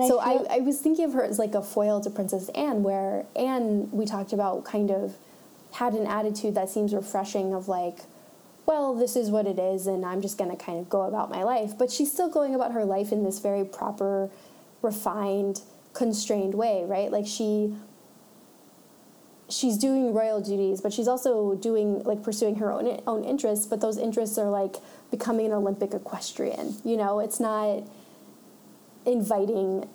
And 0.00 0.08
so 0.08 0.18
I, 0.18 0.30
I, 0.30 0.56
I 0.56 0.58
was 0.60 0.80
thinking 0.80 1.04
of 1.04 1.12
her 1.12 1.22
as 1.22 1.38
like 1.38 1.54
a 1.54 1.62
foil 1.62 2.00
to 2.00 2.08
Princess 2.08 2.48
Anne, 2.50 2.82
where 2.82 3.26
Anne, 3.36 3.90
we 3.90 4.06
talked 4.06 4.32
about, 4.32 4.64
kind 4.64 4.90
of 4.90 5.16
had 5.72 5.92
an 5.92 6.06
attitude 6.06 6.54
that 6.54 6.70
seems 6.70 6.94
refreshing 6.94 7.52
of 7.52 7.68
like, 7.68 7.98
well, 8.64 8.94
this 8.94 9.16
is 9.16 9.28
what 9.30 9.46
it 9.46 9.58
is, 9.58 9.86
and 9.86 10.06
I'm 10.06 10.22
just 10.22 10.38
going 10.38 10.50
to 10.50 10.56
kind 10.56 10.78
of 10.78 10.88
go 10.88 11.02
about 11.02 11.30
my 11.30 11.42
life. 11.42 11.76
But 11.76 11.90
she's 11.90 12.10
still 12.10 12.30
going 12.30 12.54
about 12.54 12.72
her 12.72 12.84
life 12.84 13.12
in 13.12 13.22
this 13.22 13.38
very 13.38 13.64
proper, 13.64 14.30
refined, 14.80 15.60
constrained 15.92 16.54
way, 16.54 16.84
right? 16.86 17.10
Like 17.10 17.26
she 17.26 17.74
she's 19.50 19.76
doing 19.76 20.14
royal 20.14 20.40
duties, 20.40 20.80
but 20.80 20.94
she's 20.94 21.08
also 21.08 21.54
doing 21.56 22.02
like 22.04 22.22
pursuing 22.22 22.54
her 22.56 22.72
own 22.72 23.02
own 23.06 23.24
interests. 23.24 23.66
But 23.66 23.82
those 23.82 23.98
interests 23.98 24.38
are 24.38 24.48
like 24.48 24.76
becoming 25.10 25.46
an 25.46 25.52
Olympic 25.52 25.92
equestrian. 25.92 26.76
You 26.82 26.96
know, 26.96 27.18
it's 27.18 27.40
not 27.40 27.82
inviting 29.06 29.88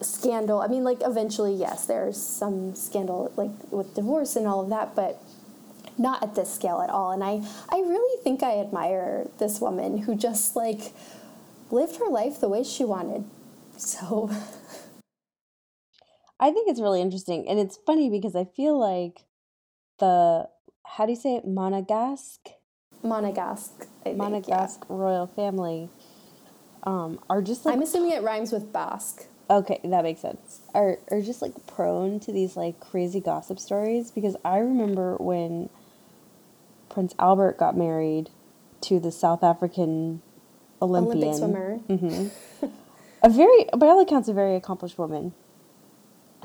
scandal. 0.00 0.60
I 0.60 0.68
mean, 0.68 0.84
like 0.84 0.98
eventually, 1.02 1.54
yes, 1.54 1.86
there's 1.86 2.20
some 2.20 2.74
scandal 2.74 3.32
like 3.36 3.50
with 3.70 3.94
divorce 3.94 4.36
and 4.36 4.46
all 4.46 4.62
of 4.62 4.70
that, 4.70 4.94
but 4.94 5.22
not 5.98 6.22
at 6.22 6.34
this 6.34 6.52
scale 6.52 6.80
at 6.80 6.90
all. 6.90 7.12
And 7.12 7.22
I, 7.22 7.42
I 7.68 7.80
really 7.80 8.22
think 8.22 8.42
I 8.42 8.58
admire 8.58 9.28
this 9.38 9.60
woman 9.60 9.98
who 9.98 10.16
just 10.16 10.56
like 10.56 10.92
lived 11.70 11.96
her 11.96 12.08
life 12.08 12.40
the 12.40 12.48
way 12.48 12.64
she 12.64 12.84
wanted. 12.84 13.24
So 13.76 14.30
I 16.40 16.50
think 16.50 16.70
it's 16.70 16.80
really 16.80 17.02
interesting. 17.02 17.46
And 17.48 17.58
it's 17.58 17.78
funny 17.86 18.10
because 18.10 18.34
I 18.34 18.44
feel 18.44 18.78
like 18.78 19.24
the 19.98 20.48
how 20.86 21.06
do 21.06 21.12
you 21.12 21.18
say 21.18 21.36
it? 21.36 21.46
Monegasque? 21.46 22.54
Monegasque. 23.04 23.86
Monegasque 24.04 24.80
yeah. 24.80 24.96
royal 24.96 25.26
family 25.26 25.88
um, 26.84 27.18
are 27.28 27.42
just 27.42 27.64
like 27.64 27.74
I'm 27.74 27.82
assuming 27.82 28.12
it 28.12 28.22
rhymes 28.22 28.52
with 28.52 28.72
Basque. 28.72 29.26
Okay, 29.48 29.80
that 29.84 30.04
makes 30.04 30.20
sense. 30.20 30.60
Are 30.74 30.98
are 31.10 31.20
just 31.20 31.42
like 31.42 31.66
prone 31.66 32.20
to 32.20 32.32
these 32.32 32.56
like 32.56 32.80
crazy 32.80 33.20
gossip 33.20 33.58
stories 33.58 34.10
because 34.10 34.36
I 34.44 34.58
remember 34.58 35.16
when 35.16 35.68
Prince 36.88 37.14
Albert 37.18 37.58
got 37.58 37.76
married 37.76 38.30
to 38.82 38.98
the 38.98 39.12
South 39.12 39.42
African 39.42 40.22
Olympian 40.82 41.16
Olympic 41.18 41.38
swimmer. 41.38 41.78
Mm-hmm. 41.88 42.66
a 43.22 43.28
very, 43.28 43.66
by 43.76 43.86
all 43.86 44.00
accounts, 44.00 44.28
a 44.28 44.32
very 44.32 44.54
accomplished 44.56 44.98
woman. 44.98 45.32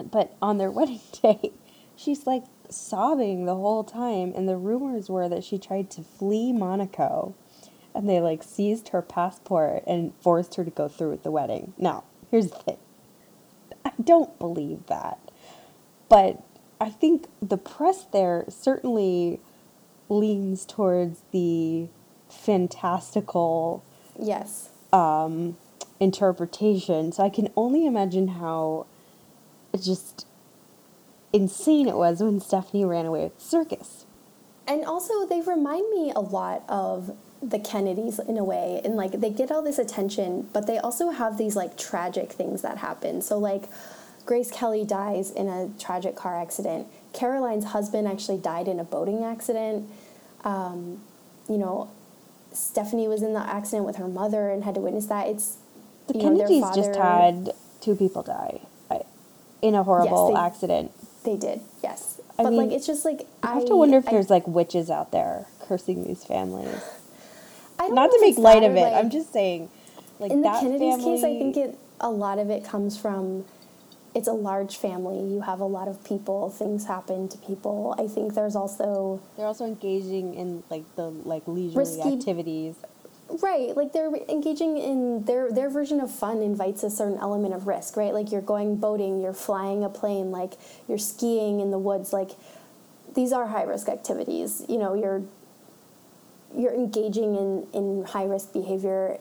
But 0.04 0.36
on 0.42 0.58
their 0.58 0.72
wedding 0.72 1.02
day, 1.22 1.52
she's 1.96 2.26
like 2.28 2.44
sobbing 2.70 3.46
the 3.46 3.56
whole 3.56 3.84
time, 3.84 4.34
and 4.36 4.48
the 4.48 4.58
rumors 4.58 5.10
were 5.10 5.30
that 5.30 5.44
she 5.44 5.58
tried 5.58 5.90
to 5.92 6.02
flee 6.02 6.52
Monaco 6.52 7.36
and 7.96 8.10
they 8.10 8.20
like 8.20 8.44
seized 8.44 8.90
her 8.90 9.02
passport 9.02 9.84
and 9.88 10.14
forced 10.22 10.56
her 10.56 10.66
to 10.66 10.72
go 10.72 10.88
through 10.88 11.12
with 11.12 11.24
the 11.24 11.32
wedding. 11.32 11.74
Now, 11.78 12.04
here's 12.30 12.52
the 12.52 12.58
thing 12.58 12.78
I 13.86 13.92
don't 14.04 14.38
believe 14.38 14.86
that. 14.88 15.20
But 16.10 16.44
I 16.80 16.90
think 16.90 17.28
the 17.42 17.58
press 17.58 18.06
there 18.12 18.46
certainly 18.50 19.40
leans 20.10 20.66
towards 20.66 21.22
the 21.32 21.88
fantastical 22.30 23.84
yes 24.20 24.70
um, 24.92 25.58
interpretation. 26.00 27.12
So 27.12 27.24
I 27.24 27.30
can 27.30 27.50
only 27.56 27.86
imagine 27.86 28.28
how 28.28 28.86
just 29.80 30.28
insane 31.34 31.88
it 31.88 31.96
was 31.96 32.22
when 32.22 32.40
Stephanie 32.40 32.86
ran 32.86 33.06
away 33.06 33.24
with 33.24 33.38
the 33.38 33.44
circus. 33.44 34.06
And 34.68 34.84
also, 34.84 35.28
they 35.28 35.42
remind 35.42 35.90
me 35.92 36.12
a 36.16 36.22
lot 36.22 36.64
of 36.68 37.16
the 37.42 37.60
Kennedys 37.60 38.20
in 38.20 38.38
a 38.38 38.44
way 38.44 38.82
and 38.84 38.96
like 38.96 39.20
they 39.20 39.30
get 39.30 39.52
all 39.52 39.62
this 39.62 39.78
attention 39.78 40.50
but 40.54 40.66
they 40.66 40.78
also 40.80 41.10
have 41.12 41.38
these 41.38 41.56
like 41.56 41.78
tragic 41.78 42.32
things 42.32 42.62
that 42.62 42.78
happen. 42.80 43.22
So 43.22 43.38
like 43.38 43.64
Grace 44.26 44.50
Kelly 44.50 44.84
dies 44.84 45.30
in 45.30 45.48
a 45.48 45.70
tragic 45.80 46.16
car 46.16 46.42
accident. 46.42 46.88
Caroline's 47.14 47.66
husband 47.66 48.08
actually 48.08 48.40
died 48.40 48.68
in 48.68 48.80
a 48.80 48.84
boating 48.84 49.24
accident. 49.24 49.90
Um, 50.44 51.02
you 51.48 51.58
know 51.58 51.92
Stephanie 52.54 53.08
was 53.08 53.22
in 53.22 53.34
the 53.34 53.48
accident 53.48 53.86
with 53.86 53.98
her 53.98 54.08
mother 54.08 54.50
and 54.50 54.64
had 54.64 54.76
to 54.76 54.82
witness 54.82 55.08
that. 55.08 55.28
It's 55.28 55.58
the 56.08 56.14
Kennedys 56.14 56.62
know, 56.62 56.76
just 56.76 56.96
had 56.96 57.52
two 57.82 57.96
people 57.96 58.24
die 58.24 58.62
in 59.62 59.74
a 59.74 59.84
horrible 59.84 60.30
yes, 60.30 60.38
they, 60.38 60.46
accident. 60.46 60.92
They 61.24 61.38
did 61.38 61.62
yes. 61.84 62.22
I 62.38 62.44
but 62.44 62.52
mean, 62.52 62.68
like 62.68 62.72
it's 62.72 62.86
just 62.86 63.06
like 63.06 63.28
I 63.42 63.54
have 63.54 63.66
to 63.66 63.76
wonder 63.76 63.98
if 63.98 64.08
I, 64.08 64.12
there's 64.12 64.30
like 64.30 64.48
witches 64.48 64.90
out 64.90 65.12
there 65.12 65.48
cursing 65.68 66.04
these 66.04 66.24
families 66.24 66.82
not 67.80 68.12
to 68.12 68.18
make 68.22 68.38
light 68.38 68.64
of 68.64 68.76
it. 68.76 68.82
Like, 68.82 68.94
I'm 68.94 69.10
just 69.10 69.32
saying, 69.34 69.70
like 70.20 70.32
in 70.32 70.42
the 70.42 70.50
Kennedy's 70.50 70.96
family... 70.96 71.16
case, 71.16 71.24
I 71.24 71.38
think 71.38 71.58
it 71.58 71.78
a 72.00 72.10
lot 72.10 72.40
of 72.40 72.50
it 72.50 72.64
comes 72.64 72.98
from 72.98 73.46
it's 74.14 74.30
a 74.30 74.34
large 74.34 74.78
family. 74.78 75.20
You 75.20 75.42
have 75.42 75.60
a 75.60 75.66
lot 75.66 75.88
of 75.90 76.04
people. 76.04 76.50
Things 76.50 76.86
happen 76.86 77.28
to 77.28 77.38
people. 77.40 77.96
I 78.00 78.08
think 78.08 78.34
there's 78.34 78.56
also 78.56 79.22
they're 79.36 79.46
also 79.46 79.66
engaging 79.66 80.34
in 80.36 80.64
like 80.70 80.84
the 80.96 81.10
like 81.10 81.44
leisurely 81.46 81.76
risky, 81.76 82.14
activities. 82.14 82.76
Right, 83.42 83.76
like 83.76 83.92
they're 83.92 84.14
engaging 84.30 84.78
in 84.78 85.26
their 85.26 85.52
their 85.52 85.70
version 85.70 86.00
of 86.00 86.12
fun 86.12 86.42
invites 86.42 86.84
a 86.84 86.90
certain 86.90 87.18
element 87.18 87.54
of 87.54 87.68
risk, 87.68 87.98
right? 87.98 88.14
Like 88.14 88.32
you're 88.32 88.42
going 88.42 88.78
boating, 88.78 89.22
you're 89.22 89.34
flying 89.34 89.84
a 89.84 89.90
plane, 89.90 90.32
like 90.32 90.54
you're 90.88 90.98
skiing 90.98 91.60
in 91.60 91.72
the 91.72 91.80
woods, 91.80 92.14
like 92.14 92.32
these 93.16 93.34
are 93.34 93.48
high 93.48 93.64
risk 93.64 93.90
activities. 93.90 94.64
You 94.70 94.78
know, 94.78 94.94
you're 94.94 95.24
you're 96.56 96.74
engaging 96.74 97.36
in, 97.36 97.68
in 97.74 98.06
high 98.06 98.26
risk 98.26 98.54
behavior 98.54 99.18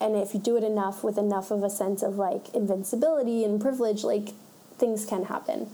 and 0.00 0.14
if 0.14 0.32
you 0.32 0.40
do 0.40 0.56
it 0.56 0.64
enough 0.64 1.02
with 1.02 1.18
enough 1.18 1.50
of 1.50 1.62
a 1.62 1.70
sense 1.70 2.02
of 2.02 2.16
like 2.16 2.54
invincibility 2.54 3.44
and 3.44 3.60
privilege 3.60 4.04
like 4.04 4.30
things 4.78 5.04
can 5.04 5.24
happen. 5.24 5.68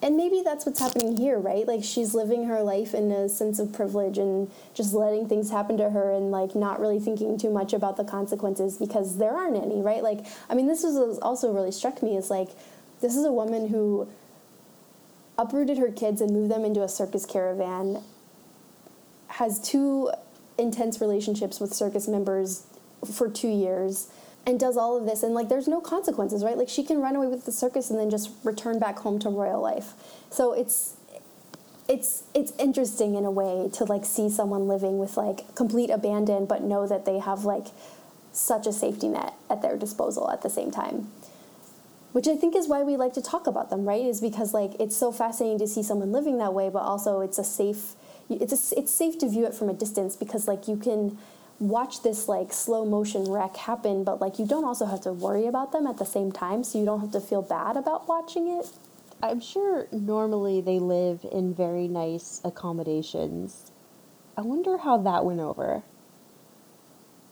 And 0.00 0.16
maybe 0.16 0.42
that's 0.44 0.64
what's 0.64 0.80
happening 0.80 1.16
here 1.16 1.38
right? 1.38 1.66
Like 1.66 1.84
she's 1.84 2.14
living 2.14 2.46
her 2.46 2.62
life 2.62 2.92
in 2.94 3.10
a 3.12 3.28
sense 3.28 3.58
of 3.58 3.72
privilege 3.72 4.18
and 4.18 4.50
just 4.74 4.94
letting 4.94 5.28
things 5.28 5.50
happen 5.50 5.76
to 5.78 5.90
her 5.90 6.12
and 6.12 6.30
like 6.30 6.54
not 6.54 6.80
really 6.80 6.98
thinking 6.98 7.38
too 7.38 7.50
much 7.50 7.72
about 7.72 7.96
the 7.96 8.04
consequences 8.04 8.78
because 8.78 9.18
there 9.18 9.32
aren't 9.32 9.56
any 9.56 9.80
right? 9.80 10.02
Like 10.02 10.26
i 10.50 10.54
mean 10.54 10.66
this 10.66 10.82
was 10.82 11.18
also 11.20 11.52
really 11.52 11.72
struck 11.72 12.02
me 12.02 12.16
is 12.16 12.30
like 12.30 12.48
this 13.00 13.16
is 13.16 13.24
a 13.24 13.32
woman 13.32 13.68
who 13.68 14.08
uprooted 15.38 15.78
her 15.78 15.90
kids 15.90 16.20
and 16.20 16.32
moved 16.32 16.50
them 16.50 16.64
into 16.64 16.82
a 16.82 16.88
circus 16.88 17.24
caravan, 17.24 18.02
has 19.28 19.60
two 19.60 20.10
intense 20.58 21.00
relationships 21.00 21.60
with 21.60 21.72
circus 21.72 22.08
members 22.08 22.66
for 23.12 23.28
two 23.28 23.48
years, 23.48 24.08
and 24.46 24.58
does 24.58 24.76
all 24.76 24.96
of 24.96 25.04
this. 25.04 25.22
And 25.22 25.34
like, 25.34 25.48
there's 25.48 25.68
no 25.68 25.80
consequences, 25.80 26.44
right? 26.44 26.56
Like, 26.56 26.68
she 26.68 26.82
can 26.82 27.00
run 27.00 27.16
away 27.16 27.28
with 27.28 27.44
the 27.44 27.52
circus 27.52 27.90
and 27.90 27.98
then 27.98 28.10
just 28.10 28.30
return 28.44 28.78
back 28.78 28.98
home 28.98 29.18
to 29.20 29.28
royal 29.28 29.60
life. 29.60 29.92
So 30.30 30.52
it's 30.52 30.96
it's 31.88 32.24
it's 32.34 32.52
interesting 32.58 33.14
in 33.14 33.24
a 33.24 33.30
way 33.30 33.68
to 33.72 33.84
like 33.84 34.04
see 34.04 34.28
someone 34.28 34.68
living 34.68 34.98
with 34.98 35.16
like 35.16 35.54
complete 35.54 35.88
abandon 35.88 36.44
but 36.44 36.62
know 36.62 36.86
that 36.86 37.06
they 37.06 37.18
have 37.18 37.44
like 37.44 37.68
such 38.30 38.66
a 38.66 38.72
safety 38.72 39.08
net 39.08 39.32
at 39.48 39.62
their 39.62 39.76
disposal 39.76 40.30
at 40.30 40.42
the 40.42 40.50
same 40.50 40.70
time 40.70 41.10
which 42.12 42.28
i 42.28 42.36
think 42.36 42.54
is 42.54 42.68
why 42.68 42.82
we 42.82 42.96
like 42.96 43.14
to 43.14 43.22
talk 43.22 43.46
about 43.46 43.70
them 43.70 43.88
right 43.88 44.04
is 44.04 44.20
because 44.20 44.52
like 44.52 44.72
it's 44.78 44.96
so 44.96 45.10
fascinating 45.10 45.58
to 45.58 45.66
see 45.66 45.82
someone 45.82 46.12
living 46.12 46.36
that 46.36 46.52
way 46.52 46.68
but 46.68 46.80
also 46.80 47.20
it's 47.20 47.38
a 47.38 47.44
safe 47.44 47.94
it's 48.30 48.72
a, 48.72 48.78
it's 48.78 48.92
safe 48.92 49.18
to 49.18 49.28
view 49.28 49.46
it 49.46 49.54
from 49.54 49.68
a 49.68 49.74
distance 49.74 50.16
because 50.16 50.48
like 50.48 50.68
you 50.68 50.76
can 50.76 51.18
watch 51.60 52.02
this 52.02 52.28
like 52.28 52.52
slow 52.52 52.84
motion 52.84 53.24
wreck 53.30 53.56
happen 53.56 54.04
but 54.04 54.20
like 54.20 54.38
you 54.38 54.46
don't 54.46 54.64
also 54.64 54.86
have 54.86 55.00
to 55.00 55.12
worry 55.12 55.46
about 55.46 55.72
them 55.72 55.86
at 55.86 55.98
the 55.98 56.04
same 56.06 56.30
time 56.30 56.62
so 56.62 56.78
you 56.78 56.84
don't 56.84 57.00
have 57.00 57.10
to 57.12 57.20
feel 57.20 57.42
bad 57.42 57.76
about 57.76 58.08
watching 58.08 58.48
it 58.48 58.66
I'm 59.22 59.40
sure 59.40 59.88
normally 59.90 60.60
they 60.60 60.78
live 60.78 61.26
in 61.30 61.52
very 61.52 61.88
nice 61.88 62.40
accommodations. 62.44 63.72
I 64.36 64.42
wonder 64.42 64.78
how 64.78 64.96
that 64.98 65.24
went 65.24 65.40
over. 65.40 65.82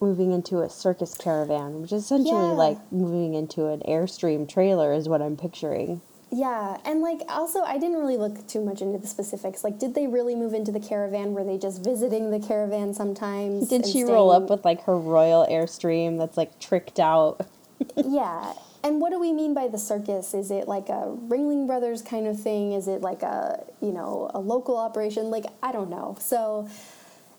Moving 0.00 0.32
into 0.32 0.60
a 0.60 0.68
circus 0.68 1.14
caravan, 1.14 1.80
which 1.80 1.92
is 1.92 2.04
essentially 2.04 2.32
Yeah. 2.48 2.52
like 2.52 2.92
moving 2.92 3.34
into 3.34 3.68
an 3.68 3.80
Airstream 3.86 4.48
trailer, 4.48 4.92
is 4.92 5.08
what 5.08 5.22
I'm 5.22 5.36
picturing. 5.36 6.00
Yeah, 6.32 6.78
and 6.84 7.02
like 7.02 7.20
also, 7.28 7.62
I 7.62 7.78
didn't 7.78 7.98
really 7.98 8.16
look 8.16 8.46
too 8.48 8.60
much 8.60 8.82
into 8.82 8.98
the 8.98 9.06
specifics. 9.06 9.62
Like, 9.62 9.78
did 9.78 9.94
they 9.94 10.06
really 10.06 10.34
move 10.34 10.54
into 10.54 10.72
the 10.72 10.80
caravan? 10.80 11.34
Were 11.34 11.44
they 11.44 11.56
just 11.56 11.84
visiting 11.84 12.30
the 12.30 12.40
caravan 12.40 12.94
sometimes? 12.94 13.68
Did 13.68 13.86
she 13.86 14.02
roll 14.02 14.30
up 14.30 14.50
with 14.50 14.64
like 14.64 14.82
her 14.84 14.98
royal 14.98 15.46
Airstream 15.46 16.18
that's 16.18 16.36
like 16.36 16.58
tricked 16.58 16.98
out? 16.98 17.46
yeah, 17.96 18.54
and 18.82 19.00
what 19.00 19.10
do 19.10 19.20
we 19.20 19.32
mean 19.32 19.54
by 19.54 19.68
the 19.68 19.78
circus? 19.78 20.34
Is 20.34 20.50
it 20.50 20.66
like 20.66 20.88
a 20.88 21.16
Ringling 21.28 21.66
Brothers 21.66 22.02
kind 22.02 22.26
of 22.26 22.40
thing? 22.40 22.72
Is 22.72 22.88
it 22.88 23.02
like 23.02 23.22
a 23.22 23.64
you 23.80 23.92
know 23.92 24.30
a 24.34 24.40
local 24.40 24.76
operation? 24.76 25.30
Like 25.30 25.46
I 25.62 25.70
don't 25.70 25.90
know. 25.90 26.16
So 26.20 26.68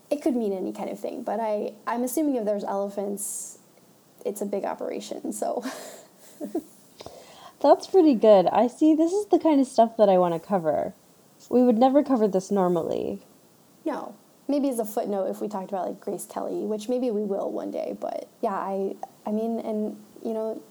it 0.09 0.21
could 0.21 0.35
mean 0.35 0.53
any 0.53 0.71
kind 0.71 0.89
of 0.89 0.99
thing. 0.99 1.23
But 1.23 1.41
I 1.41 1.73
I'm 1.85 2.03
assuming 2.03 2.35
if 2.35 2.45
there's 2.45 2.63
elephants, 2.63 3.59
it's 4.25 4.41
a 4.41 4.45
big 4.45 4.63
operation. 4.63 5.33
So 5.33 5.65
That's 7.59 7.87
pretty 7.87 8.13
good. 8.13 8.47
I 8.47 8.67
see 8.67 8.93
this 8.93 9.11
is 9.11 9.27
the 9.27 9.39
kind 9.39 9.59
of 9.59 9.67
stuff 9.67 9.97
that 9.97 10.09
I 10.09 10.17
want 10.17 10.33
to 10.33 10.39
cover. 10.39 10.93
We 11.49 11.63
would 11.63 11.77
never 11.77 12.03
cover 12.03 12.27
this 12.27 12.51
normally. 12.51 13.21
No. 13.85 14.15
Maybe 14.47 14.69
as 14.69 14.79
a 14.79 14.85
footnote 14.85 15.25
if 15.25 15.41
we 15.41 15.47
talked 15.47 15.69
about 15.69 15.87
like 15.87 15.99
Grace 15.99 16.25
Kelly, 16.25 16.65
which 16.65 16.87
maybe 16.87 17.11
we 17.11 17.23
will 17.23 17.51
one 17.51 17.71
day, 17.71 17.97
but 17.99 18.29
yeah, 18.41 18.53
I 18.53 18.95
I 19.25 19.31
mean 19.31 19.59
and 19.59 19.97
you 20.23 20.33
know 20.33 20.61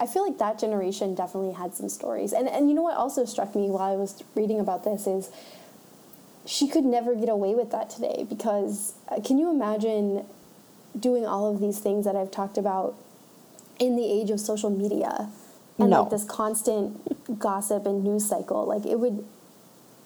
I 0.00 0.06
feel 0.06 0.24
like 0.24 0.38
that 0.38 0.58
generation 0.58 1.14
definitely 1.14 1.52
had 1.52 1.74
some 1.74 1.88
stories. 1.88 2.32
And 2.32 2.48
and 2.48 2.68
you 2.68 2.74
know 2.74 2.82
what 2.82 2.96
also 2.96 3.24
struck 3.24 3.54
me 3.54 3.68
while 3.68 3.92
I 3.92 3.96
was 3.96 4.22
reading 4.34 4.58
about 4.58 4.84
this 4.84 5.06
is 5.06 5.30
she 6.46 6.68
could 6.68 6.84
never 6.84 7.14
get 7.14 7.28
away 7.28 7.54
with 7.54 7.70
that 7.72 7.90
today 7.90 8.24
because 8.28 8.94
uh, 9.08 9.20
can 9.20 9.38
you 9.38 9.50
imagine 9.50 10.24
doing 10.98 11.26
all 11.26 11.52
of 11.52 11.60
these 11.60 11.78
things 11.78 12.04
that 12.04 12.16
I've 12.16 12.30
talked 12.30 12.56
about 12.56 12.94
in 13.78 13.96
the 13.96 14.04
age 14.04 14.30
of 14.30 14.40
social 14.40 14.70
media 14.70 15.28
and 15.78 15.90
No. 15.90 16.02
like 16.02 16.10
this 16.10 16.24
constant 16.24 17.38
gossip 17.38 17.86
and 17.86 18.04
news 18.04 18.26
cycle 18.26 18.64
like 18.66 18.84
it 18.86 18.98
would 19.00 19.24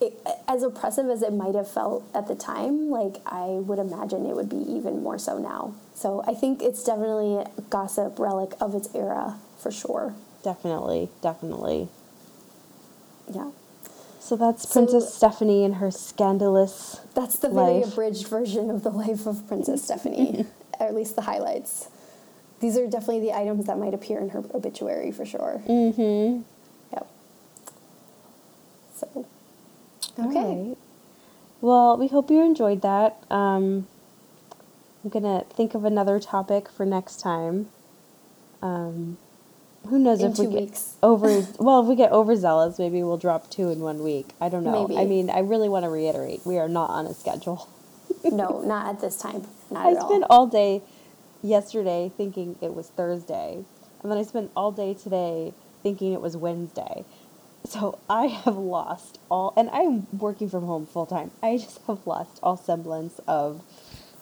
it, 0.01 0.13
as 0.47 0.63
oppressive 0.63 1.09
as 1.09 1.21
it 1.21 1.33
might 1.33 1.55
have 1.55 1.69
felt 1.69 2.03
at 2.13 2.27
the 2.29 2.35
time, 2.35 2.89
like 2.89 3.17
I 3.25 3.47
would 3.67 3.79
imagine 3.79 4.25
it 4.25 4.33
would 4.33 4.47
be 4.47 4.55
even 4.71 5.03
more 5.03 5.17
so 5.19 5.37
now. 5.37 5.73
So 5.93 6.23
I 6.25 6.33
think 6.35 6.61
it's 6.63 6.81
definitely 6.85 7.35
a 7.35 7.61
gossip 7.69 8.17
relic 8.17 8.53
of 8.61 8.73
its 8.75 8.87
era 8.95 9.35
for 9.57 9.71
sure. 9.71 10.13
Definitely, 10.41 11.09
definitely. 11.21 11.89
Yeah. 13.29 13.51
So 14.21 14.37
that's 14.37 14.69
So- 14.69 14.73
Princess 14.85 15.13
Stephanie 15.13 15.65
and 15.65 15.75
her 15.75 15.91
scandalous. 15.91 17.01
That's 17.13 17.37
the 17.37 17.49
very 17.49 17.81
Life. 17.81 17.91
abridged 17.91 18.27
version 18.27 18.69
of 18.69 18.83
the 18.83 18.91
life 18.91 19.27
of 19.27 19.45
Princess 19.49 19.83
Stephanie, 19.83 20.45
or 20.79 20.85
at 20.87 20.95
least 20.95 21.17
the 21.17 21.23
highlights. 21.23 21.89
These 22.59 22.77
are 22.77 22.87
definitely 22.87 23.21
the 23.21 23.33
items 23.33 23.67
that 23.67 23.77
might 23.77 23.93
appear 23.93 24.19
in 24.19 24.29
her 24.29 24.43
obituary 24.53 25.11
for 25.11 25.25
sure. 25.25 25.61
Mm-hmm. 25.67 26.41
Yep. 26.93 27.07
So, 28.95 29.25
okay. 30.19 30.75
Well, 31.61 31.97
we 31.97 32.07
hope 32.07 32.29
you 32.29 32.41
enjoyed 32.43 32.81
that. 32.81 33.23
Um, 33.29 33.87
I'm 35.03 35.09
gonna 35.09 35.45
think 35.49 35.73
of 35.73 35.85
another 35.85 36.19
topic 36.19 36.69
for 36.69 36.85
next 36.85 37.19
time. 37.19 37.67
Um, 38.61 39.17
who 39.87 39.97
knows 39.97 40.21
In 40.21 40.31
if 40.31 40.37
we 40.37 40.45
two 40.45 40.51
get 40.51 40.61
weeks. 40.61 40.95
over? 41.01 41.27
well, 41.59 41.81
if 41.81 41.87
we 41.87 41.95
get 41.95 42.11
overzealous, 42.11 42.77
maybe 42.77 43.01
we'll 43.03 43.17
drop 43.17 43.49
two 43.49 43.69
in 43.69 43.79
one 43.79 44.03
week. 44.03 44.27
I 44.41 44.49
don't 44.49 44.63
know. 44.65 44.87
Maybe. 44.87 44.99
I 44.99 45.05
mean, 45.05 45.29
I 45.29 45.39
really 45.39 45.69
want 45.69 45.85
to 45.85 45.89
reiterate: 45.89 46.41
we 46.45 46.57
are 46.57 46.67
not 46.67 46.89
on 46.89 47.05
a 47.05 47.13
schedule. 47.13 47.69
no, 48.23 48.61
not 48.65 48.87
at 48.87 49.01
this 49.01 49.17
time. 49.17 49.47
Not 49.71 49.85
I 49.85 49.91
at 49.91 49.97
all. 49.97 50.05
I 50.05 50.09
spent 50.09 50.23
all 50.29 50.47
day 50.47 50.81
yesterday 51.41 52.11
thinking 52.15 52.57
it 52.61 52.73
was 52.73 52.89
Thursday, 52.89 53.63
and 54.01 54.11
then 54.11 54.17
I 54.17 54.23
spent 54.23 54.51
all 54.55 54.71
day 54.71 54.93
today 54.93 55.53
thinking 55.83 56.13
it 56.13 56.21
was 56.21 56.35
Wednesday. 56.35 57.05
So 57.65 57.99
I 58.09 58.27
have 58.27 58.57
lost 58.57 59.19
all, 59.29 59.53
and 59.57 59.69
I'm 59.69 60.07
working 60.17 60.49
from 60.49 60.65
home 60.65 60.85
full 60.85 61.05
time. 61.05 61.31
I 61.43 61.57
just 61.57 61.79
have 61.87 62.05
lost 62.07 62.39
all 62.41 62.57
semblance 62.57 63.19
of 63.27 63.61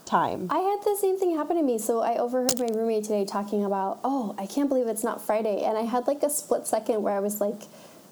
time. 0.07 0.47
I 0.49 0.59
had 0.59 0.79
the 0.83 0.97
same 0.99 1.19
thing 1.19 1.35
happen 1.35 1.57
to 1.57 1.63
me. 1.63 1.77
So 1.77 1.99
I 2.01 2.17
overheard 2.17 2.59
my 2.59 2.67
roommate 2.73 3.03
today 3.03 3.25
talking 3.25 3.63
about, 3.63 3.99
oh, 4.03 4.33
I 4.37 4.47
can't 4.47 4.69
believe 4.69 4.87
it's 4.87 5.03
not 5.03 5.21
Friday. 5.21 5.63
And 5.63 5.77
I 5.77 5.81
had 5.81 6.07
like 6.07 6.23
a 6.23 6.29
split 6.29 6.65
second 6.65 7.03
where 7.03 7.15
I 7.15 7.19
was 7.19 7.39
like, 7.39 7.63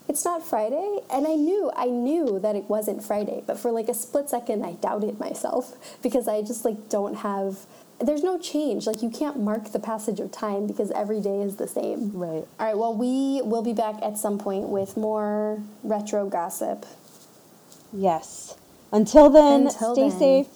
it's 0.08 0.24
not 0.24 0.46
Friday. 0.46 1.00
And 1.10 1.26
I 1.26 1.34
knew, 1.34 1.72
I 1.74 1.86
knew 1.86 2.38
that 2.40 2.54
it 2.54 2.64
wasn't 2.64 3.02
Friday. 3.02 3.42
But 3.46 3.58
for 3.58 3.72
like 3.72 3.88
a 3.88 3.94
split 3.94 4.30
second, 4.30 4.64
I 4.64 4.74
doubted 4.74 5.18
myself 5.18 5.74
because 6.02 6.28
I 6.28 6.42
just 6.42 6.64
like 6.64 6.88
don't 6.88 7.16
have, 7.16 7.66
there's 8.00 8.22
no 8.22 8.38
change. 8.38 8.86
Like 8.86 9.02
you 9.02 9.10
can't 9.10 9.38
mark 9.38 9.72
the 9.72 9.78
passage 9.78 10.20
of 10.20 10.30
time 10.30 10.66
because 10.66 10.90
every 10.90 11.20
day 11.20 11.40
is 11.40 11.56
the 11.56 11.68
same. 11.68 12.12
Right. 12.12 12.46
All 12.58 12.66
right, 12.66 12.76
well, 12.76 12.94
we 12.94 13.40
will 13.42 13.62
be 13.62 13.72
back 13.72 13.96
at 14.02 14.18
some 14.18 14.38
point 14.38 14.68
with 14.68 14.96
more 14.96 15.62
retro 15.82 16.26
gossip. 16.26 16.86
Yes. 17.92 18.56
Until 18.92 19.30
then, 19.30 19.66
Until 19.68 19.94
stay 19.94 20.08
then. 20.10 20.18
safe. 20.18 20.46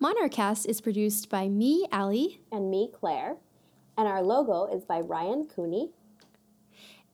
Monarchast 0.00 0.66
is 0.66 0.80
produced 0.80 1.28
by 1.30 1.48
me, 1.48 1.86
Allie. 1.90 2.40
And 2.50 2.70
me, 2.70 2.90
Claire. 2.92 3.36
And 3.96 4.08
our 4.08 4.22
logo 4.22 4.66
is 4.66 4.84
by 4.84 5.00
Ryan 5.00 5.46
Cooney. 5.46 5.90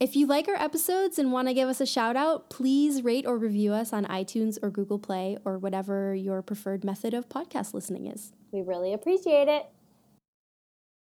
If 0.00 0.16
you 0.16 0.26
like 0.26 0.48
our 0.48 0.54
episodes 0.54 1.18
and 1.18 1.30
want 1.30 1.48
to 1.48 1.52
give 1.52 1.68
us 1.68 1.78
a 1.78 1.84
shout 1.84 2.16
out, 2.16 2.48
please 2.48 3.02
rate 3.02 3.26
or 3.26 3.36
review 3.36 3.74
us 3.74 3.92
on 3.92 4.06
iTunes 4.06 4.58
or 4.62 4.70
Google 4.70 4.98
Play 4.98 5.36
or 5.44 5.58
whatever 5.58 6.14
your 6.14 6.40
preferred 6.40 6.84
method 6.84 7.12
of 7.12 7.28
podcast 7.28 7.74
listening 7.74 8.06
is. 8.06 8.32
We 8.50 8.62
really 8.62 8.94
appreciate 8.94 9.46
it. 9.46 9.66